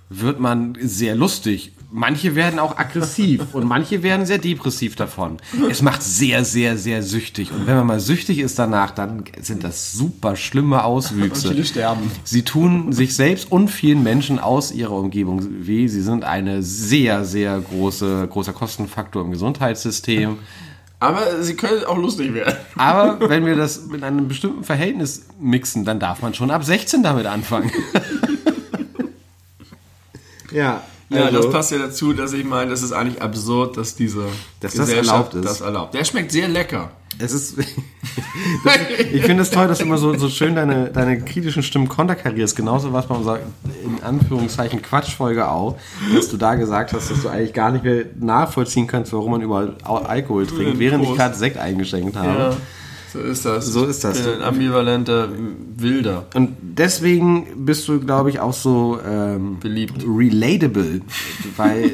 [0.09, 1.73] wird man sehr lustig.
[1.91, 5.39] Manche werden auch aggressiv und manche werden sehr depressiv davon.
[5.71, 7.51] Es macht sehr, sehr, sehr süchtig.
[7.51, 11.49] Und wenn man mal süchtig ist danach, dann sind das super schlimme Auswüchse.
[11.49, 12.11] Viele sterben.
[12.25, 15.89] Sie tun sich selbst und vielen Menschen aus ihrer Umgebung weh.
[15.89, 20.37] Sie sind eine sehr, sehr große, großer Kostenfaktor im Gesundheitssystem.
[21.01, 22.57] Aber sie können auch lustig werden.
[22.77, 27.03] Aber wenn wir das mit einem bestimmten Verhältnis mixen, dann darf man schon ab 16
[27.03, 27.71] damit anfangen.
[30.51, 33.95] ja, Ja, also, das passt ja dazu, dass ich meine, das ist eigentlich absurd, dass
[33.95, 34.27] diese
[34.61, 35.45] Dass das erlaubt ist.
[35.45, 35.95] das erlaubt.
[35.95, 36.91] Der schmeckt sehr lecker.
[37.21, 37.57] Es ist,
[38.65, 38.75] das,
[39.13, 42.55] ich finde es toll, dass du immer so, so schön deine, deine kritischen Stimmen konterkarierst.
[42.57, 43.41] Genauso was bei unserer,
[43.85, 45.77] in Anführungszeichen, Quatschfolge auch,
[46.15, 49.41] dass du da gesagt hast, dass du eigentlich gar nicht mehr nachvollziehen kannst, warum man
[49.43, 52.57] überall Al- Alkohol trinkt, während ich gerade Sekt eingeschenkt habe.
[53.13, 53.67] so ist das.
[53.67, 54.19] So ist das.
[54.21, 55.29] Ich bin ein ambivalenter
[55.77, 56.27] Wilder.
[56.35, 60.05] Und deswegen bist du, glaube ich, auch so ähm, Beliebt.
[60.07, 61.01] relatable,
[61.57, 61.91] weil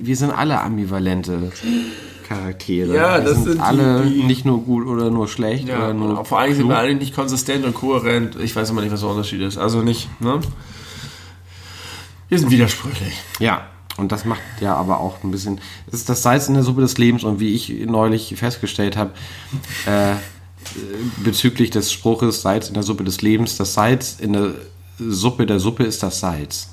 [0.00, 1.50] wir sind alle ambivalente
[2.34, 2.94] Charaktere.
[2.94, 5.78] Ja, wir das sind, sind die- alle die- nicht nur gut oder nur schlecht Ja,
[5.78, 8.36] oder nur vor allem sind wir eigentlich nicht konsistent und kohärent.
[8.42, 9.58] Ich weiß immer nicht, was der Unterschied ist.
[9.58, 10.40] Also nicht, ne?
[12.28, 13.14] Wir sind widersprüchlich.
[13.40, 13.66] Ja,
[13.98, 15.60] und das macht ja aber auch ein bisschen.
[15.86, 19.10] Das ist das Salz in der Suppe des Lebens und wie ich neulich festgestellt habe,
[19.86, 20.14] äh,
[21.22, 24.54] bezüglich des Spruches Salz in der Suppe des Lebens, das Salz in der
[24.98, 26.68] Suppe der Suppe ist das Salz.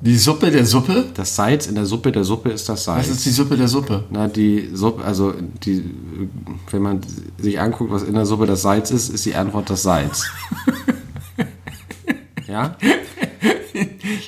[0.00, 1.06] Die Suppe der Suppe?
[1.14, 3.08] Das Salz in der Suppe der Suppe ist das Salz.
[3.08, 4.04] Was ist die Suppe der Suppe?
[4.10, 5.34] Na, die Suppe, also
[5.64, 5.90] die,
[6.70, 7.00] wenn man
[7.36, 10.24] sich anguckt, was in der Suppe das Salz ist, ist die Antwort das Salz.
[12.46, 12.76] ja?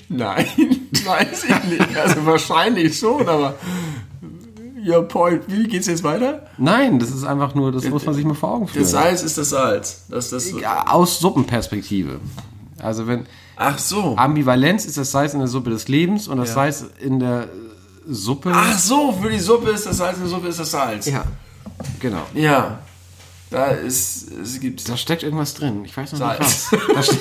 [0.09, 0.47] Nein,
[1.05, 1.97] weiß ich nicht.
[1.97, 3.55] Also wahrscheinlich schon, aber.
[4.83, 6.47] Ja, Point, wie geht's jetzt weiter?
[6.57, 8.83] Nein, das ist einfach nur, das muss man sich mal vor Augen führen.
[8.83, 10.07] Das Salz ist das Salz.
[10.09, 12.19] Das, das, Ja, aus Suppenperspektive.
[12.79, 13.27] Also wenn
[13.63, 14.17] Ach so.
[14.17, 16.55] Ambivalenz ist das Salz in der Suppe des Lebens und das Ja.
[16.55, 17.49] Salz in der
[18.09, 18.53] Suppe.
[18.55, 21.05] Ach so, für die Suppe ist das Salz, in der Suppe ist das Salz.
[21.07, 21.25] Ja,
[22.01, 22.23] genau.
[22.35, 22.79] Ja.
[23.51, 25.85] Da ist, es gibt Da steckt irgendwas drin.
[25.85, 26.71] Ich weiß noch Salz.
[26.73, 27.11] nicht was.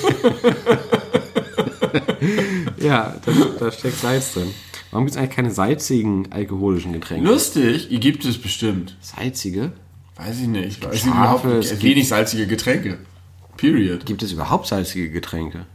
[2.78, 4.50] Ja, da, da steckt Salz drin.
[4.90, 7.28] Warum gibt es eigentlich keine salzigen alkoholischen Getränke?
[7.28, 8.96] lustig, die gibt es bestimmt.
[9.00, 9.72] Salzige?
[10.16, 10.84] Weiß ich nicht.
[10.84, 11.70] Weiß ich überhaupt es nicht.
[11.70, 12.98] gibt- Wenig salzige Getränke.
[13.56, 14.06] Period.
[14.06, 15.66] Gibt es überhaupt salzige Getränke?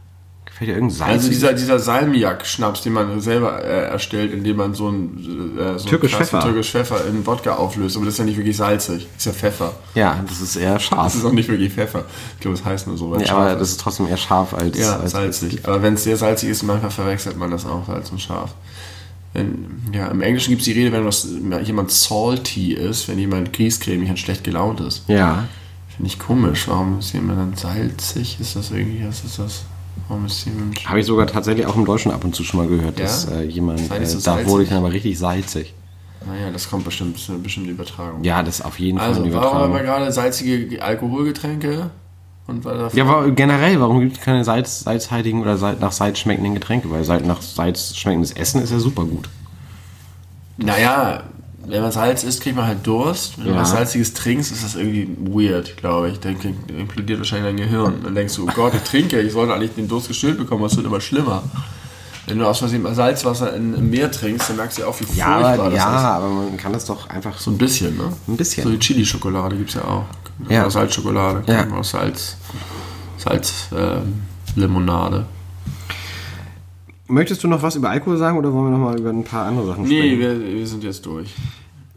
[0.58, 1.12] Gefällt dir irgendein Salz?
[1.12, 5.86] Also dieser, dieser Salmiak-Schnaps, den man selber äh, erstellt, indem man so ein äh, so
[5.86, 6.40] Türkisch Pfeffer.
[6.40, 7.96] Türkisch Pfeffer in Wodka auflöst.
[7.96, 9.06] Aber das ist ja nicht wirklich salzig.
[9.14, 9.74] Das ist ja Pfeffer.
[9.94, 11.14] ja, das ist eher Das scharf.
[11.14, 12.06] ist auch nicht wirklich Pfeffer.
[12.36, 14.78] Ich glaube, es heißt nur so, Ja, aber scharf das ist trotzdem eher scharf als,
[14.78, 15.60] Ja, als salzig.
[15.64, 18.54] Aber wenn es sehr salzig ist, manchmal verwechselt man das auch, Salz und scharf.
[19.34, 21.28] Wenn, ja, Im Englischen gibt es die Rede, wenn was,
[21.64, 25.02] jemand salty ist, wenn jemand griescremig und schlecht gelaunt ist.
[25.08, 25.44] Ja,
[25.94, 26.68] Finde ich komisch.
[26.68, 28.38] Warum ist jemand dann salzig?
[28.40, 29.64] Ist das irgendwie, was ist das?
[30.08, 30.88] Warum ist jemand...
[30.88, 33.04] habe ich sogar tatsächlich auch im Deutschen ab und zu schon mal gehört, Ja?
[33.04, 35.74] dass äh, jemand, Sei äh, da wurde ich dann aber richtig salzig.
[36.26, 38.22] Naja, das kommt bestimmt, das ist eine bestimmte Übertragung.
[38.24, 40.00] Ja, das ist auf jeden Fall Also, eine warum haben wir Übertragung.
[40.00, 41.90] gerade salzige Alkoholgetränke?
[42.48, 42.64] Und
[42.94, 46.90] Ja, aber generell, warum gibt es keine Salz, salzhaltigen oder Salz, nach Salz schmeckenden Getränke?
[46.90, 49.28] Weil Salz, nach Salz schmeckendes Essen ist ja super gut.
[50.56, 51.24] Naja,
[51.68, 53.38] wenn man Salz isst, kriegt man halt Durst.
[53.38, 53.60] Wenn du Ja.
[53.60, 56.20] was Salziges trinkst, ist das irgendwie weird, glaube ich.
[56.20, 56.36] Dann
[56.68, 57.94] implodiert wahrscheinlich dein Gehirn.
[58.04, 60.70] Dann denkst du, oh Gott, ich trinke, ich sollte eigentlich den Durst gestillt bekommen, aber
[60.70, 61.42] es wird immer schlimmer.
[62.26, 65.04] Wenn du aus Versehen Salzwasser in, im Meer trinkst, dann merkst du ja auch, wie
[65.16, 66.04] Ja, furchtbar aber, das ja ist.
[66.04, 68.12] aber man kann das doch einfach So ein bisschen, ne?
[68.26, 68.64] Ein bisschen.
[68.64, 70.04] So die Chili-Schokolade gibt es ja auch.
[70.48, 70.62] Ja.
[70.62, 71.64] Oder Salzschokolade, Ja.
[71.66, 71.70] ja.
[71.76, 72.36] aus Salz,
[73.16, 74.22] Salz ähm,
[74.56, 75.24] Limonade.
[77.08, 79.46] Möchtest du noch was über Alkohol sagen oder wollen wir noch mal über ein paar
[79.46, 80.18] andere Sachen Nee, sprechen?
[80.20, 81.32] wir, wir sind jetzt durch.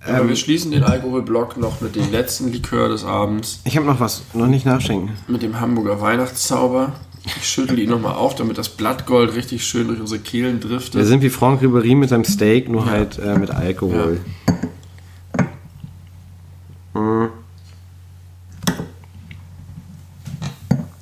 [0.06, 4.00] Aber wir schließen den Alkoholblock noch mit dem letzten Likör des Abends, Ich habe noch
[4.00, 5.12] was, noch nicht nachschenken.
[5.28, 6.94] mit dem Hamburger Weihnachtszauber.
[7.26, 11.06] Ich schüttel ihn nochmal auf, damit das Blattgold richtig schön durch unsere Kehlen Wir driftet.
[11.06, 14.22] sind wie Franck Ribéry mit seinem Steak, nur halt äh, mit Alkohol.
[16.94, 17.26] Mm.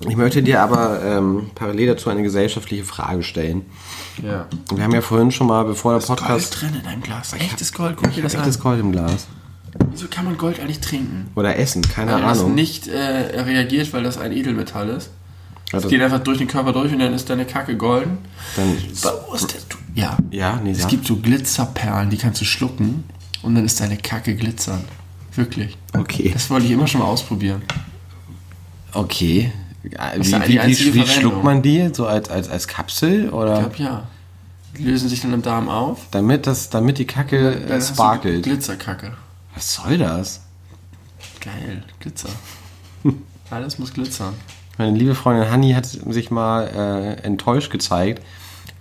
[0.10, 3.66] Ich möchte dir aber ähm, parallel dazu eine gesellschaftliche Frage stellen.
[4.22, 4.48] Ja.
[4.74, 6.52] Wir haben ja vorhin schon mal, bevor der Podcast...
[6.60, 7.34] Gold drin in deinem Glas.
[7.34, 8.42] Echtes Gold, guck dir das an.
[8.42, 9.28] Echtes Gold im Glas.
[9.92, 11.30] Wieso kann man Gold eigentlich trinken?
[11.36, 12.56] Oder essen, keine Weil das Ahnung.
[12.56, 12.98] nicht äh,
[13.42, 15.12] reagiert, weil das ein Edelmetall ist.
[15.72, 18.18] Also, Es geht einfach durch den Körper durch und dann ist deine Kacke golden.
[18.56, 18.76] dann,
[19.28, 19.54] Wo ist?
[19.70, 20.18] Du- Ja.
[20.32, 20.90] ja, nee, Es sag.
[20.90, 23.04] gibt so Glitzerperlen, die kannst du schlucken
[23.44, 24.84] und dann ist deine Kacke glitzern.
[25.36, 25.78] Wirklich.
[25.96, 26.32] Okay.
[26.34, 27.62] Das wollte ich immer schon mal ausprobieren.
[28.94, 29.52] Okay.
[30.20, 31.06] Ist Wie, wie, wie, Verwendung.
[31.08, 31.90] schluckt man die?
[31.94, 33.30] So als, als, als Kapsel?
[33.30, 33.54] Oder?
[33.54, 34.04] Ich glaube ja.
[34.78, 36.00] Die lösen sich dann im Darm auf.
[36.12, 38.44] Damit, das, damit die Kacke Dann äh, du sparkelt.
[38.44, 39.14] Glitzerkacke.
[39.56, 40.42] Was soll das?
[41.42, 41.84] Geil.
[42.00, 42.30] Glitzer.
[43.50, 44.34] Alles muss glitzern.
[44.78, 48.22] Meine liebe Freundin Hanni hat sich mal äh, enttäuscht gezeigt,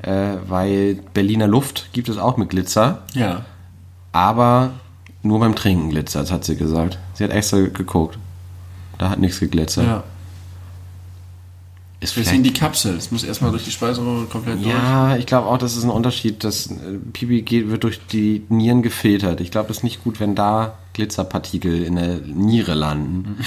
[0.03, 3.47] äh, weil Berliner Luft gibt es auch mit Glitzer, Ja.
[4.13, 4.73] aber
[5.23, 6.99] nur beim Trinken glitzert, hat sie gesagt.
[7.15, 8.19] Sie hat extra geguckt.
[8.99, 9.87] Da hat nichts geglitzert.
[9.87, 10.05] Ja.
[11.99, 12.95] Ist Deswegen die Kapsel.
[12.95, 14.67] Es muss erstmal durch die Speiseröhre komplett durch.
[14.67, 16.45] ja, ich glaube auch, das ist ein Unterschied.
[16.45, 19.41] Das äh, Pipi geht, wird durch die Nieren gefiltert.
[19.41, 23.39] Ich glaube, das ist nicht gut, wenn da Glitzerpartikel in der Niere landen.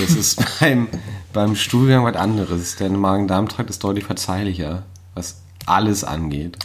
[0.00, 0.88] Das ist beim,
[1.32, 2.74] beim Stuhlgang was anderes.
[2.74, 4.82] Der Magen-Darm-Trakt ist deutlich verzeihlicher,
[5.14, 6.58] was alles angeht.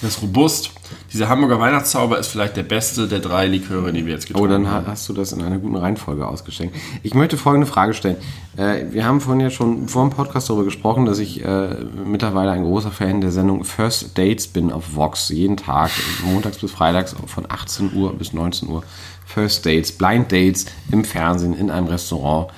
[0.00, 0.70] Das ist robust.
[1.12, 4.50] Dieser Hamburger Weihnachtszauber ist vielleicht der beste der drei Liköre, die wir jetzt Oh, getrunken
[4.52, 4.86] dann ha- haben.
[4.86, 6.76] hast du das in einer guten Reihenfolge ausgeschenkt.
[7.02, 8.16] Ich möchte folgende Frage stellen.
[8.56, 11.74] Äh, wir haben vorhin ja schon vor dem Podcast darüber gesprochen, dass ich äh,
[12.06, 15.30] mittlerweile ein großer Fan der Sendung First Dates bin auf Vox.
[15.30, 15.90] Jeden Tag,
[16.24, 18.84] montags bis freitags von 18 Uhr bis 19 Uhr.
[19.26, 22.52] First Dates, Blind Dates im Fernsehen, in einem Restaurant.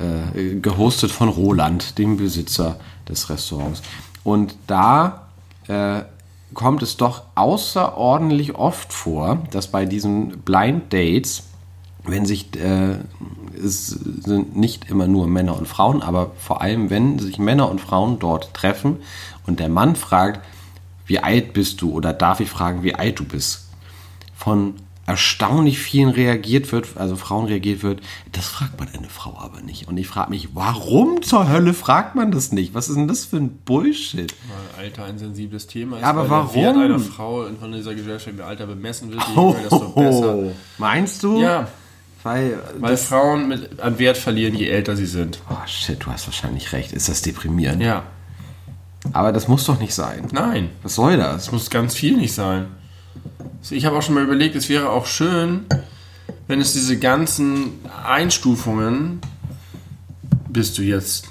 [0.00, 3.82] Äh, gehostet von Roland, dem Besitzer des Restaurants.
[4.24, 5.28] Und da
[6.56, 11.44] kommt es doch außerordentlich oft vor, dass bei diesen Blind Dates,
[12.02, 12.96] wenn sich, äh,
[13.62, 17.80] es sind nicht immer nur Männer und Frauen, aber vor allem, wenn sich Männer und
[17.80, 18.96] Frauen dort treffen
[19.46, 20.40] und der Mann fragt,
[21.04, 21.92] wie alt bist du?
[21.92, 23.68] Oder darf ich fragen, wie alt du bist,
[24.34, 24.74] von
[25.06, 28.00] erstaunlich vielen reagiert wird, also Frauen reagiert wird,
[28.32, 29.86] das fragt man eine Frau aber nicht.
[29.88, 32.74] Und ich frage mich, warum zur Hölle fragt man das nicht?
[32.74, 34.34] Was ist denn das für ein Bullshit?
[34.76, 36.04] Weil Alter ein sensibles Thema ist.
[36.04, 36.52] Aber weil warum?
[36.54, 39.88] Der Wert einer Frau von dieser Gesellschaft im Alter bemessen wird, je Oh, jünger, desto
[39.90, 40.38] besser.
[40.78, 41.40] meinst du?
[41.40, 41.68] Ja,
[42.24, 45.38] Weil, weil Frauen mit, an Wert verlieren, je älter sie sind.
[45.48, 46.92] oh shit, du hast wahrscheinlich recht.
[46.92, 47.80] Ist das deprimierend?
[47.82, 48.02] Ja.
[49.12, 50.26] Aber das muss doch nicht sein.
[50.32, 51.44] Nein, Was soll das?
[51.44, 52.66] das muss ganz viel nicht sein.
[53.70, 55.66] Ich habe auch schon mal überlegt, es wäre auch schön,
[56.46, 57.72] wenn es diese ganzen
[58.06, 59.20] Einstufungen,
[60.48, 61.28] bist du jetzt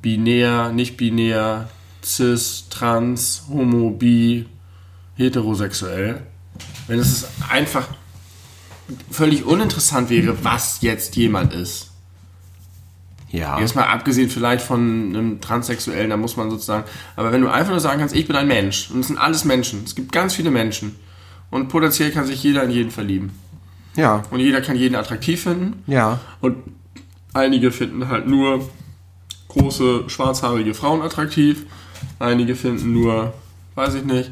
[0.00, 1.68] binär, nicht binär,
[2.02, 4.46] cis, trans, homo, bi,
[5.16, 6.22] heterosexuell,
[6.86, 7.88] wenn es es einfach
[9.10, 11.90] völlig uninteressant wäre, was jetzt jemand ist.
[13.30, 13.60] Ja.
[13.60, 16.84] Jetzt mal abgesehen vielleicht von einem Transsexuellen, da muss man sozusagen.
[17.14, 19.44] Aber wenn du einfach nur sagen kannst, ich bin ein Mensch und es sind alles
[19.44, 20.96] Menschen, es gibt ganz viele Menschen
[21.50, 23.30] und potenziell kann sich jeder in jeden verlieben
[23.96, 24.22] Ja.
[24.30, 26.20] und jeder kann jeden attraktiv finden Ja.
[26.40, 26.56] und
[27.34, 28.68] einige finden halt nur
[29.48, 31.66] große schwarzhaarige Frauen attraktiv,
[32.18, 33.34] einige finden nur,
[33.74, 34.30] weiß ich nicht,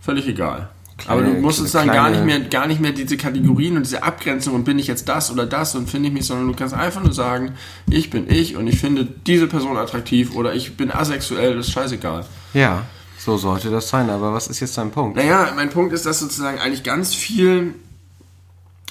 [0.00, 0.68] völlig egal.
[0.98, 3.84] Kleine- Aber du musst sozusagen gar kleine- nicht mehr, gar nicht mehr diese Kategorien und
[3.84, 6.54] diese Abgrenzung und bin ich jetzt das oder das und finde ich mich, sondern du
[6.54, 7.52] kannst einfach nur sagen,
[7.90, 11.72] ich bin ich und ich finde diese Person attraktiv oder ich bin asexuell, das ist
[11.74, 12.24] scheißegal.
[12.54, 12.86] Ja.
[13.26, 14.08] So sollte das sein.
[14.08, 15.16] Aber was ist jetzt dein Punkt?
[15.16, 17.74] Naja, mein Punkt ist, dass sozusagen eigentlich ganz viel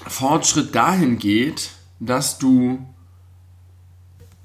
[0.06, 1.70] Fortschritt dahin geht,
[2.02, 2.80] dass du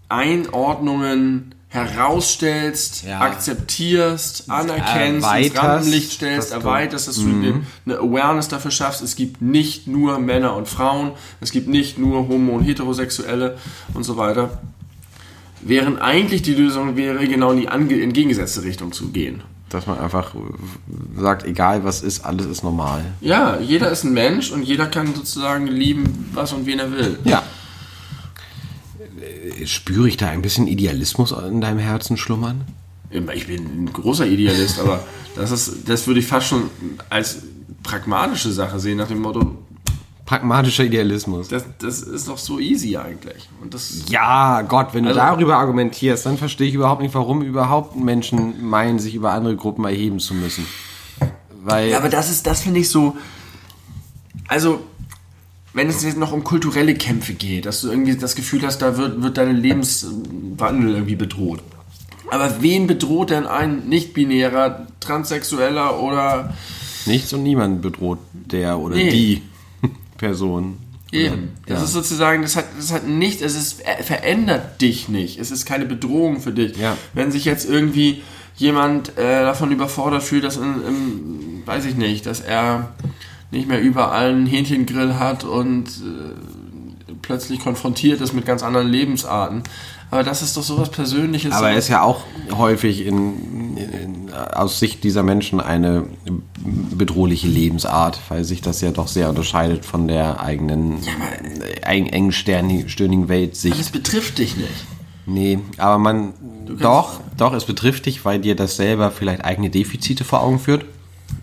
[0.09, 3.21] Einordnungen herausstellst, Ja.
[3.21, 9.03] akzeptierst, anerkennst, ins Rampenlicht stellst, dass du- erweiterst, dass du dir eine Awareness dafür schaffst.
[9.03, 13.59] Es gibt nicht nur Männer und Frauen, es gibt nicht nur Homo- und Heterosexuelle
[13.95, 14.61] und so weiter.
[15.63, 17.67] Während eigentlich die Lösung wäre, genau in die
[18.03, 19.43] entgegengesetzte Richtung zu gehen.
[19.71, 20.35] Dass man einfach
[21.17, 23.05] sagt, egal was ist, alles ist normal.
[23.21, 27.19] Ja, jeder ist ein Mensch und jeder kann sozusagen lieben, was und wen er will.
[27.25, 27.43] Ja.
[29.65, 32.65] Spüre ich da ein bisschen Idealismus in deinem Herzen schlummern?
[33.11, 35.05] Ich bin ein großer Idealist, aber
[35.37, 36.71] das, ist, das würde ich fast schon
[37.09, 37.43] als
[37.83, 39.57] pragmatische Sache sehen, nach dem Motto,
[40.31, 41.49] Pragmatischer Idealismus.
[41.49, 43.49] das, das ist doch so easy eigentlich.
[43.61, 47.43] Und das, Ja, Gott, wenn du Also- darüber argumentierst, dann verstehe ich überhaupt nicht, warum
[47.43, 50.67] überhaupt Menschen meinen, sich über andere Gruppen erheben zu müssen.
[51.65, 53.17] Weil, ja, aber das ist, das finde ich so,
[54.47, 54.81] also,
[55.75, 58.97] wenn es jetzt noch um kulturelle Kämpfe geht, dass du irgendwie das Gefühl hast, da
[58.97, 61.61] wird, wird dein Lebenswandel irgendwie bedroht.
[62.31, 66.55] Aber wen bedroht denn ein nicht-binärer, transsexueller oder
[67.07, 69.11] nichts und niemand bedroht der oder Nee.
[69.11, 69.43] die
[70.21, 70.77] Person.
[71.13, 71.51] Eben.
[71.67, 71.85] Das Ja.
[71.87, 75.41] ist sozusagen, das hat, das hat nicht, es ist, äh, verändert dich nicht.
[75.41, 76.77] Es ist keine Bedrohung für dich.
[76.77, 76.97] Ja.
[77.15, 78.23] Wenn sich jetzt irgendwie
[78.57, 82.93] jemand äh, davon überfordert fühlt, dass, in, im, weiß ich nicht, dass er
[83.51, 89.63] nicht mehr überall einen Hähnchengrill hat und äh, plötzlich konfrontiert ist mit ganz anderen Lebensarten.
[90.11, 91.53] Aber das ist doch sowas Persönliches.
[91.53, 92.23] Aber er ist ja auch
[92.53, 96.05] häufig in, in, aus Sicht dieser Menschen eine
[96.65, 100.99] bedrohliche Lebensart, weil sich das ja doch sehr unterscheidet von der eigenen
[101.83, 103.93] eng, engen sterni- stirnigen das Weltsicht.
[103.93, 104.69] betrifft dich nicht.
[105.27, 106.33] Nee, aber man
[106.67, 110.85] doch, doch, es betrifft dich, weil dir das selber vielleicht eigene Defizite vor Augen führt.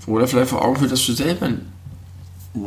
[0.07, 1.49] Oder vielleicht vor Augen führt, dass du selber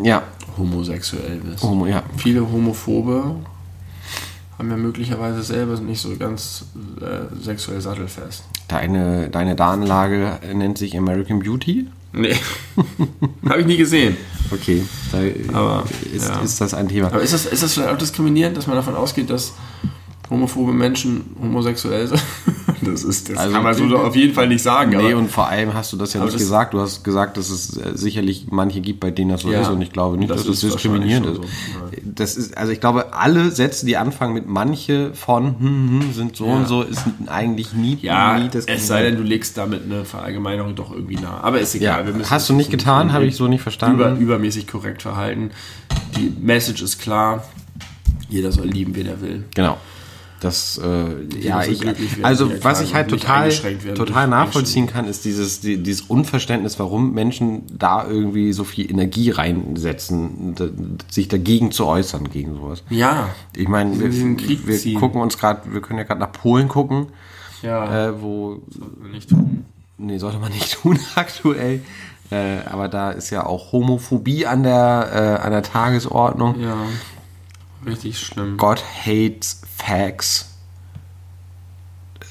[0.02, 0.22] Ja,
[0.56, 1.62] homosexuell bist.
[1.62, 2.02] Homo, ja.
[2.16, 3.34] Viele Homophobe
[4.60, 6.66] haben ja möglicherweise selber nicht so ganz
[7.00, 8.44] äh, sexuell sattelfest.
[8.68, 11.86] Deine, deine Darnlage nennt sich American Beauty.
[12.12, 12.36] Nee,
[13.48, 14.18] habe ich nie gesehen.
[14.50, 16.40] Okay, da Aber, ist, ja.
[16.40, 17.06] ist das ein Thema.
[17.06, 19.54] Aber ist das, ist das vielleicht auch diskriminierend, dass man davon ausgeht, dass
[20.30, 22.22] homophobe Menschen homosexuell sind?
[22.82, 24.96] Das, ist, das Also kann man so auf jeden Fall nicht sagen.
[24.96, 26.72] Nee, und vor allem hast du das ja nicht das- gesagt.
[26.72, 29.68] Du hast gesagt, dass es äh, sicherlich manche gibt, bei denen das so Ja, ist.
[29.68, 31.36] Und ich glaube nicht, das dass das diskriminierend ist.
[31.36, 32.56] schon Das ist.
[32.56, 36.54] Also ich glaube, alle Sätze, die anfangen mit manche von hm, hm, sind so Ja.
[36.54, 40.74] und so, ist eigentlich nie, ja, nie es sei denn, du legst damit eine Verallgemeinerung
[40.74, 41.38] doch irgendwie nah.
[41.42, 42.06] Aber ist egal.
[42.08, 43.96] Ja, hast du nicht getan, habe ich so nicht verstanden.
[44.00, 45.50] Über, übermäßig korrekt verhalten.
[46.16, 47.44] Die Message ist klar.
[48.30, 49.44] Jeder soll lieben, wen er will.
[49.54, 49.76] Genau.
[50.40, 51.82] Das, äh, ja, ich,
[52.24, 53.50] also was ich halt total,
[53.94, 59.30] total nachvollziehen kann, ist dieses, die, dieses Unverständnis, warum Menschen da irgendwie so viel Energie
[59.30, 60.68] reinsetzen, da,
[61.10, 62.82] sich dagegen zu äußern, gegen sowas.
[62.88, 63.28] Ja.
[63.54, 64.10] Ich meine, wir,
[64.66, 67.08] wir gucken uns gerade, wir können ja gerade nach Polen gucken,
[67.60, 68.08] Ja.
[68.08, 68.62] äh, wo,
[69.12, 69.66] nicht tun.
[69.98, 71.82] nee, sollte man nicht tun aktuell,
[72.30, 75.10] äh, aber da ist ja auch Homophobie an der,
[75.42, 76.58] äh, an der Tagesordnung.
[76.60, 76.76] Ja.
[77.86, 78.56] Richtig schlimm.
[78.56, 80.46] God hates facts.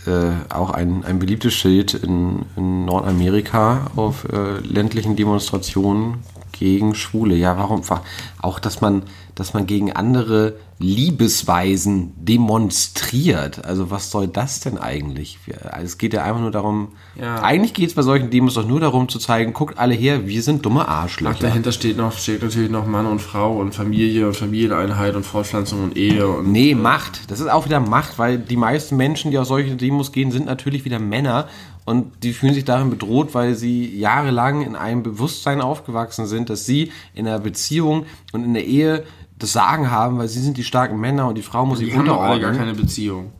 [0.06, 6.20] Äh, auch ein, ein beliebtes Schild in, in Nordamerika auf äh, ländlichen Demonstrationen
[6.52, 7.36] gegen Schwule.
[7.36, 7.88] Ja, warum?
[7.90, 8.04] Wa-
[8.42, 9.04] Auch, dass man,
[9.40, 13.64] dass man gegen andere Liebesweisen demonstriert.
[13.66, 15.40] Also was soll das denn eigentlich?
[15.72, 16.90] Also Es geht ja einfach nur darum,
[17.20, 17.42] Ja.
[17.42, 20.42] eigentlich geht es bei solchen Demos doch nur darum zu zeigen, guckt alle her, wir
[20.44, 21.40] sind dumme Ach, Arschlöcher.
[21.40, 25.84] dahinter steht noch, steht natürlich noch Mann und Frau und Familie und Familieneinheit und Fortpflanzung
[25.84, 27.30] und Ehe und Nee, Macht.
[27.32, 30.46] Das ist auch wieder Macht, weil die meisten Menschen, die auf solche Demos gehen, sind
[30.46, 31.48] natürlich wieder Männer
[31.86, 36.66] und die fühlen sich darin bedroht, weil sie jahrelang in einem Bewusstsein aufgewachsen sind, dass
[36.66, 39.04] sie in einer Beziehung und in der Ehe
[39.40, 41.98] das Sagen haben, weil sie sind die starken Männer und die Frau muss sich die
[41.98, 42.58] haben gar unterordnen.
[42.58, 43.32] keine Beziehung.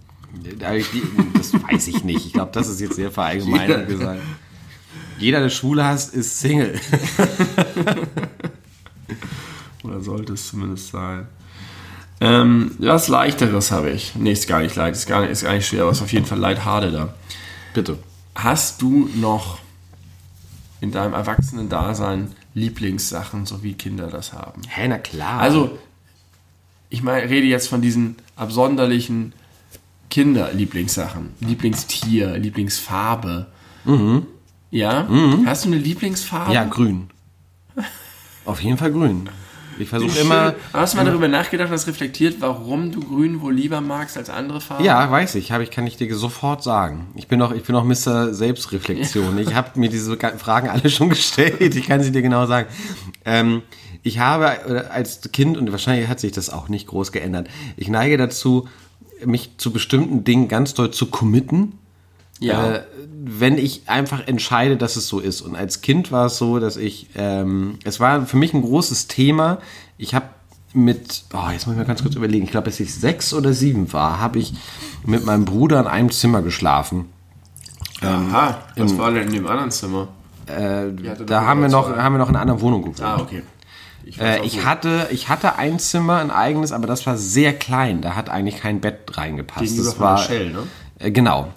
[1.34, 2.26] Das weiß ich nicht.
[2.26, 4.22] Ich glaube, das ist jetzt sehr verallgemeinert gesagt.
[5.18, 6.80] Jeder, der Schwule hasst, ist Single.
[9.84, 11.28] Oder sollte es zumindest sein.
[12.22, 14.14] Ähm, was leichteres habe ich.
[14.16, 16.12] Nee, ist gar nicht leicht, ist gar nicht, ist gar nicht schwer, aber ist auf
[16.12, 17.14] jeden Fall leithade da.
[17.74, 17.98] Bitte.
[18.36, 19.60] Hast du noch
[20.82, 24.62] in deinem Erwachsenen-Dasein Lieblingssachen, so wie Kinder das haben?
[24.68, 25.40] Hä, na klar.
[25.40, 25.78] Also,
[26.90, 29.34] ich meine, rede jetzt von diesen absonderlichen
[30.10, 31.34] Kinder-Lieblingssachen.
[31.40, 33.48] Lieblingstier, Lieblingsfarbe.
[34.72, 35.08] Ja?
[35.46, 36.54] Hast du eine Lieblingsfarbe?
[36.54, 37.10] ja, grün.
[38.46, 39.30] Auf jeden Fall grün.
[39.80, 40.56] Ich versuche immer.
[40.74, 44.60] Hast du mal darüber nachgedacht, das reflektiert, warum du grün wohl lieber magst als andere
[44.60, 44.84] Farben?
[44.84, 47.08] Ja, weiß ich, habe ich, kann ich dir sofort sagen.
[47.16, 48.34] Ich bin noch, ich bin noch Mr.
[48.34, 49.38] Selbstreflexion.
[49.38, 51.76] Ich habe mir diese Fragen alle schon gestellt.
[51.76, 52.68] Ich kann sie dir genau sagen.
[53.24, 53.62] Ähm,
[54.04, 57.48] ich habe als Kind, und wahrscheinlich hat sich das auch nicht groß geändert,
[57.78, 58.68] ich neige dazu,
[59.26, 61.74] mich zu bestimmten Dingen ganz doll zu committen.
[62.40, 62.76] Ja.
[62.76, 62.82] Äh,
[63.22, 65.42] wenn ich einfach entscheide, dass es so ist.
[65.42, 69.08] Und als Kind war es so, dass ich, ähm, es war für mich ein großes
[69.08, 69.60] Thema.
[69.98, 70.28] Ich habe
[70.74, 73.54] mit, oh, jetzt muss ich mal ganz kurz überlegen, ich glaube, als ich sechs oder
[73.54, 74.54] sieben war, habe ich
[75.06, 77.10] mit meinem Bruder in einem Zimmer geschlafen.
[78.02, 80.08] Aha, was war denn in dem anderen Zimmer?
[80.46, 80.94] Äh,
[81.26, 83.02] da haben wir, noch, haben wir noch in einer anderen Wohnung gewohnt.
[83.02, 83.44] Ah, okay.
[84.10, 88.02] Ich, Äh, ich, hatte, ich hatte ein Zimmer, ein eigenes, aber das war sehr klein.
[88.02, 89.62] Da hat eigentlich kein Bett reingepasst.
[89.62, 90.60] Gegenüber das war, Shell, ne?
[90.98, 91.48] Äh, genau,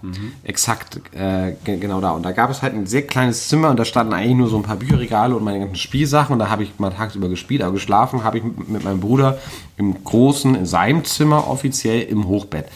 [0.44, 2.10] exakt, äh, ge- genau da.
[2.12, 4.56] Und da gab es halt ein sehr kleines Zimmer und da standen eigentlich nur so
[4.56, 7.72] ein paar Bücherregale und meine ganzen Spielsachen und da habe ich mal tagsüber gespielt, aber
[7.72, 9.38] geschlafen habe ich mit, mit meinem Bruder
[9.78, 12.66] im großen, in seinem Zimmer offiziell im Hochbett.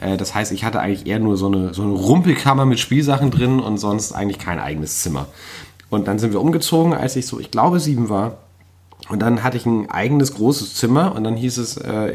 [0.00, 3.30] Äh, das heißt, ich hatte eigentlich eher nur so eine, so eine Rumpelkammer mit Spielsachen
[3.30, 5.26] drin und sonst eigentlich kein eigenes Zimmer.
[5.88, 8.36] Und dann sind wir umgezogen, als ich so, ich glaube, sieben war.
[9.08, 12.14] Und dann hatte ich ein eigenes großes Zimmer und dann hieß es, äh,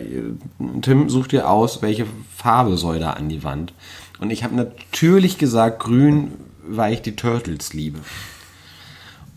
[0.82, 2.06] Tim, such dir aus, welche
[2.36, 3.74] Farbe soll da an die Wand.
[4.20, 6.32] Und ich habe natürlich gesagt grün,
[6.68, 8.00] weil ich die Turtles liebe.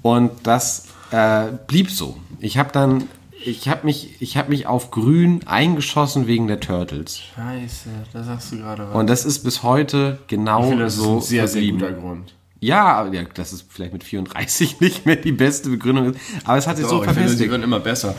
[0.03, 2.17] Und das äh, blieb so.
[2.39, 3.05] Ich habe dann,
[3.45, 7.21] ich habe mich, ich habe mich auf grün eingeschossen wegen der Turtles.
[7.35, 8.95] Scheiße, da sagst du gerade was.
[8.95, 11.81] Und das ist bis heute genau finde, das so ist ein sehr, sehr verblieben.
[11.81, 12.35] guter Grund.
[12.61, 16.15] Ja, aber ja, das ist vielleicht mit 34 nicht mehr die beste Begründung.
[16.45, 17.51] Aber es hat sich so Doch, ich finde, sie verfestigt.
[17.51, 18.15] werden immer besser.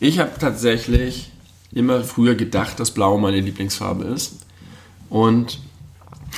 [0.00, 1.30] Ich habe tatsächlich
[1.72, 4.46] immer früher gedacht, dass Blau meine Lieblingsfarbe ist.
[5.10, 5.58] Und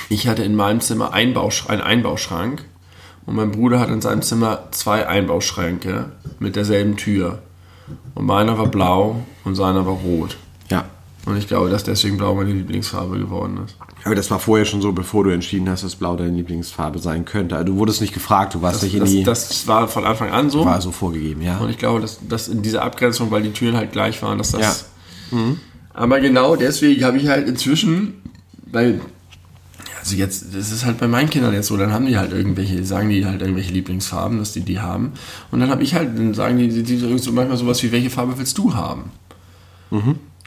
[0.09, 2.65] ich hatte in meinem Zimmer Einbausch einen Einbauschrank.
[3.25, 7.41] Und mein Bruder hat in seinem Zimmer zwei Einbauschränke mit derselben Tür.
[8.13, 10.37] Und meiner war blau und seiner war rot.
[11.25, 11.31] Ja.
[11.31, 13.75] Und ich glaube, dass deswegen Blau meine Lieblingsfarbe geworden ist.
[14.03, 17.25] Aber das war vorher schon so, bevor du entschieden hast, dass Blau deine Lieblingsfarbe sein
[17.25, 17.55] könnte.
[17.55, 19.23] Also du wurdest nicht gefragt, du warst Das, nicht in das, die.
[19.23, 20.65] das war von Anfang an so.
[20.65, 21.57] war so vorgegeben, ja.
[21.57, 24.51] Und ich glaube, dass, dass in dieser Abgrenzung, weil die Türen halt gleich waren, dass
[24.51, 24.85] das.
[25.93, 28.21] Aber genau deswegen habe ich halt inzwischen,
[28.71, 29.01] weil.
[29.99, 32.85] Also jetzt, das ist halt bei meinen Kindern jetzt so, dann haben die halt irgendwelche,
[32.85, 35.13] sagen die halt irgendwelche Lieblingsfarben, dass die die haben.
[35.49, 38.11] Und dann habe ich halt, dann sagen die, die, die so manchmal sowas wie, welche
[38.11, 39.05] Farbe willst du haben?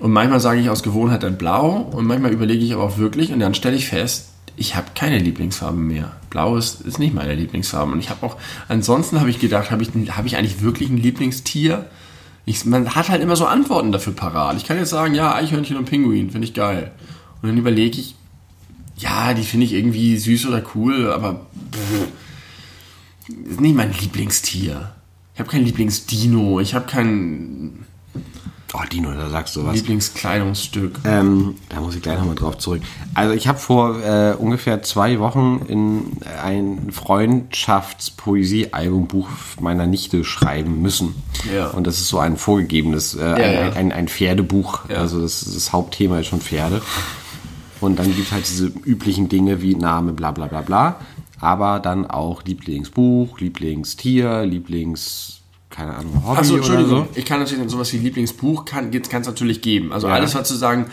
[0.00, 3.32] Und manchmal sage ich aus Gewohnheit dann blau und manchmal überlege ich aber auch wirklich
[3.32, 6.16] und dann stelle ich fest, ich habe keine Lieblingsfarbe mehr.
[6.30, 7.92] Blau ist, ist nicht meine Lieblingsfarbe.
[7.92, 8.36] Und ich habe auch,
[8.68, 11.86] ansonsten habe ich gedacht, habe ich, habe ich eigentlich wirklich ein Lieblingstier?
[12.44, 14.56] Ich, man hat halt immer so Antworten dafür parat.
[14.56, 16.90] Ich kann jetzt sagen, ja, Eichhörnchen und Pinguin, finde ich geil.
[17.40, 18.16] Und dann überlege ich,
[18.96, 22.08] ja, die finde ich irgendwie süß oder cool, aber pff,
[23.48, 24.92] ist nicht mein Lieblingstier.
[25.34, 27.86] Ich habe kein Lieblingsdino, ich habe kein
[28.74, 29.76] Oh, Dino, da sagst du was.
[29.76, 30.98] Lieblingskleidungsstück.
[31.04, 32.82] Ähm, da muss ich gleich nochmal drauf zurück.
[33.14, 39.26] Also ich habe vor äh, ungefähr zwei Wochen in ein Freundschaftspoesie-Albumbuch
[39.60, 41.14] meiner Nichte schreiben müssen.
[41.54, 41.68] Ja.
[41.68, 43.72] Und das ist so ein vorgegebenes, äh, ein, ja.
[43.72, 44.80] Ein, ein Pferdebuch.
[44.90, 44.96] Ja.
[44.96, 46.82] Also das, das Hauptthema ist schon Pferde.
[47.80, 50.96] Und dann gibt es halt diese üblichen Dinge wie Name, bla bla bla bla.
[51.40, 55.37] Aber dann auch Lieblingsbuch, Lieblingstier, Lieblings,
[55.78, 56.90] keine Ahnung, Hobby Achso, Entschuldigung.
[56.90, 57.08] so.
[57.14, 58.90] Ich kann natürlich sowas wie Lieblingsbuch kann
[59.22, 59.92] es natürlich geben.
[59.92, 60.14] Also Ja.
[60.14, 60.88] alles, was sozusagen äh,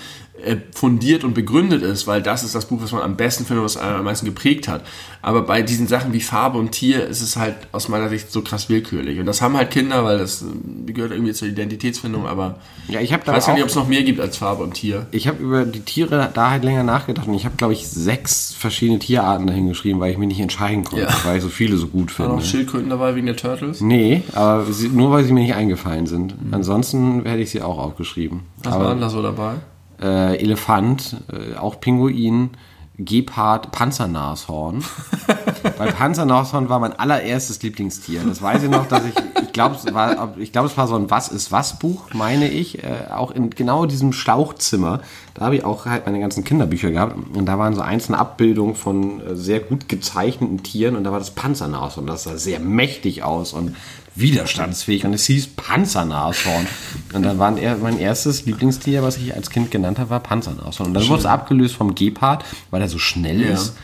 [0.73, 3.77] fundiert und begründet ist, weil das ist das Buch, was man am besten findet, was
[3.77, 4.81] am meisten geprägt hat.
[5.21, 8.41] Aber bei diesen Sachen wie Farbe und Tier ist es halt aus meiner Sicht so
[8.41, 9.19] krass willkürlich.
[9.19, 13.11] Und das haben halt Kinder, weil das äh, gehört irgendwie zur Identitätsfindung, aber Ja, ich
[13.11, 15.07] habe ich da weiß gar nicht, ob es noch mehr gibt als Farbe und Tier.
[15.11, 18.53] ich habe über die Tiere da halt länger nachgedacht und ich habe, glaube ich, sechs
[18.53, 21.15] verschiedene Tierarten dahin geschrieben, weil ich mich nicht entscheiden konnte, Ja.
[21.23, 22.41] weil ich so viele so gut War finde.
[22.41, 23.81] noch Schildkröten dabei wegen der Turtles?
[23.81, 26.35] Nee, aber nur weil sie mir nicht eingefallen sind.
[26.51, 28.41] Ansonsten hätte ich sie auch aufgeschrieben.
[28.63, 29.53] Was aber, war denn da so dabei?
[30.01, 32.51] Äh, Elefant, äh, auch Pinguin,
[32.97, 34.83] Gepard, Panzernashorn.
[35.77, 38.21] Weil Panzernashorn war mein allererstes Lieblingstier.
[38.25, 39.13] Das weiß ich noch, dass ich,
[39.43, 42.49] ich glaube, es war, ich glaube, es war so ein Was ist was Buch, meine
[42.49, 45.01] ich, äh, auch in genau diesem Schlauchzimmer.
[45.33, 48.75] Da habe ich auch halt meine ganzen Kinderbücher gehabt und da waren so einzelne Abbildungen
[48.75, 52.07] von äh, sehr gut gezeichneten Tieren und da war das Panzernashorn.
[52.07, 53.75] Das sah sehr mächtig aus und
[54.15, 56.67] widerstandsfähig und es hieß Panzernashorn.
[57.13, 60.87] Und dann war er, mein erstes Lieblingstier, was ich als Kind genannt habe, war Panzernashorn.
[60.89, 63.49] Und dann wurde es abgelöst vom Gepard, weil er so schnell Ja.
[63.53, 63.75] ist.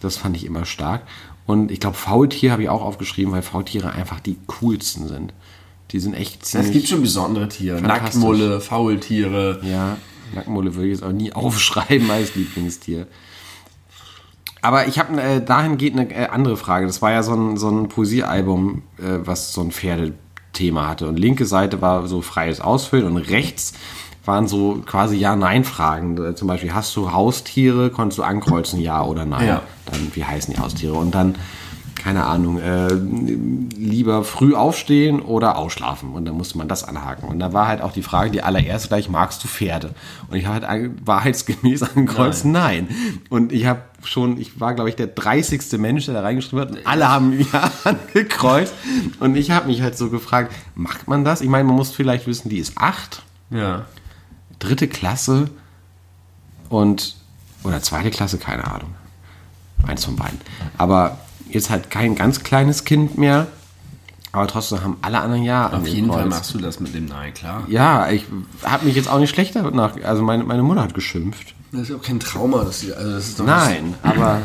[0.00, 1.02] Das fand ich immer stark.
[1.46, 5.32] Und ich glaube, Faultier habe ich auch aufgeschrieben, weil Faultiere einfach die coolsten sind.
[5.92, 6.72] Die sind echt Es ziemlich...
[6.72, 7.80] gibt schon besondere Tiere.
[7.80, 9.60] Nacktmulle, Faultiere.
[9.64, 9.96] Ja,
[10.34, 13.06] Nackenmulle würde ich jetzt auch nie aufschreiben als Lieblingstier.
[14.60, 16.86] Aber ich habe äh, dahingehend eine äh, andere Frage.
[16.86, 21.08] Das war ja so ein, so ein Poesiealbum, äh, was so ein Pferdethema hatte.
[21.08, 23.74] Und linke Seite war so freies Ausfüllen und rechts
[24.24, 26.22] waren so quasi Ja-Nein-Fragen.
[26.22, 27.90] Äh, Zum Beispiel, hast du Haustiere?
[27.90, 29.46] Konntest du ankreuzen, ja oder nein?
[29.46, 29.62] Ja.
[29.86, 30.94] Dann, wie heißen die Haustiere?
[30.94, 31.36] Und dann,
[31.98, 32.88] keine Ahnung, äh,
[33.76, 36.12] lieber früh aufstehen oder ausschlafen.
[36.12, 37.28] Und dann musste man das anhaken.
[37.28, 39.90] Und da war halt auch die Frage, die allererste gleich, magst du Pferde?
[40.30, 42.88] Und ich habe halt wahrheitsgemäß angekreuzt, nein.
[43.28, 45.72] Und ich habe schon, ich war glaube ich der 30.
[45.78, 46.70] Mensch, der da reingeschrieben hat.
[46.70, 48.72] Und alle haben ja angekreuzt.
[49.20, 51.40] Und ich habe mich halt so gefragt, macht man das?
[51.40, 53.86] Ich meine, man muss vielleicht wissen, die ist acht Ja.
[54.58, 55.50] dritte Klasse
[56.68, 57.16] und
[57.64, 58.94] oder zweite Klasse, keine Ahnung.
[59.86, 60.40] Eins von beiden.
[60.76, 61.18] Aber
[61.50, 63.46] jetzt halt kein ganz kleines Kind mehr.
[64.32, 67.32] Aber trotzdem haben alle anderen ja Auf jeden Fall machst du das mit dem Nein,
[67.32, 67.64] klar.
[67.68, 68.26] Ja, ich
[68.62, 69.96] habe mich jetzt auch nicht schlechter nach.
[70.02, 71.54] Also meine, meine Mutter hat geschimpft.
[71.72, 72.64] Das ist auch kein Trauma.
[72.64, 74.42] Das ist, also das ist doch Nein, aber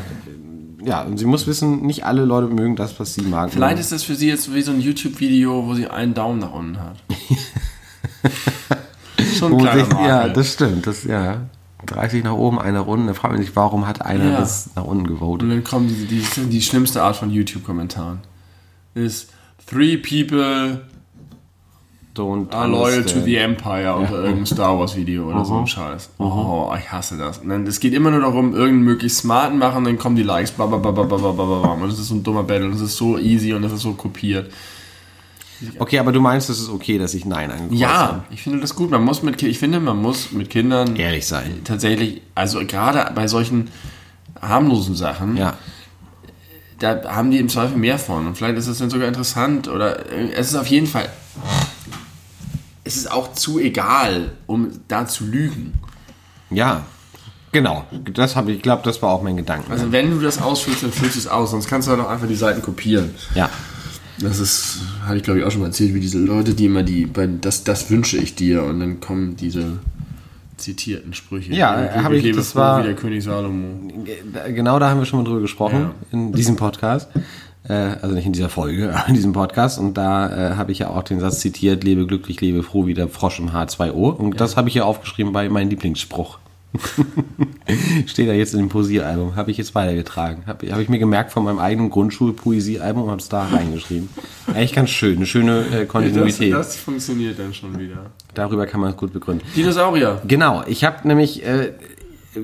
[0.86, 3.52] ja, und sie muss wissen, nicht alle Leute mögen das, was sie mag.
[3.52, 6.54] Vielleicht ist das für sie jetzt wie so ein YouTube-Video, wo sie einen Daumen nach
[6.54, 6.98] unten hat.
[9.38, 10.88] Schon sich, ja, das stimmt.
[10.88, 11.42] Das, ja.
[11.86, 13.08] 30 nach oben, eine Runde.
[13.08, 14.40] Da fragt man sich, warum hat einer Ja.
[14.40, 15.44] das nach unten gewotet?
[15.44, 18.20] Und dann kommen die, die, die schlimmste Art von YouTube-Kommentaren.
[18.96, 19.32] Ist
[19.66, 20.82] Three people
[22.16, 26.12] Don't are loyal to the Empire unter irgendeinem Star Wars Video oder so ein Scheiß.
[26.20, 27.40] Oh, ich hasse das.
[27.40, 30.52] Und dann, es geht immer nur darum, irgendeinen möglichst smarten machen, dann kommen die Likes,
[30.52, 31.82] babababababababam.
[31.82, 33.82] Und das ist so ein dummer Battle und das ist so easy und das ist
[33.82, 34.52] so kopiert.
[35.80, 38.24] Okay, aber du meinst, es ist okay, dass ich Nein angekreuzt Ja, habe?
[38.32, 38.90] ich finde das gut.
[38.92, 41.62] Man muss mit, ich finde, man muss mit Kindern Ehrlich sein.
[41.64, 43.70] tatsächlich, also gerade bei solchen
[44.42, 45.54] harmlosen Sachen, Ja.
[46.80, 48.28] da haben die im Zweifel mehr von.
[48.28, 51.08] Und vielleicht ist es dann sogar interessant oder äh, es ist auf jeden Fall,
[52.84, 55.74] es ist auch zu egal, um da zu lügen.
[56.50, 56.84] Ja.
[57.54, 57.86] Genau.
[58.14, 59.70] Das habe ich, ich glaube, das war auch mein Gedanke.
[59.72, 62.10] Also wenn du das ausfüllst, dann füllst du es aus, sonst kannst du halt auch
[62.10, 63.14] einfach die Seiten kopieren.
[63.36, 63.50] ja.
[64.24, 66.84] Das ist, hatte ich glaube ich auch schon mal erzählt, wie diese Leute, die immer
[66.84, 69.80] die, bei, das, das wünsche ich dir und dann kommen diese
[70.58, 71.54] zitierten Sprüche.
[71.54, 73.92] Ja, Ich habe ich- lebe das war- wie der König Salomo.
[74.54, 75.92] Genau da haben wir schon mal drüber gesprochen, Ja.
[76.12, 77.10] in diesem Podcast.
[77.68, 79.80] Äh, also nicht in dieser Folge, aber in diesem Podcast.
[79.80, 82.94] Und da äh, habe ich ja auch den Satz zitiert, lebe glücklich, lebe froh wie
[82.94, 84.12] der Frosch im H2O.
[84.14, 86.40] Und das habe ich ja aufgeschrieben bei meinem Lieblingsspruch.
[88.08, 89.36] Steht da jetzt in dem Poesiealbum.
[89.36, 90.44] Habe ich jetzt weitergetragen.
[90.48, 94.10] Habe hab ich mir gemerkt von meinem eigenen Grundschul-Poesiealbum und habe es da reingeschrieben.
[94.48, 95.18] Eigentlich ganz schön.
[95.18, 96.54] Eine schöne äh, Das, Kontinuität.
[96.54, 98.12] das funktioniert dann schon wieder.
[98.34, 99.46] Darüber kann man es gut begründen.
[99.56, 100.22] Dinosaurier.
[100.28, 101.74] Genau, ich habe nämlich, äh,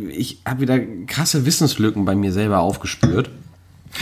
[0.10, 3.30] ich habe wieder krasse Wissenslücken bei mir selber aufgespürt.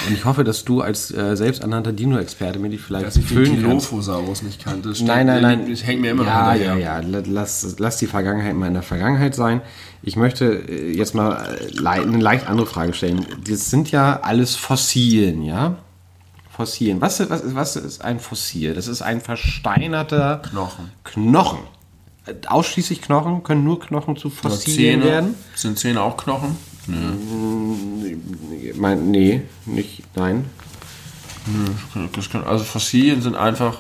[0.08, 3.38] Und ich hoffe, dass du als äh, selbsternannter Dino-Experte mir die vielleicht Dass ich den
[3.38, 3.90] füllen kannst.
[3.92, 4.90] Dilophosaurus nicht kannte.
[4.90, 5.70] Das Nein, nein, nein.
[5.70, 6.56] Das hängt mir immer noch ja.
[6.56, 9.62] Ja, ja, lass, lass die Vergangenheit mal in der Vergangenheit sein.
[10.04, 13.26] Ich möchte äh, jetzt mal äh, eine leicht andere Frage stellen.
[13.48, 15.78] Das sind ja alles Fossilien, ja?
[16.50, 17.00] Fossilien.
[17.00, 18.74] Was, was, was ist ein Fossil?
[18.74, 20.92] Das ist ein versteinerter Knochen.
[21.04, 21.60] Knochen.
[22.48, 23.44] Ausschließlich Knochen?
[23.44, 25.36] Können nur Knochen zu Fossilien werden?
[25.56, 26.58] Sind Zähne auch Knochen?
[26.88, 30.46] Ich mein, nee, nicht, nein.
[32.14, 33.80] Das kann, also Fossilien sind einfach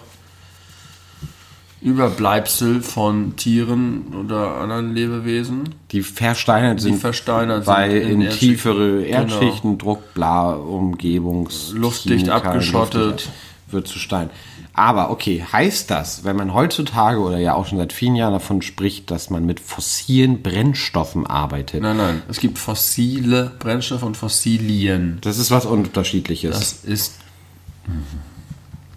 [1.81, 5.75] Überbleibsel von Tieren oder anderen Lebewesen.
[5.91, 8.49] Die versteinert sind, versteinert sind weil in in, Erdschichten.
[8.49, 9.17] tiefere Genau.
[9.17, 11.71] Erdschichten, Druck, bla, Umgebungs...
[11.73, 13.03] Luftdicht abgeschottet.
[13.03, 13.31] luftdicht,
[13.71, 14.29] Wird zu Stein.
[14.77, 18.61] Aber okay, heißt das, wenn man heutzutage oder ja auch schon seit vielen Jahren davon
[18.61, 22.21] spricht, dass man mit fossilen Brennstoffen arbeitet, Nein, nein.
[22.29, 25.17] Es gibt fossile Brennstoffe und Fossilien.
[25.21, 26.51] das ist was Unterschiedliches.
[26.51, 27.15] Das ist.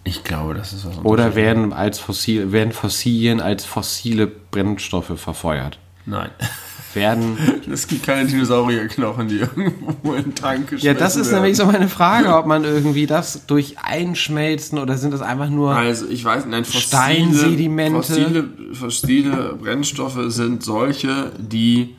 [0.03, 5.79] Ich glaube, das ist was oder werden als fossil, werden Fossilien als fossile Brennstoffe verfeuert?
[6.05, 6.29] Nein.
[6.93, 7.37] Werden
[7.71, 11.43] Es gibt keine Dinosaurierknochen, die irgendwo in den Tank Ja, das ist werden.
[11.43, 15.75] nämlich so meine Frage, ob man irgendwie das durch Einschmelzen oder sind das einfach nur.
[15.75, 17.97] Also ich weiß, nein, fossile, Steinsedimente.
[17.97, 21.95] Fossile, fossile Brennstoffe sind solche, die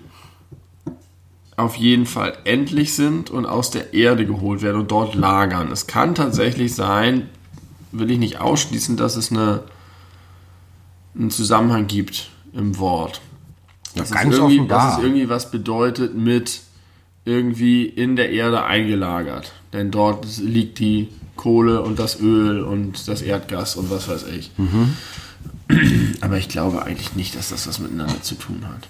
[1.56, 5.70] auf jeden Fall endlich sind und aus der Erde geholt werden und dort lagern.
[5.70, 7.28] Es kann tatsächlich sein,
[7.92, 9.62] will ich nicht ausschließen, dass es eine,
[11.14, 13.20] einen Zusammenhang gibt im Wort.
[13.96, 14.86] Dass, es ganz irgendwie, offenbar.
[14.88, 16.60] dass es irgendwie was bedeutet mit
[17.24, 19.52] irgendwie in der Erde eingelagert.
[19.72, 24.50] Denn dort liegt die Kohle und das Öl und das Erdgas und was weiß ich.
[26.20, 28.88] Aber ich glaube eigentlich nicht, dass das was miteinander zu tun hat.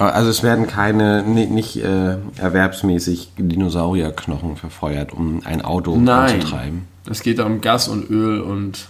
[0.00, 6.36] Also es werden keine, ni- nicht äh, erwerbsmäßig Dinosaurierknochen verfeuert, um ein Auto Nein.
[6.36, 6.82] anzutreiben.
[7.06, 8.88] Es geht da um Gas und Öl und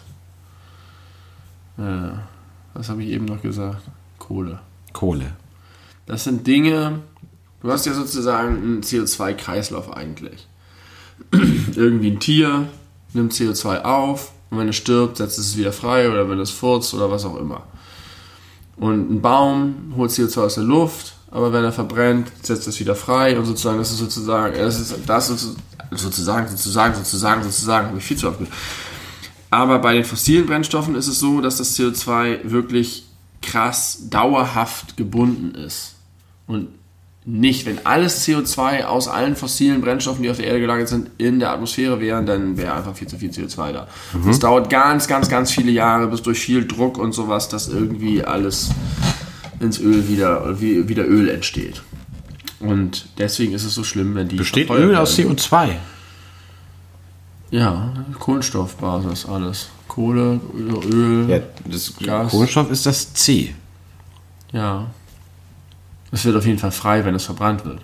[1.79, 1.83] äh,
[2.75, 3.83] was habe ich eben noch gesagt?
[4.19, 4.61] Kohle.
[4.93, 5.33] Kohle.
[6.07, 7.01] Das sind Dinge,
[7.63, 10.49] du hast ja sozusagen einen CO2-Kreislauf eigentlich.
[11.75, 12.69] Irgendwie ein Tier
[13.13, 16.95] nimmt CO2 auf und wenn es stirbt, setzt es wieder frei oder wenn es furzt
[16.95, 17.65] oder was auch immer.
[18.77, 22.95] Und ein Baum holt CO2 aus der Luft, aber wenn er verbrennt, setzt es wieder
[22.95, 25.57] frei und sozusagen, das ist sozusagen, das ist das sozu-
[25.91, 28.57] sozusagen, sozusagen, sozusagen, sozusagen, habe ich viel zu oft gesagt.
[29.51, 33.05] Aber bei den fossilen Brennstoffen ist es so, dass das CO2 wirklich
[33.43, 35.95] krass dauerhaft gebunden ist.
[36.47, 36.69] Und
[37.27, 41.39] nicht, wenn alles CO2 aus allen fossilen Brennstoffen, die auf der Erde gelagert sind, in
[41.39, 43.89] der Atmosphäre wären, dann wäre einfach viel zu viel CO2 da.
[44.29, 48.25] Es dauert ganz, ganz, ganz viele Jahre, bis durch viel Druck und sowas, dass irgendwie
[48.25, 48.71] alles
[49.61, 51.83] ins Öl wieder, wie- wieder Öl entsteht.
[52.59, 55.37] Und deswegen ist es so schlimm, wenn die Besteht Öl aus werden.
[55.37, 55.69] CO2?
[57.51, 59.69] Ja, Kohlenstoffbasis, alles.
[59.91, 62.31] Kohle, Öl, Ja, das Gas.
[62.31, 63.55] Kohlenstoff ist das C.
[64.53, 64.87] Ja.
[66.13, 67.81] Es wird auf jeden Fall frei, wenn es verbrannt wird.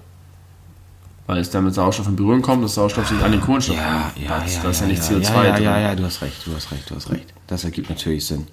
[1.27, 4.13] Weil es dann mit Sauerstoff in Berührung kommt, dass Sauerstoff sich an den Kohlenstoff Ja,
[4.15, 4.63] ja, ja.
[4.63, 6.55] Da ist ja ja, nicht ja, CO2 ja, ja, ja, ja, du hast recht, du
[6.55, 7.27] hast recht, du hast recht.
[7.49, 8.47] Das ergibt natürlich Sinn.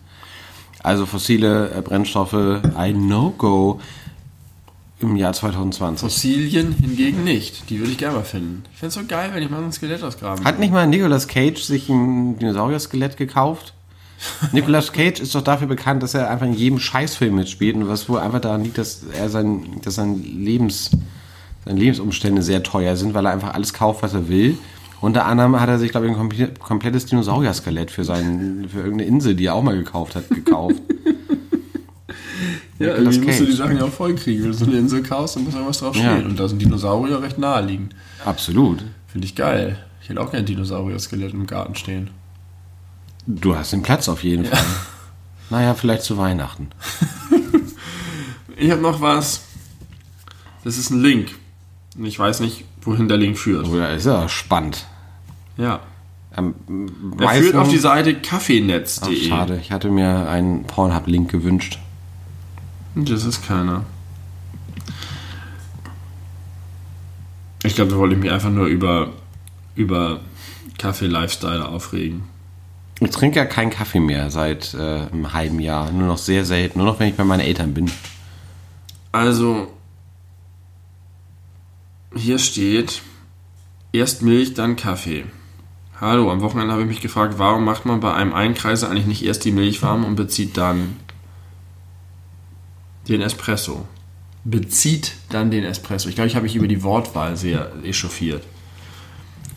[0.81, 2.33] Also fossile äh, Brennstoffe,
[2.75, 3.79] ein No-Go
[5.11, 6.01] im Jahr 2020.
[6.01, 7.69] Fossilien hingegen nicht.
[7.69, 8.63] Die würde ich gerne mal finden.
[8.73, 11.27] Ich fände es so geil, wenn ich mal ein Skelett ausgraben Hat nicht mal Nicolas
[11.27, 13.73] Cage sich ein Dinosaurier-Skelett gekauft?
[14.53, 18.07] Nicolas Cage ist doch dafür bekannt, dass er einfach in jedem Scheißfilm mitspielt und was
[18.07, 20.91] wohl einfach daran liegt, dass er sein, dass sein Lebens,
[21.65, 24.57] seine Lebensumstände sehr teuer sind, weil er einfach alles kauft, was er will.
[25.01, 29.03] Unter anderem hat er sich, glaube ich, ein komple- komplettes Dinosaurier-Skelett für, seinen, für irgendeine
[29.09, 30.75] Insel, die er auch mal gekauft hat, gekauft.
[32.83, 33.51] Ja, Nicolas irgendwie musst du die.
[33.53, 34.43] Sachen ja auch voll kriegen.
[34.43, 36.13] Wenn du so eine Insel kaufst, dann muss irgendwas drauf Ja.
[36.15, 36.25] stehen.
[36.27, 37.95] Und da sind Dinosaurier recht naheliegend.
[38.25, 38.83] Absolut.
[39.07, 39.77] Finde ich geil.
[40.01, 42.09] Ich hätte auch gerne Dinosaurier-Skelett im Garten stehen.
[43.25, 44.59] Du hast den Platz auf jeden Fall.
[45.49, 46.67] Naja, vielleicht zu Weihnachten.
[48.57, 49.43] Ich habe noch was.
[50.63, 51.29] Das ist ein Link.
[51.97, 53.67] Und ich weiß nicht, wohin der Link führt.
[53.67, 54.85] Oder ist ja spannend.
[55.57, 55.81] Ja.
[56.35, 56.55] Am
[57.19, 59.29] Er führt auf die Seite kaffeenetz.de.
[59.29, 61.77] schade, ich hatte mir einen Pornhub-Link gewünscht.
[62.95, 63.85] Das ist keiner.
[67.63, 69.13] Ich glaube, da wollte ich mich einfach nur über,
[69.75, 70.19] über
[70.77, 72.23] Kaffee-Lifestyle aufregen.
[72.99, 75.91] Ich trinke ja keinen Kaffee mehr seit äh, einem halben Jahr.
[75.91, 76.79] Nur noch sehr selten.
[76.79, 77.89] Nur noch, wenn ich bei meinen Eltern bin.
[79.11, 79.67] Also,
[82.15, 83.01] hier steht,
[83.91, 85.25] erst Milch, dann Kaffee.
[85.99, 89.25] Hallo, am Wochenende habe ich mich gefragt, warum macht man bei einem Einkreiser eigentlich nicht
[89.25, 90.97] erst die Milch warm und bezieht dann
[93.07, 93.85] den Espresso?
[94.45, 96.09] Bezieht dann den Espresso.
[96.09, 98.43] Ich glaube, ich habe mich über die Wortwahl sehr echauffiert.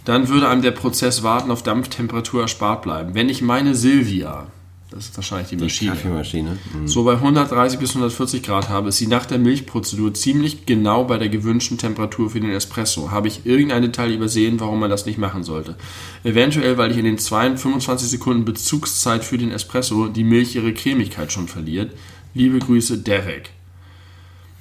[0.05, 3.15] Dann würde einem der Prozess Warten auf Dampftemperatur erspart bleiben.
[3.15, 4.47] Wenn ich meine Silvia,
[4.91, 6.59] das ist wahrscheinlich die Maschine, Kaffeemaschine.
[6.73, 6.87] Mhm.
[6.87, 11.19] so bei 130 bis 140 Grad habe, ist sie nach der Milchprozedur ziemlich genau bei
[11.19, 13.11] der gewünschten Temperatur für den Espresso.
[13.11, 15.75] Habe ich irgendein Detail übersehen, warum man das nicht machen sollte?
[16.23, 20.73] Eventuell, weil ich in den 2, 25 Sekunden Bezugszeit für den Espresso die Milch ihre
[20.73, 21.91] Cremigkeit schon verliert.
[22.37, 23.49] Liebe Grüße, Derek.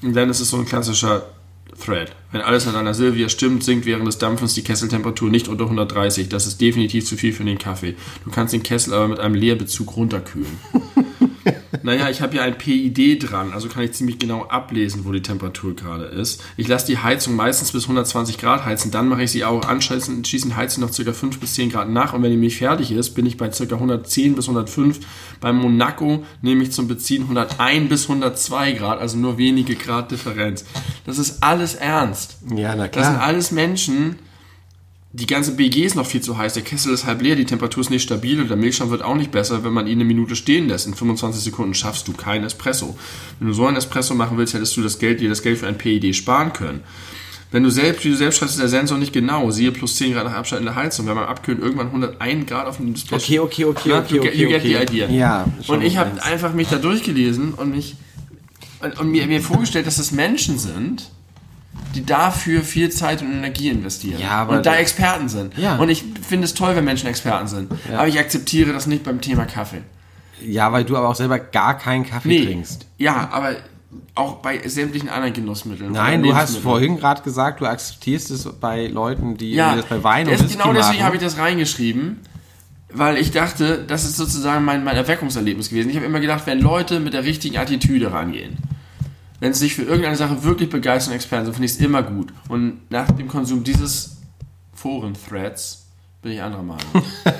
[0.01, 1.25] Und dann ist es so ein klassischer
[1.77, 2.15] Thread.
[2.31, 6.29] Wenn alles an einer Silvia stimmt, sinkt während des Dampfens die Kesseltemperatur nicht unter 130.
[6.29, 7.95] Das ist definitiv zu viel für den Kaffee.
[8.23, 10.57] Du kannst den Kessel aber mit einem Leerbezug runterkühlen.
[11.83, 15.21] Naja, ich habe ja ein PID dran, also kann ich ziemlich genau ablesen, wo die
[15.21, 16.41] Temperatur gerade ist.
[16.57, 20.27] Ich lasse die Heizung meistens bis 120 Grad heizen, dann mache ich sie auch anschließend
[20.27, 21.13] schießen heizen noch ca.
[21.13, 23.63] 5 bis 10 Grad nach und wenn die Milch fertig ist, bin ich bei ca.
[23.63, 24.99] 110 bis 105.
[25.39, 30.65] Beim Monaco nehme ich zum Beziehen 101 bis 102 Grad, also nur wenige Grad Differenz.
[31.05, 32.37] Das ist alles ernst.
[32.55, 33.27] Ja, na Das sind klar.
[33.27, 34.15] alles Menschen,
[35.17, 37.79] die ganze BG ist noch viel zu heiß, der Kessel ist halb leer, die Temperatur
[37.81, 40.35] ist nicht stabil und der Milchschaum wird auch nicht besser, wenn man ihn eine Minute
[40.35, 40.87] stehen lässt.
[40.87, 42.97] In 25 Sekunden schaffst du keinen Espresso.
[43.39, 45.67] Wenn du so einen Espresso machen willst, hättest du das Geld, dir das Geld für
[45.67, 46.81] ein PID sparen können.
[47.51, 49.51] Wenn du selbst, wie du selbst schreibst, ist der Sensor nicht genau.
[49.51, 51.07] Siehe plus 10 Grad nach Abschalten der Heizung.
[51.07, 53.15] Wenn man abkühlt, irgendwann 101 Grad auf dem Display.
[53.17, 54.83] Okay, okay, okay, okay, you get- okay, you get the okay.
[54.83, 55.09] idea.
[55.09, 57.95] Ja, Und ich habe einfach mich da durchgelesen und mich
[58.81, 61.09] und, und mir, mir vorgestellt, dass es Menschen sind,
[61.95, 64.19] die dafür viel Zeit und Energie investieren.
[64.21, 65.57] Ja, und da Experten sind.
[65.57, 65.77] Ja.
[65.77, 67.71] Und ich finde es toll, wenn Menschen Experten sind.
[67.91, 69.81] Aber ich akzeptiere das nicht beim Thema Kaffee.
[70.41, 72.45] Ja, weil du aber auch selber gar keinen Kaffee Nee.
[72.45, 72.85] trinkst.
[72.97, 73.55] Ja, aber
[74.13, 75.91] auch bei sämtlichen anderen Genussmitteln.
[75.91, 80.03] Nein, du hast vorhin gerade gesagt, du akzeptierst es bei Leuten, die ja, das bei
[80.03, 82.19] Wein und das, Whisky genau deswegen habe ich das reingeschrieben,
[82.93, 85.89] weil ich dachte, das ist sozusagen mein, mein Erweckungserlebnis gewesen.
[85.89, 88.57] Ich habe immer gedacht, wenn Leute mit der richtigen Attitüde rangehen,
[89.45, 92.01] wenn sie sich für irgendeine Sache wirklich begeistern und Experten sind, finde ich es immer
[92.01, 92.33] gut.
[92.49, 94.17] Und nach dem Konsum dieses
[94.73, 95.85] Foren-Threads
[96.23, 96.81] bin ich anderer Meinung.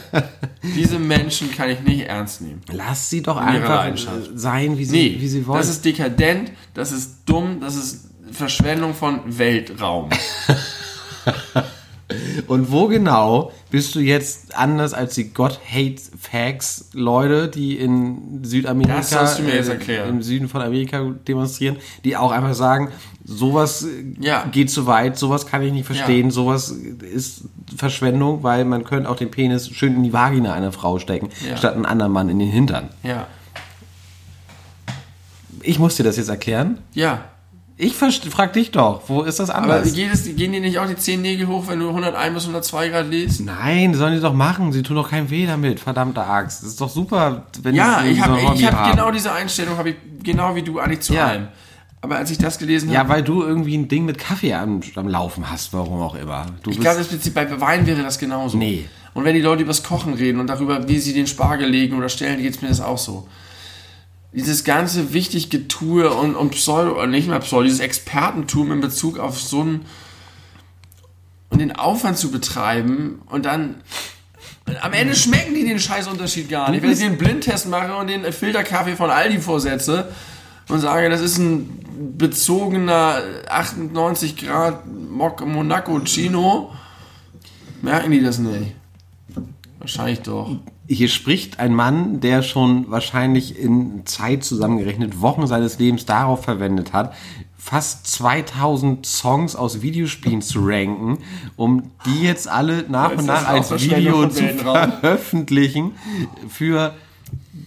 [0.76, 2.62] Diese Menschen kann ich nicht ernst nehmen.
[2.72, 3.92] Lass sie doch einfach
[4.36, 5.58] sein, wie sie, Nee, wie sie wollen.
[5.58, 10.12] das ist dekadent, das ist dumm, das ist Verschwendung von Weltraum.
[12.48, 18.44] Und wo genau bist du jetzt anders als die God Hates Facts Leute, die in
[18.44, 18.94] Südamerika,
[19.48, 22.90] äh, im Süden von Amerika demonstrieren, die auch einfach sagen,
[23.24, 23.88] sowas äh,
[24.20, 24.46] Ja.
[24.52, 27.46] geht zu weit, sowas kann ich nicht verstehen, sowas ist
[27.76, 31.58] Verschwendung, weil man könnte auch den Penis schön in die Vagina einer Frau stecken, Ja.
[31.58, 32.90] statt einen anderen Mann in den Hintern.
[33.02, 33.26] Ja.
[35.62, 36.78] Ich muss dir das jetzt erklären.
[36.94, 37.24] Ja.
[37.78, 39.94] Ich frag dich doch, wo ist das Aber anders?
[39.94, 42.88] geht es, gehen dir nicht auch die 10 Nägel hoch, wenn du 101 bis 102
[42.90, 43.42] Grad liest?
[43.42, 44.72] Nein, sollen die doch machen.
[44.72, 46.62] Sie tun doch keinen weh damit, verdammte Axt.
[46.62, 48.92] Das ist doch super, wenn Ja, ich so habe hab haben.
[48.92, 51.28] genau diese Einstellung, habe ich genau wie du eigentlich zu Ja.
[51.28, 51.48] allem.
[52.00, 54.80] Aber als ich das gelesen Ja, habe, weil du irgendwie ein Ding mit Kaffee am,
[54.96, 56.46] am Laufen hast, warum auch immer.
[56.64, 57.04] Du ich glaube,
[57.34, 58.58] bei Wein wäre das genauso.
[58.58, 58.86] Nee.
[59.16, 62.08] Und wenn die Leute übers Kochen reden und darüber, wie sie den Spargel legen oder
[62.08, 63.28] stellen, geht es mir das auch so.
[64.36, 69.18] Dieses ganze wichtig Getue und, und Pseudo, oder nicht mal Pseudo, dieses Expertentum in Bezug
[69.18, 69.82] auf so ein
[71.50, 73.76] und den Aufwand zu betreiben und dann
[74.82, 76.82] am Ende schmecken die den Scheißunterschied gar nicht.
[76.84, 80.12] Wenn ich den Blindtest mache und den Filterkaffee von Aldi vorsetze
[80.68, 81.70] und sage, das ist ein
[82.18, 86.74] bezogener 98 Grad Moc- Monaco Chino,
[87.82, 88.74] merken die das nicht.
[89.80, 90.58] Wahrscheinlich doch.
[90.88, 96.94] Hier spricht ein Mann, der schon wahrscheinlich in Zeit zusammengerechnet Wochen seines Lebens darauf verwendet
[96.94, 97.14] hat,
[97.58, 101.18] fast 2000 Songs aus Videospielen zu ranken,
[101.56, 105.94] um die jetzt alle nach und nach als Video zu veröffentlichen
[106.48, 106.94] für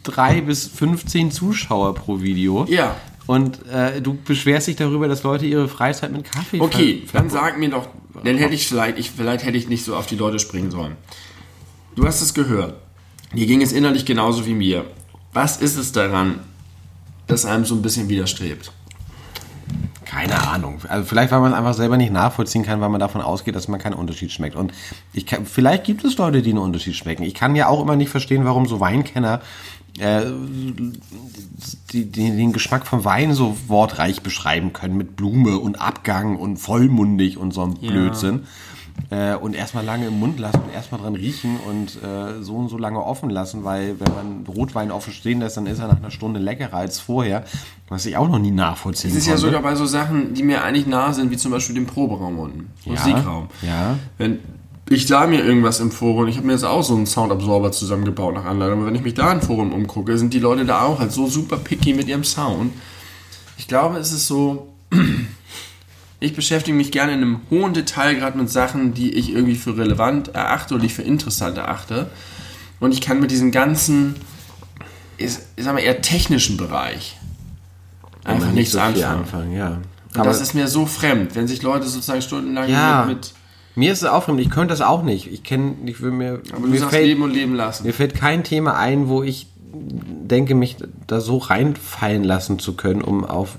[0.04, 2.64] drei bis 15 Zuschauer pro Video.
[2.68, 2.94] Ja.
[3.26, 7.58] Und äh, du beschwerst dich darüber, dass Leute ihre Freizeit mit Kaffee Okay, dann sag
[7.58, 7.88] mir doch,
[8.22, 10.96] dann hätte ich vielleicht, ich, vielleicht hätte ich nicht so auf die Leute springen sollen.
[11.96, 12.76] Du hast es gehört.
[13.34, 14.86] Dir ging es innerlich genauso wie mir.
[15.32, 16.40] Was ist es daran,
[17.26, 18.72] das einem so ein bisschen widerstrebt?
[20.04, 20.80] Keine Ahnung.
[20.88, 23.68] Also vielleicht, weil man es einfach selber nicht nachvollziehen kann, weil man davon ausgeht, dass
[23.68, 24.56] man keinen Unterschied schmeckt.
[24.56, 24.72] Und
[25.12, 27.24] ich kann, vielleicht gibt es Leute, die einen Unterschied schmecken.
[27.24, 29.42] Ich kann ja auch immer nicht verstehen, warum so Weinkenner
[29.98, 30.22] äh,
[31.92, 36.56] die, die, den Geschmack vom Wein so wortreich beschreiben können mit Blume und Abgang und
[36.56, 38.46] vollmundig und so ein Blödsinn.
[39.10, 42.68] Äh, und erstmal lange im Mund lassen und erstmal dran riechen und äh, so und
[42.68, 45.96] so lange offen lassen, weil wenn man Rotwein offen stehen lässt, dann ist er nach
[45.96, 47.44] einer Stunde leckerer als vorher,
[47.88, 49.46] was ich auch noch nie nachvollziehen Es ist ja konnte.
[49.46, 52.70] sogar bei so Sachen, die mir eigentlich nah sind, wie zum Beispiel dem Proberaum unten,
[52.84, 53.48] Musikraum.
[53.62, 53.96] Ja.
[54.18, 54.40] Wenn
[54.90, 58.34] ich da mir irgendwas im Forum, ich habe mir jetzt auch so einen Soundabsorber zusammengebaut
[58.34, 60.98] nach Anleitung, aber wenn ich mich da im Forum umgucke, sind die Leute da auch
[60.98, 62.72] halt so super picky mit ihrem Sound.
[63.56, 64.68] Ich glaube, es ist so,
[66.20, 70.28] ich beschäftige mich gerne in einem hohen Detailgrad mit Sachen, die ich irgendwie für relevant
[70.28, 72.10] erachte oder die ich für interessant erachte.
[72.80, 74.16] Und ich kann mit diesem ganzen,
[75.16, 77.16] ich ich sag mal, eher technischen Bereich
[78.24, 79.20] einfach nichts so anfangen.
[79.20, 79.78] anfangen, ja.
[80.16, 83.34] Und das ist mir so fremd, wenn sich Leute sozusagen stundenlang ja, mit, mit
[83.76, 84.40] mir ist es auch fremd.
[84.40, 85.30] Ich könnte das auch nicht.
[85.32, 87.86] Ich kenne, ich will mir, aber du mir sagst fällt, leben und leben lassen.
[87.86, 90.76] mir fällt kein Thema ein, wo ich denke, mich
[91.06, 93.56] da so reinfallen lassen zu können, um auf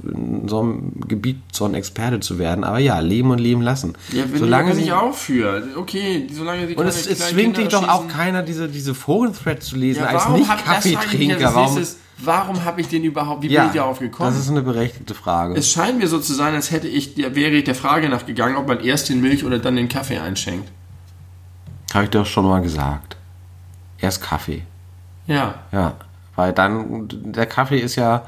[0.48, 2.64] so einem Gebiet so ein Experte zu werden.
[2.64, 3.96] Aber ja, leben und leben lassen.
[4.12, 5.68] Ja, wenn solange sie nicht auch für.
[5.76, 9.76] Okay, solange die und es, es zwingt dich doch auch keiner, diese, diese Foren-Threads zu
[9.76, 11.54] lesen, Ja, als Nicht-Kaffeetrinker.
[11.54, 14.30] Warum, nächstes, warum habe ich den überhaupt, wie bin ja, ich darauf gekommen?
[14.30, 15.56] das ist eine berechtigte Frage.
[15.56, 18.68] es scheint mir so zu sein, als hätte ich, wäre ich der Frage nachgegangen, ob
[18.68, 20.72] man erst den Milch oder dann den Kaffee einschenkt.
[21.94, 23.18] Habe ich doch schon mal gesagt.
[23.98, 24.64] Erst Kaffee.
[25.30, 25.56] Ja.
[25.72, 25.94] Ja,
[26.36, 28.24] weil dann, der Kaffee ist ja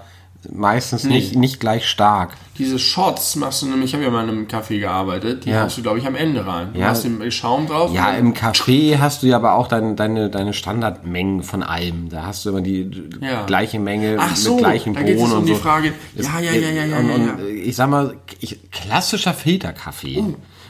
[0.52, 2.32] meistens nicht, nicht gleich stark.
[2.58, 5.64] Diese Shots machst du nämlich, ich habe ja mal in einem Kaffee gearbeitet, die Ja.
[5.64, 6.70] haust du, glaube ich, am Ende rein.
[6.74, 6.88] Du Ja.
[6.88, 7.94] hast den Schaum drauf.
[7.94, 12.10] Ja, im Kaffee hast du ja aber auch dein, deine, deine Standardmengen von allem.
[12.10, 12.90] Da hast du immer die
[13.22, 13.46] Ja.
[13.46, 15.60] gleiche Menge Ach so, mit gleichen da geht es Bohnen um und die so.
[15.60, 17.46] Frage, Es- ja, ja, ja, ja, ja, und, und ja.
[17.46, 20.24] ich sag mal, ich, klassischer Filterkaffee.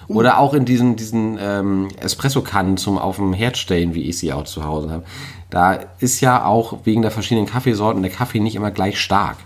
[0.09, 4.33] Oder auch in diesen, diesen ähm, Espresso-Kannen zum auf dem Herd stellen, wie ich sie
[4.33, 5.03] auch zu Hause habe.
[5.51, 9.37] Da ist ja auch wegen der verschiedenen Kaffeesorten der Kaffee nicht immer gleich stark.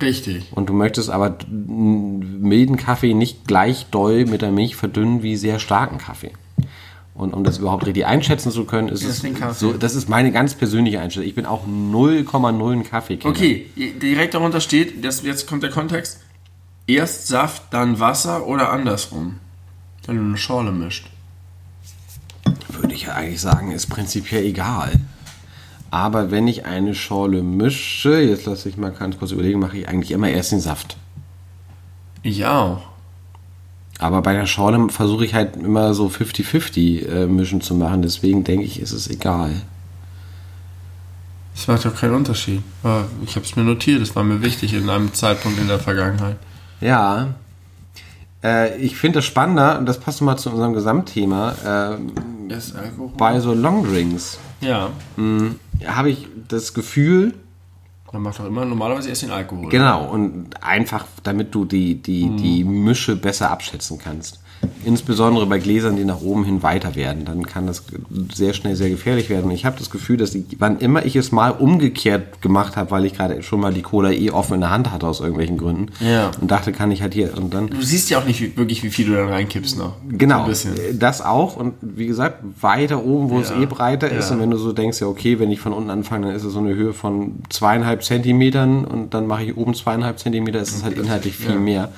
[0.00, 0.46] Richtig.
[0.52, 5.58] Und du möchtest aber milden Kaffee nicht gleich doll mit der Milch verdünnen wie sehr
[5.58, 6.32] starken Kaffee.
[7.14, 9.58] Und um das überhaupt richtig einschätzen zu können, ist es Deswegen Kaffee.
[9.58, 11.28] so, das ist meine ganz persönliche Einstellung.
[11.28, 13.34] Ich bin auch 0,0 ein Kaffeekenner.
[13.34, 16.20] Okay, direkt darunter steht, das, jetzt kommt der Kontext.
[16.86, 19.40] Erst Saft, dann Wasser oder andersrum.
[20.06, 21.08] Wenn du eine Schorle mischt.
[22.68, 24.92] Würde ich ja eigentlich sagen, ist prinzipiell egal.
[25.90, 29.88] Aber wenn ich eine Schorle mische, jetzt lasse ich mal ganz kurz überlegen, mache ich
[29.88, 30.96] eigentlich immer erst den Saft.
[32.22, 32.82] Ich auch.
[33.98, 38.02] Aber bei der Schorle versuche ich halt immer so 50-50 äh, Mischen zu machen.
[38.02, 39.62] Deswegen denke ich, ist es egal.
[41.54, 42.62] Das macht doch keinen Unterschied.
[42.84, 45.80] Aber Ich habe es mir notiert, das war mir wichtig in einem Zeitpunkt in der
[45.80, 46.36] Vergangenheit.
[46.80, 47.34] Ja.
[48.44, 52.54] Äh, ich finde das spannender, und das passt mal zu unserem Gesamtthema, äh,
[53.16, 54.90] bei so Longdrinks Ja.
[55.86, 57.34] habe ich das Gefühl,
[58.12, 59.68] Man macht doch immer normalerweise erst den Alkohol.
[59.68, 64.40] Genau, und einfach, damit du die, die, die Mische besser abschätzen kannst.
[64.84, 67.24] Insbesondere bei Gläsern, die nach oben hin weiter werden.
[67.24, 67.84] Dann kann das
[68.34, 69.50] sehr schnell sehr gefährlich werden.
[69.50, 73.04] Ich habe das Gefühl, dass ich, wann immer ich es mal umgekehrt gemacht habe, weil
[73.04, 75.86] ich gerade schon mal die Cola eh offen in der Hand hatte aus irgendwelchen Gründen.
[76.00, 76.30] Ja.
[76.40, 77.68] Und dachte, kann ich halt hier und dann.
[77.68, 79.94] Du siehst ja auch nicht wirklich, wie viel du dann reinkippst noch.
[80.10, 80.74] So Genau, bisschen.
[80.98, 81.56] das auch.
[81.56, 83.60] Und wie gesagt, weiter oben, wo es Ja.
[83.60, 84.28] eh breiter ist.
[84.30, 84.36] Ja.
[84.36, 86.52] Und wenn du so denkst, ja, okay, wenn ich von unten anfange, dann ist es
[86.52, 90.82] so eine Höhe von zweieinhalb Zentimetern und dann mache ich oben zweieinhalb Zentimeter, ist es
[90.84, 91.58] halt inhaltlich viel Ja.
[91.58, 91.92] mehr.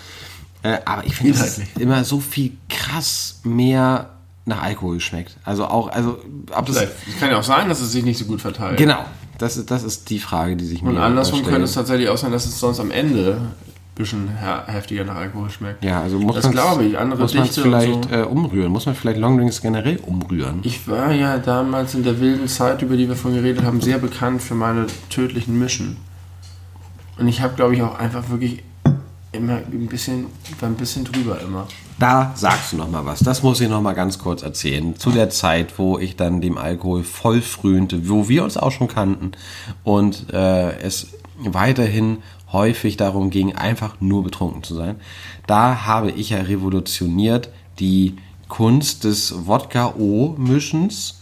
[0.63, 4.11] Äh, aber ich finde, dass es immer so viel krass mehr
[4.45, 5.37] nach Alkohol schmeckt.
[5.45, 6.19] Also auch, also,
[6.55, 6.77] ob das.
[6.79, 6.93] Vielleicht.
[7.09, 8.77] Es kann ja auch sein, dass es sich nicht so gut verteilt.
[8.77, 9.05] Genau,
[9.39, 12.19] das, ist- das ist die Frage, die sich mir Und andersrum könnte es tatsächlich auch
[12.19, 14.29] sein, dass es sonst am Ende ein bisschen
[14.67, 15.85] heftiger nach Alkohol schmeckt.
[15.85, 16.99] Ja, also muss Das man glaube ich.
[16.99, 18.11] Andere muss man Dichte und vielleicht so.
[18.11, 18.73] äh, umrühren.
[18.73, 20.61] Muss man vielleicht Longdrinks generell umrühren?
[20.63, 23.99] Ich war ja damals in der wilden Zeit, über die wir vorhin geredet haben, sehr
[23.99, 25.97] bekannt für meine tödlichen Mischen.
[27.19, 28.63] Und ich habe, glaube ich, auch einfach wirklich
[29.33, 30.27] immer ein bisschen,
[30.61, 31.67] ein bisschen drüber immer.
[31.99, 33.21] Da sagst du noch mal was.
[33.21, 34.97] Das muss ich noch mal ganz kurz erzählen.
[34.97, 38.89] Zu der Zeit, wo ich dann dem Alkohol voll frönte, wo wir uns auch schon
[38.89, 39.33] kannten
[39.85, 41.09] und äh, es
[41.39, 42.19] weiterhin
[42.53, 44.97] häufig darum ging, einfach nur betrunken zu sein.
[45.47, 48.17] Da habe ich ja revolutioniert die
[48.49, 51.20] Kunst des Wodka-O-Mischens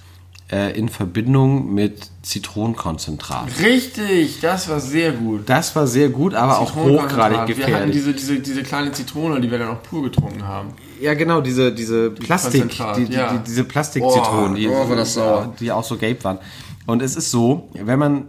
[0.51, 3.49] äh, in Verbindung mit Zitronenkonzentrat.
[3.61, 5.49] Richtig, das war sehr gut.
[5.49, 7.93] Das war sehr gut, aber auch hochgradig Wir hatten gefährlich.
[7.93, 10.71] diese, diese, diese kleine Zitrone, die wir dann auch pur getrunken haben.
[11.01, 13.33] Ja, genau, diese, diese Plastik, die, die, ja.
[13.33, 16.39] die, diese Plastikzitronen, Oh, die, oh, die auch so gelb waren.
[16.87, 18.25] Und es ist so, wenn man,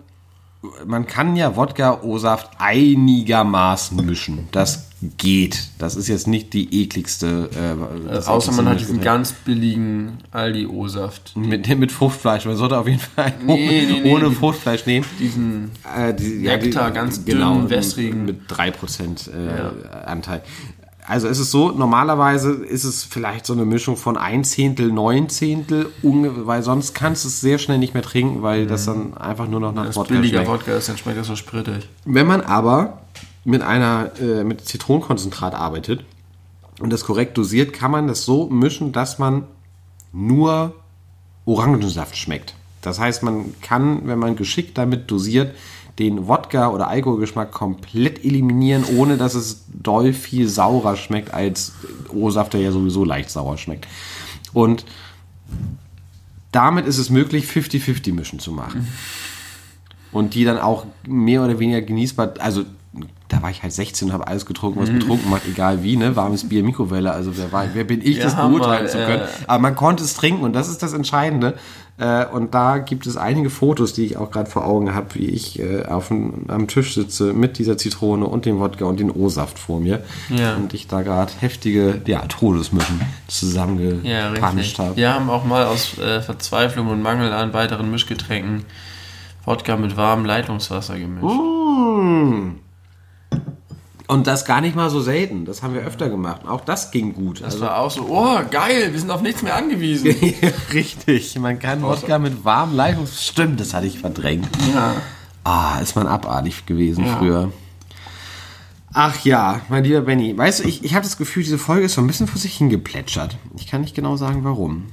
[0.86, 4.50] man kann ja Wodka O-Saft einigermaßen mischen.
[4.52, 5.70] Das geht.
[5.78, 7.50] Das ist jetzt nicht die ekligste.
[7.54, 9.04] Äh, das Außer man hat diesen Mischgetränk.
[9.04, 11.36] ganz billigen Aldi-O-Saft.
[11.38, 12.46] mit, mit Fruchtfleisch.
[12.46, 15.06] Man sollte auf jeden Fall Nee, nee, nee, ohne die- Fruchtfleisch nehmen.
[15.20, 18.26] Diesen Äh, die, Nektar, ganz dünn, wässrigen.
[18.26, 20.42] Mit 3% äh, Anteil.
[21.08, 25.28] Also es ist so, normalerweise ist es vielleicht so eine Mischung von ein Zehntel, neun
[25.28, 29.48] Zehntel, weil sonst kannst du es sehr schnell nicht mehr trinken, weil das dann einfach
[29.48, 30.50] nur noch nach Wodka billiger schmeckt.
[30.52, 31.88] Wodka ist, dann schmeckt das so sprittig.
[32.06, 33.00] Wenn man aber
[33.50, 36.06] mit einer äh, mit Zitronenkonzentrat arbeitet
[36.80, 39.44] und das korrekt dosiert, kann man das so mischen, dass man
[40.14, 40.76] nur
[41.46, 42.56] Orangensaft schmeckt.
[42.82, 45.56] Das heißt, man kann, wenn man geschickt damit dosiert,
[45.98, 51.74] den Wodka oder Alkoholgeschmack komplett eliminieren, ohne dass es doll viel saurer schmeckt als
[52.14, 53.88] O-Saft, der ja sowieso leicht sauer schmeckt.
[54.54, 54.86] Und
[56.52, 58.88] damit ist es möglich, 50-50 Mischen zu machen.
[60.12, 62.64] Und die dann auch mehr oder weniger genießbar, also
[63.28, 66.16] da war ich halt 16 und habe alles getrunken, was betrunken macht, egal wie, ne?
[66.16, 69.22] Warmes Bier, Mikrowelle, also wer, war, wer bin ich, Ja, das beurteilen zu können.
[69.22, 69.46] äh.
[69.46, 71.54] Aber man konnte es trinken und das ist das Entscheidende.
[72.00, 75.26] Äh, Und da gibt es einige Fotos, die ich auch gerade vor Augen habe, wie
[75.28, 79.12] ich äh, auf dem, am Tisch sitze mit dieser Zitrone und dem Wodka und den
[79.12, 80.02] O-Saft vor mir.
[80.30, 80.56] Ja.
[80.56, 84.96] Und ich da gerade heftige ja, Todesmischen zusammengepanscht habe.
[84.96, 88.64] Wir haben auch mal aus äh, Verzweiflung und Mangel an weiteren Mischgetränken
[89.46, 91.24] Wodka mit warmem Leitungswasser gemischt.
[91.24, 92.52] Uh.
[94.10, 95.46] Und das gar nicht mal so selten.
[95.46, 96.42] Das haben wir öfter gemacht.
[96.48, 97.42] Auch das ging gut.
[97.44, 100.08] Das war auch so, oh geil, wir sind auf nichts mehr angewiesen.
[100.74, 101.38] Richtig.
[101.38, 103.24] Man kann Wodka mit warmem Leitungs...
[103.24, 104.50] Stimmt, das hatte ich verdrängt.
[104.74, 104.96] ja.
[105.44, 107.18] Ah, ist man abartig gewesen Ja.
[107.18, 107.52] früher.
[108.94, 110.36] Ach ja, mein lieber Benny.
[110.36, 112.58] Weißt du, ich, ich habe das Gefühl, diese Folge ist so ein bisschen vor sich
[112.58, 113.38] hingeplätschert.
[113.58, 114.88] Ich kann nicht genau sagen, warum.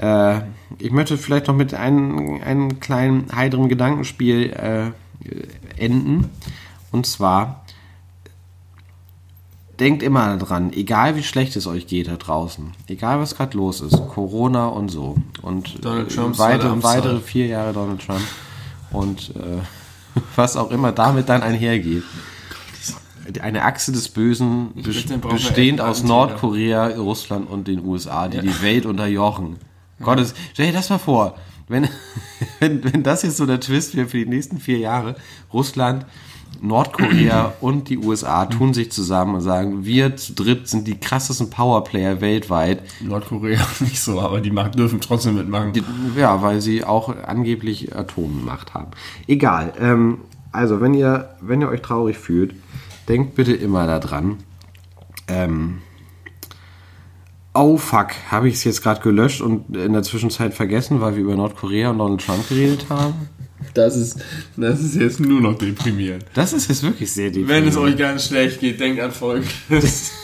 [0.00, 0.40] Äh,
[0.78, 6.28] ich möchte vielleicht noch mit einem, einem kleinen heiteren Gedankenspiel äh, enden.
[6.90, 7.64] Und zwar,
[9.80, 13.80] denkt immer dran, egal wie schlecht es euch geht da draußen, egal was gerade los
[13.80, 15.16] ist, Corona und so.
[15.42, 18.22] Und Donald äh, weitere, weitere vier Jahre Donald Trump.
[18.90, 22.02] Und äh, was auch immer damit dann einhergeht.
[23.40, 26.02] eine Achse des Bösen, bestehend aus.
[26.02, 29.56] Nordkorea, Russland und den USA, die die Welt unterjochen.
[30.02, 31.36] Gottes, stell dir das mal vor,
[31.68, 31.88] wenn,
[32.60, 35.16] wenn, wenn das jetzt so der Twist wäre für die nächsten vier Jahre,
[35.52, 36.06] Russland,
[36.60, 41.50] Nordkorea und die USA tun sich zusammen und sagen, wir zu dritt sind die krassesten
[41.50, 42.82] Powerplayer weltweit.
[43.00, 45.72] Nordkorea nicht so, aber die machen, dürfen trotzdem mitmachen.
[45.72, 45.82] Die,
[46.16, 48.90] ja, weil sie auch angeblich Atommacht haben.
[49.26, 49.72] Egal.
[49.78, 50.18] Ähm,
[50.52, 52.54] also, wenn ihr, wenn ihr euch traurig fühlt,
[53.08, 54.38] denkt bitte immer daran.
[55.28, 55.78] Ähm,
[57.54, 61.22] oh fuck, habe ich es jetzt gerade gelöscht und in der Zwischenzeit vergessen, weil wir
[61.22, 63.28] über Nordkorea und Donald Trump geredet haben?
[63.74, 64.18] Das ist,
[64.56, 66.24] das ist jetzt nur noch deprimierend.
[66.34, 67.68] Das ist jetzt wirklich sehr Wenn deprimierend.
[67.68, 70.10] es euch ganz schlecht geht, denkt an Folgendes.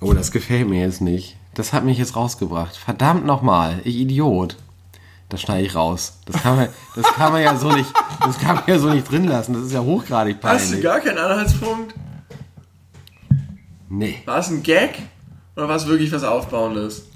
[0.00, 1.36] Oh, das gefällt mir jetzt nicht.
[1.54, 2.76] Das hat mich jetzt rausgebracht.
[2.76, 4.56] Verdammt nochmal, ich Idiot.
[5.28, 6.18] Das schneide ich raus.
[6.24, 7.92] Das kann man, das kann man ja so nicht,
[8.24, 9.54] das kann man ja so nicht drin lassen.
[9.54, 10.82] Das ist ja hochgradig Hast du peinlich.
[10.82, 11.94] gar keinen Anhaltspunkt?
[13.90, 14.22] Nee.
[14.24, 15.02] War es ein Gag?
[15.56, 17.06] Oder war es wirklich was Aufbauendes?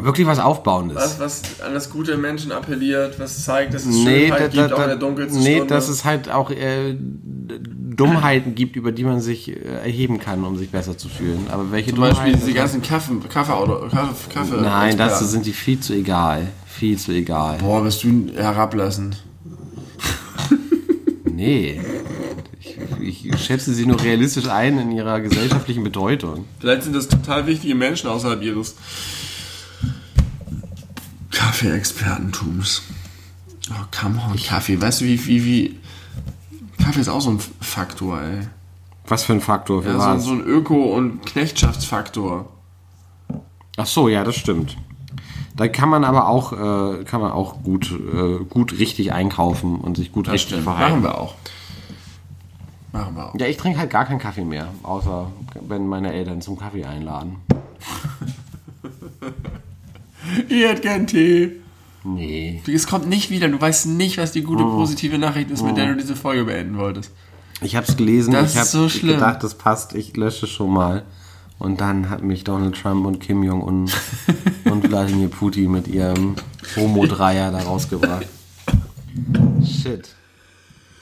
[0.00, 0.96] Wirklich was Aufbauendes.
[0.96, 4.56] Was, was an das gute Menschen appelliert, was zeigt, dass es Nee, Schönheit da, gibt,
[4.56, 5.74] da, auch in da, der dunkelsten nee Stunde?
[5.74, 10.56] dass es halt auch äh, Dummheiten gibt, über die man sich äh, erheben kann, um
[10.56, 11.46] sich besser zu fühlen.
[11.50, 12.40] Aber welche Zum Beispiel Dummheiten?
[12.40, 16.48] diese ganzen Kaffee, Kaffee, Kaffee, Kaffee Nein, dazu sind die viel zu egal.
[16.66, 17.58] Viel zu egal.
[17.58, 19.22] Boah, bist du herablassend.
[21.36, 21.80] Nee.
[23.00, 26.44] Ich, ich schätze sie nur realistisch ein in ihrer gesellschaftlichen Bedeutung.
[26.60, 28.76] Vielleicht sind das total wichtige Menschen außerhalb ihres
[31.44, 32.82] Kaffee-Expertentums.
[33.70, 34.80] Oh, come on, Kaffee.
[34.80, 35.80] Weißt du, wie, wie, wie.
[36.82, 38.48] Kaffee ist auch so ein Faktor, ey.
[39.06, 42.48] Was für ein Faktor für Ja, so, so ein Öko- und Knechtschaftsfaktor.
[43.76, 44.78] Ach so, ja, das stimmt.
[45.54, 49.98] Da kann man aber auch, äh, kann man auch gut, äh, gut richtig einkaufen und
[49.98, 51.02] sich gut richtig verhalten.
[51.02, 51.34] Machen wir auch.
[52.92, 53.34] Machen wir auch.
[53.38, 55.30] Ja, ich trinke halt gar keinen Kaffee mehr, außer
[55.60, 57.36] wenn meine Eltern zum Kaffee einladen.
[60.48, 61.52] Ihr hättet gern Tee.
[62.04, 62.62] Nee.
[62.66, 63.48] Es kommt nicht wieder.
[63.48, 66.76] Du weißt nicht, was die gute, positive Nachricht ist, mit der du diese Folge beenden
[66.76, 67.10] wolltest.
[67.62, 69.14] Ich habe es gelesen, Das ich habe so schlimm.
[69.14, 71.04] gedacht, das passt, ich lösche schon mal.
[71.58, 73.90] Und dann hat mich Donald Trump und Kim Jong-un
[74.64, 76.34] und Wladimir Putin mit ihrem
[76.76, 78.26] Homo-Dreier da rausgebracht.
[79.64, 80.08] Shit.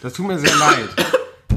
[0.02, 0.88] Das tut mir sehr leid.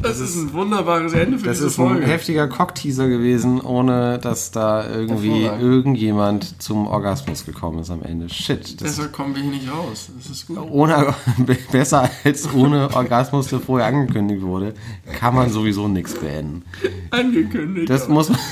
[0.05, 2.05] Das ist ein wunderbares Ende für Das diese ist ein Folge.
[2.05, 8.29] heftiger Cockteaser gewesen, ohne dass da irgendwie irgendjemand zum Orgasmus gekommen ist am Ende.
[8.29, 8.81] Shit.
[8.81, 10.09] Das Deshalb kommen wir hier nicht raus.
[10.17, 10.59] Das ist gut.
[10.69, 11.13] ohne,
[11.71, 14.73] besser als ohne Orgasmus, der vorher angekündigt wurde,
[15.19, 16.63] kann man sowieso nichts beenden.
[17.11, 17.89] Angekündigt.
[17.89, 18.39] Das muss man.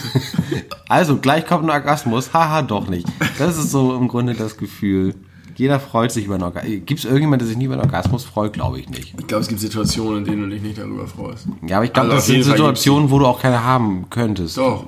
[0.90, 2.34] Also, gleich kommt ein Orgasmus.
[2.34, 3.08] Haha, doch nicht.
[3.40, 5.16] Das ist so im Grunde das Gefühl.
[5.56, 6.72] Jeder freut sich über einen Orgasmus.
[6.86, 8.54] Gibt es irgendjemand, der sich nie über einen Orgasmus freut?
[8.54, 9.14] Glaube ich nicht.
[9.18, 11.46] ich glaube, es gibt Situationen, in denen du dich nicht darüber freust.
[11.68, 14.58] Ja, aber ich glaube, Also das sind Fall Situationen, wo du auch keine haben könntest.
[14.58, 14.86] Doch,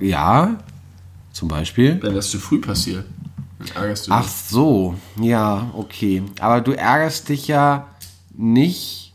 [0.00, 0.56] Ja,
[1.32, 1.98] zum Beispiel.
[2.02, 3.04] wenn das zu früh passiert,
[3.58, 4.32] dann ärgerst du Ach dich.
[4.32, 6.22] so, ja, okay.
[6.40, 7.86] Aber du ärgerst dich ja
[8.36, 9.12] nicht.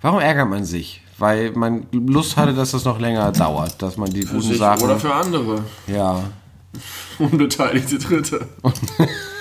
[0.00, 1.02] Warum ärgert man sich?
[1.18, 4.82] Weil man Lust hatte, dass das noch länger dauert, dass man die Für guten Sachen.
[4.84, 5.64] oder für andere.
[5.86, 6.22] ja.
[7.18, 8.46] Unbeteiligte Dritte.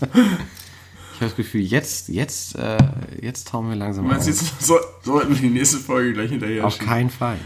[0.00, 2.76] Ich habe das Gefühl, jetzt, jetzt, äh,
[3.22, 4.34] jetzt tauen wir langsam meinst, auf.
[4.34, 6.88] jetzt so, sollten wir die nächste Folge gleich hinterher Auf schieben?
[6.88, 7.36] keinen Fall.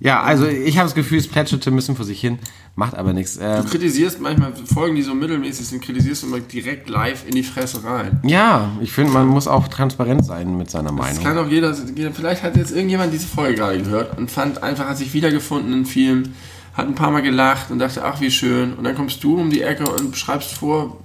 [0.00, 2.40] ja, also ich habe das Gefühl, es plätscherte ein bisschen vor sich hin,
[2.74, 3.38] macht aber nichts.
[3.40, 7.36] Ähm, Du kritisierst manchmal Folgen, die so mittelmäßig sind, kritisierst du immer direkt live in
[7.36, 8.20] die Fresse rein.
[8.24, 11.22] ja, ich finde, man muss auch transparent sein mit seiner Das Meinung.
[11.22, 11.72] kann auch jeder,
[12.12, 15.86] vielleicht hat jetzt irgendjemand diese Folge gerade gehört und fand einfach, hat sich wiedergefunden in
[15.86, 16.34] Film,
[16.72, 18.74] hat ein paar Mal gelacht und dachte, ach wie schön.
[18.74, 20.98] Und dann kommst du um die Ecke und schreibst vor,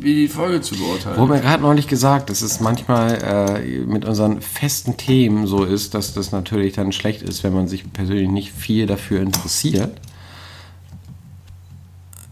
[0.00, 1.16] wie die Folge zu beurteilen.
[1.18, 5.94] Wurde mir gerade neulich gesagt, dass es manchmal äh, mit unseren festen Themen so ist,
[5.94, 9.98] dass das natürlich dann schlecht ist, wenn man sich persönlich nicht viel dafür interessiert.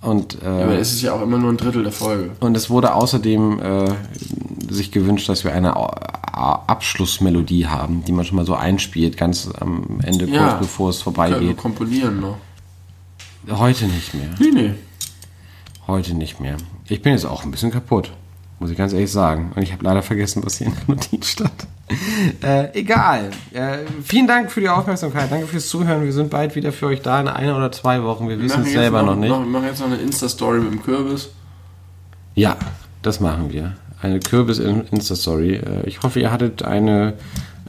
[0.01, 2.33] Und, äh, Aber es ist ja auch immer nur ein Drittel der Folge.
[2.41, 3.93] und es wurde außerdem äh,
[4.71, 10.01] sich gewünscht, dass wir eine Abschlussmelodie haben, die man schon mal so einspielt, ganz am
[10.03, 10.49] Ende, Ja.
[10.49, 11.57] kurz bevor es Können wir vorbeigeht.
[11.57, 12.37] komponieren noch.
[13.51, 14.29] Heute nicht mehr.
[14.39, 14.75] Nee, nee.
[15.86, 16.56] Heute nicht mehr.
[16.89, 18.11] Ich bin jetzt auch ein bisschen kaputt,
[18.59, 19.52] muss ich ganz ehrlich sagen.
[19.55, 21.52] Und ich habe leider vergessen, was hier in der Notiz stand.
[22.43, 23.31] Äh, egal.
[23.52, 25.31] Äh, vielen Dank für die Aufmerksamkeit.
[25.31, 26.02] Danke fürs Zuhören.
[26.02, 28.27] Wir sind bald wieder für euch da in einer oder zwei Wochen.
[28.27, 29.28] Wir wissen es selber noch, nicht.
[29.28, 31.28] Noch, wir machen jetzt noch eine Insta-Story mit dem Kürbis.
[32.35, 32.56] Ja,
[33.02, 33.77] das machen wir.
[34.01, 35.56] Eine Kürbis-Insta-Story.
[35.56, 37.15] Äh, ich hoffe, ihr hattet eine,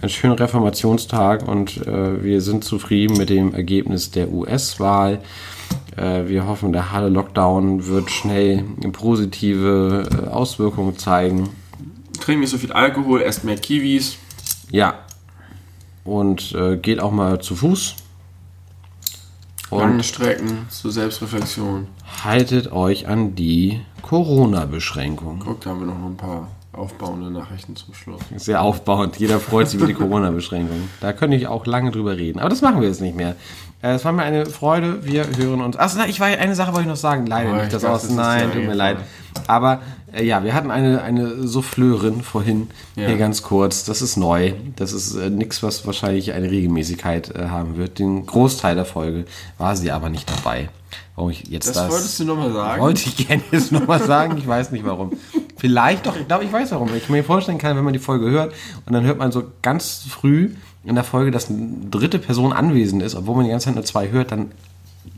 [0.02, 5.20] einen schönen Reformationstag und äh, wir sind zufrieden mit dem Ergebnis der US-Wahl.
[5.98, 11.50] Äh, wir hoffen, der harte Lockdown wird schnell positive äh, Auswirkungen zeigen.
[12.20, 14.18] trinkt nicht so viel Alkohol, esst mehr Kiwis.
[14.72, 14.96] Ja.
[16.04, 17.96] Und äh, geht auch mal zu Fuß.
[19.72, 21.88] Lange Strecken zur Selbstreflexion.
[22.24, 25.42] haltet euch an die Corona-Beschränkung.
[25.44, 28.22] Guck, da haben wir noch ein paar aufbauende Nachrichten zum Schluss.
[28.36, 29.18] Sehr aufbauend.
[29.18, 30.90] Jeder freut sich über die Corona-Beschränkung.
[31.02, 32.40] Da könnte ich auch lange drüber reden.
[32.40, 33.36] Aber das machen wir jetzt nicht mehr.
[33.86, 35.04] Äh, Es war mir eine Freude.
[35.06, 35.78] Wir hören uns.
[35.78, 37.28] Achso, nein, ich war eine Sache wollte ich noch sagen.
[37.28, 38.10] Leider Oh, nicht ich das aus.
[38.10, 38.78] Nein, tut mir eingefallen.
[38.78, 38.98] leid.
[39.48, 39.82] Aber
[40.14, 42.70] äh, ja, wir hatten eine, eine Souffleurin vorhin.
[42.96, 43.08] Ja.
[43.08, 43.84] Hier ganz kurz.
[43.84, 44.54] Das ist neu.
[44.76, 48.00] Das ist äh, nichts, was wahrscheinlich eine Regelmäßigkeit äh, haben wird.
[48.00, 49.26] Den Großteil der Folge
[49.58, 50.70] war sie aber nicht dabei.
[51.16, 52.82] Warum ich jetzt Das, das, wolltest du nochmal sagen?
[52.82, 54.38] wollte ich gerne jetzt nochmal sagen.
[54.38, 55.12] Ich weiß nicht warum.
[55.58, 56.90] Vielleicht doch, ich glaube, ich weiß warum.
[56.96, 58.54] Ich mir vorstellen kann, wenn man die Folge hört
[58.86, 60.52] und dann hört man so ganz früh
[60.86, 63.84] in der Folge, dass eine dritte Person anwesend ist, obwohl man die ganze Zeit nur
[63.86, 64.52] zwei hört, dann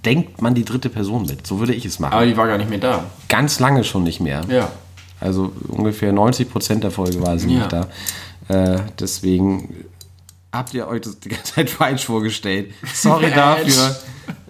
[0.05, 1.45] denkt man die dritte Person mit.
[1.47, 2.13] So würde ich es machen.
[2.13, 3.05] Aber die war gar nicht mehr da.
[3.29, 4.41] Ganz lange schon nicht mehr.
[4.49, 4.71] Ja.
[5.19, 7.57] Also ungefähr 90 Prozent der Folge war sie Ja.
[7.59, 7.87] nicht da.
[8.49, 9.85] Äh, deswegen
[10.53, 12.71] habt ihr euch das die ganze Zeit falsch vorgestellt.
[12.93, 13.95] Sorry dafür.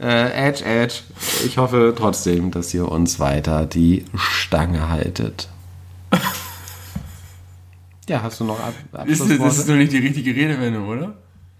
[0.02, 0.96] Äh, edge, Edge.
[1.46, 5.48] Ich hoffe trotzdem, dass ihr uns weiter die Stange haltet.
[8.10, 8.74] Ja, hast du noch Ab
[9.06, 9.72] Ist, das ist Abschlussworte?
[9.72, 11.08] doch nicht die richtige Redewendung, oder?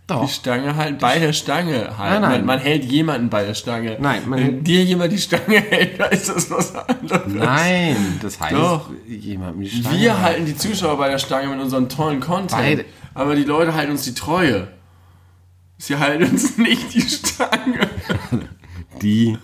[0.10, 0.30] Die Doch.
[0.30, 2.22] Stange halten, bei der Stange halten.
[2.22, 2.32] Nein, nein.
[2.32, 3.98] Man, man hält jemanden bei der Stange.
[4.00, 7.24] Nein, man Wenn dir jemand die Stange hält, dann ist das was anderes.
[7.28, 8.90] Nein, das heißt, Doch.
[9.06, 10.24] jemand die Stange Wir halten.
[10.24, 12.52] halten die Zuschauer bei der Stange mit unserem tollen Content.
[12.52, 12.86] Beide.
[13.14, 14.70] Aber die Leute halten uns die Treue.
[15.78, 17.90] Sie halten uns nicht die Stange.
[19.02, 19.38] die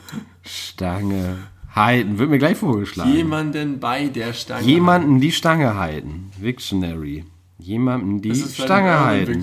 [0.43, 1.39] Stange
[1.73, 2.17] halten.
[2.17, 3.13] Wird mir gleich vorgeschlagen.
[3.13, 4.65] Jemanden bei der Stange.
[4.65, 6.31] Jemanden die Stange halten.
[6.39, 7.25] Victionary.
[7.59, 9.41] Jemanden die Stange halten.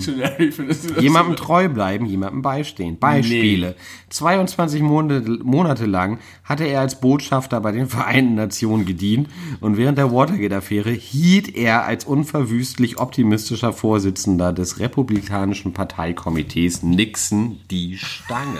[0.99, 2.99] Jemandem treu bleiben, jemandem beistehen.
[2.99, 3.77] Beispiele.
[4.11, 9.31] 22 Monate, Monate lang hatte er als Botschafter bei den Vereinten Nationen gedient
[9.61, 17.97] und während der Watergate-Affäre hielt er als unverwüstlich optimistischer Vorsitzender des Republikanischen Parteikomitees Nixon die
[17.97, 18.59] Stange.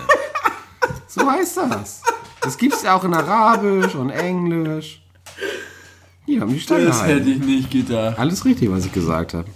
[1.07, 2.03] so heißt das.
[2.43, 5.03] Das gibt's ja auch in Arabisch und Englisch.
[6.27, 8.19] Hier haben die Stange Das hätte ich nicht gedacht.
[8.19, 9.49] Alles richtig, was ich gesagt habe.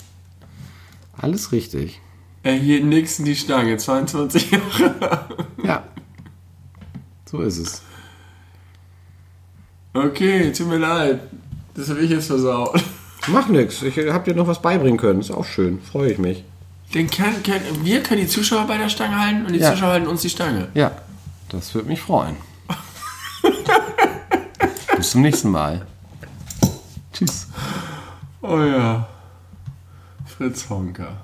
[1.16, 2.00] Alles richtig.
[2.42, 5.28] Er hielt Nixon die Stange, 22 Jahre.
[5.62, 5.82] Ja.
[7.30, 7.82] So ist es.
[9.94, 11.20] Okay, tut mir leid.
[11.74, 12.82] Das habe ich jetzt versaut.
[13.28, 13.80] Mach nix.
[13.82, 15.20] Ich hab dir noch was beibringen können.
[15.20, 15.80] Ist auch schön.
[15.80, 16.44] Freue ich mich.
[16.92, 19.72] Den kann, kann, wir können die Zuschauer bei der Stange halten und die Ja.
[19.72, 20.68] Zuschauer halten uns die Stange.
[20.74, 20.92] Ja.
[21.48, 22.36] Das würde mich freuen.
[24.96, 25.86] Bis zum nächsten Mal.
[27.12, 27.48] Tschüss.
[28.42, 29.06] Oh ja.
[30.26, 31.23] Fritz Honka.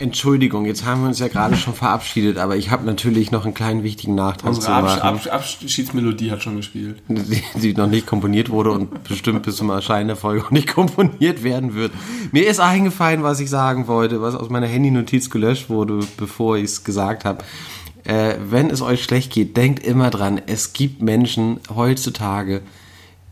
[0.00, 3.54] Entschuldigung, jetzt haben wir uns ja gerade schon verabschiedet, aber ich habe natürlich noch einen
[3.54, 7.02] kleinen wichtigen Nachtrag zu Unsere Abs machen, Abs Abschiedsmelodie hat schon gespielt.
[7.08, 10.68] die, die noch nicht komponiert wurde und bestimmt bis zum Erscheinen der Folge auch nicht
[10.74, 11.90] komponiert werden wird.
[12.30, 16.64] Mir ist eingefallen, was ich sagen wollte, was aus meiner Handynotiz gelöscht wurde, bevor ich
[16.64, 17.42] es gesagt habe.
[18.04, 22.62] Äh, wenn es euch schlecht geht, denkt immer dran, es gibt Menschen heutzutage,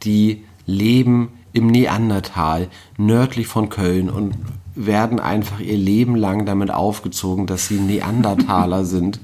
[0.03, 2.69] die leben im Neandertal,
[2.99, 4.35] nördlich von Köln und
[4.77, 9.21] werden einfach ihr Leben lang damit aufgezogen, dass sie Neandertaler sind.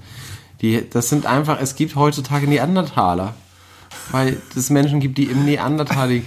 [0.61, 3.35] Die, das sind einfach, es gibt heutzutage Neandertaler.
[4.11, 6.27] Weil es Menschen gibt, die im Neandertal liegen.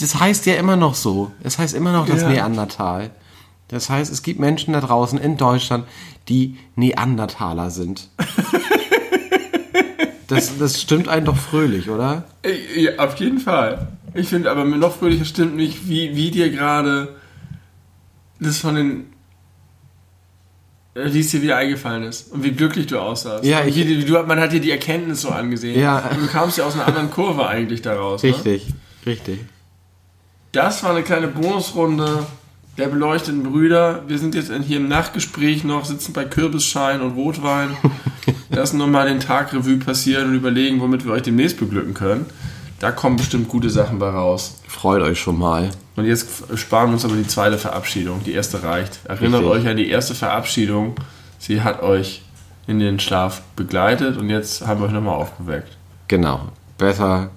[0.00, 1.30] Das heißt ja immer noch so.
[1.42, 2.28] Es heißt immer noch das Ja.
[2.28, 3.10] Neandertal.
[3.68, 5.86] Das heißt, es gibt Menschen da draußen in Deutschland,
[6.28, 8.10] die Neandertaler sind.
[10.28, 12.24] Das, das stimmt einen doch fröhlich, oder?
[12.76, 13.86] Ja, auf jeden Fall.
[14.12, 17.15] Ich finde aber noch fröhlicher stimmt nicht, wie, wie dir gerade
[18.40, 19.06] das von den.
[20.94, 23.44] Wie es dir wieder eingefallen ist und wie glücklich du aussahst.
[23.44, 25.78] Ja, ich- wie, wie du, man hat dir die Erkenntnis so angesehen.
[25.78, 25.98] Ja.
[26.08, 28.22] Und du kamst ja aus einer anderen Kurve eigentlich daraus.
[28.22, 28.30] Ne?
[28.30, 28.68] Richtig,
[29.04, 29.40] richtig.
[30.52, 32.26] Das war eine kleine Bonusrunde
[32.78, 34.04] der beleuchteten Brüder.
[34.08, 37.76] Wir sind jetzt hier im Nachgespräch noch, sitzen bei Kürbisschein und Rotwein.
[38.48, 42.24] Lassen nochmal den Tag Revue passieren und überlegen, womit wir euch demnächst beglücken können.
[42.78, 44.60] Da kommen bestimmt gute Sachen bei raus.
[44.68, 45.70] Freut euch schon mal.
[45.96, 48.22] Und jetzt sparen wir uns aber die zweite Verabschiedung.
[48.24, 49.00] Die erste reicht.
[49.04, 49.56] Erinnert Richtig.
[49.56, 50.94] euch an die erste Verabschiedung.
[51.38, 52.22] Sie hat euch
[52.66, 55.76] in den Schlaf begleitet und jetzt haben wir euch nochmal aufgeweckt.
[56.08, 56.40] Genau.
[56.76, 57.30] Besser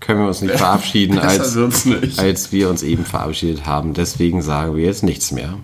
[0.00, 1.54] können wir uns nicht verabschieden, als,
[1.84, 2.18] nicht.
[2.18, 3.94] als wir uns eben verabschiedet haben.
[3.94, 5.54] Deswegen sagen wir jetzt nichts mehr.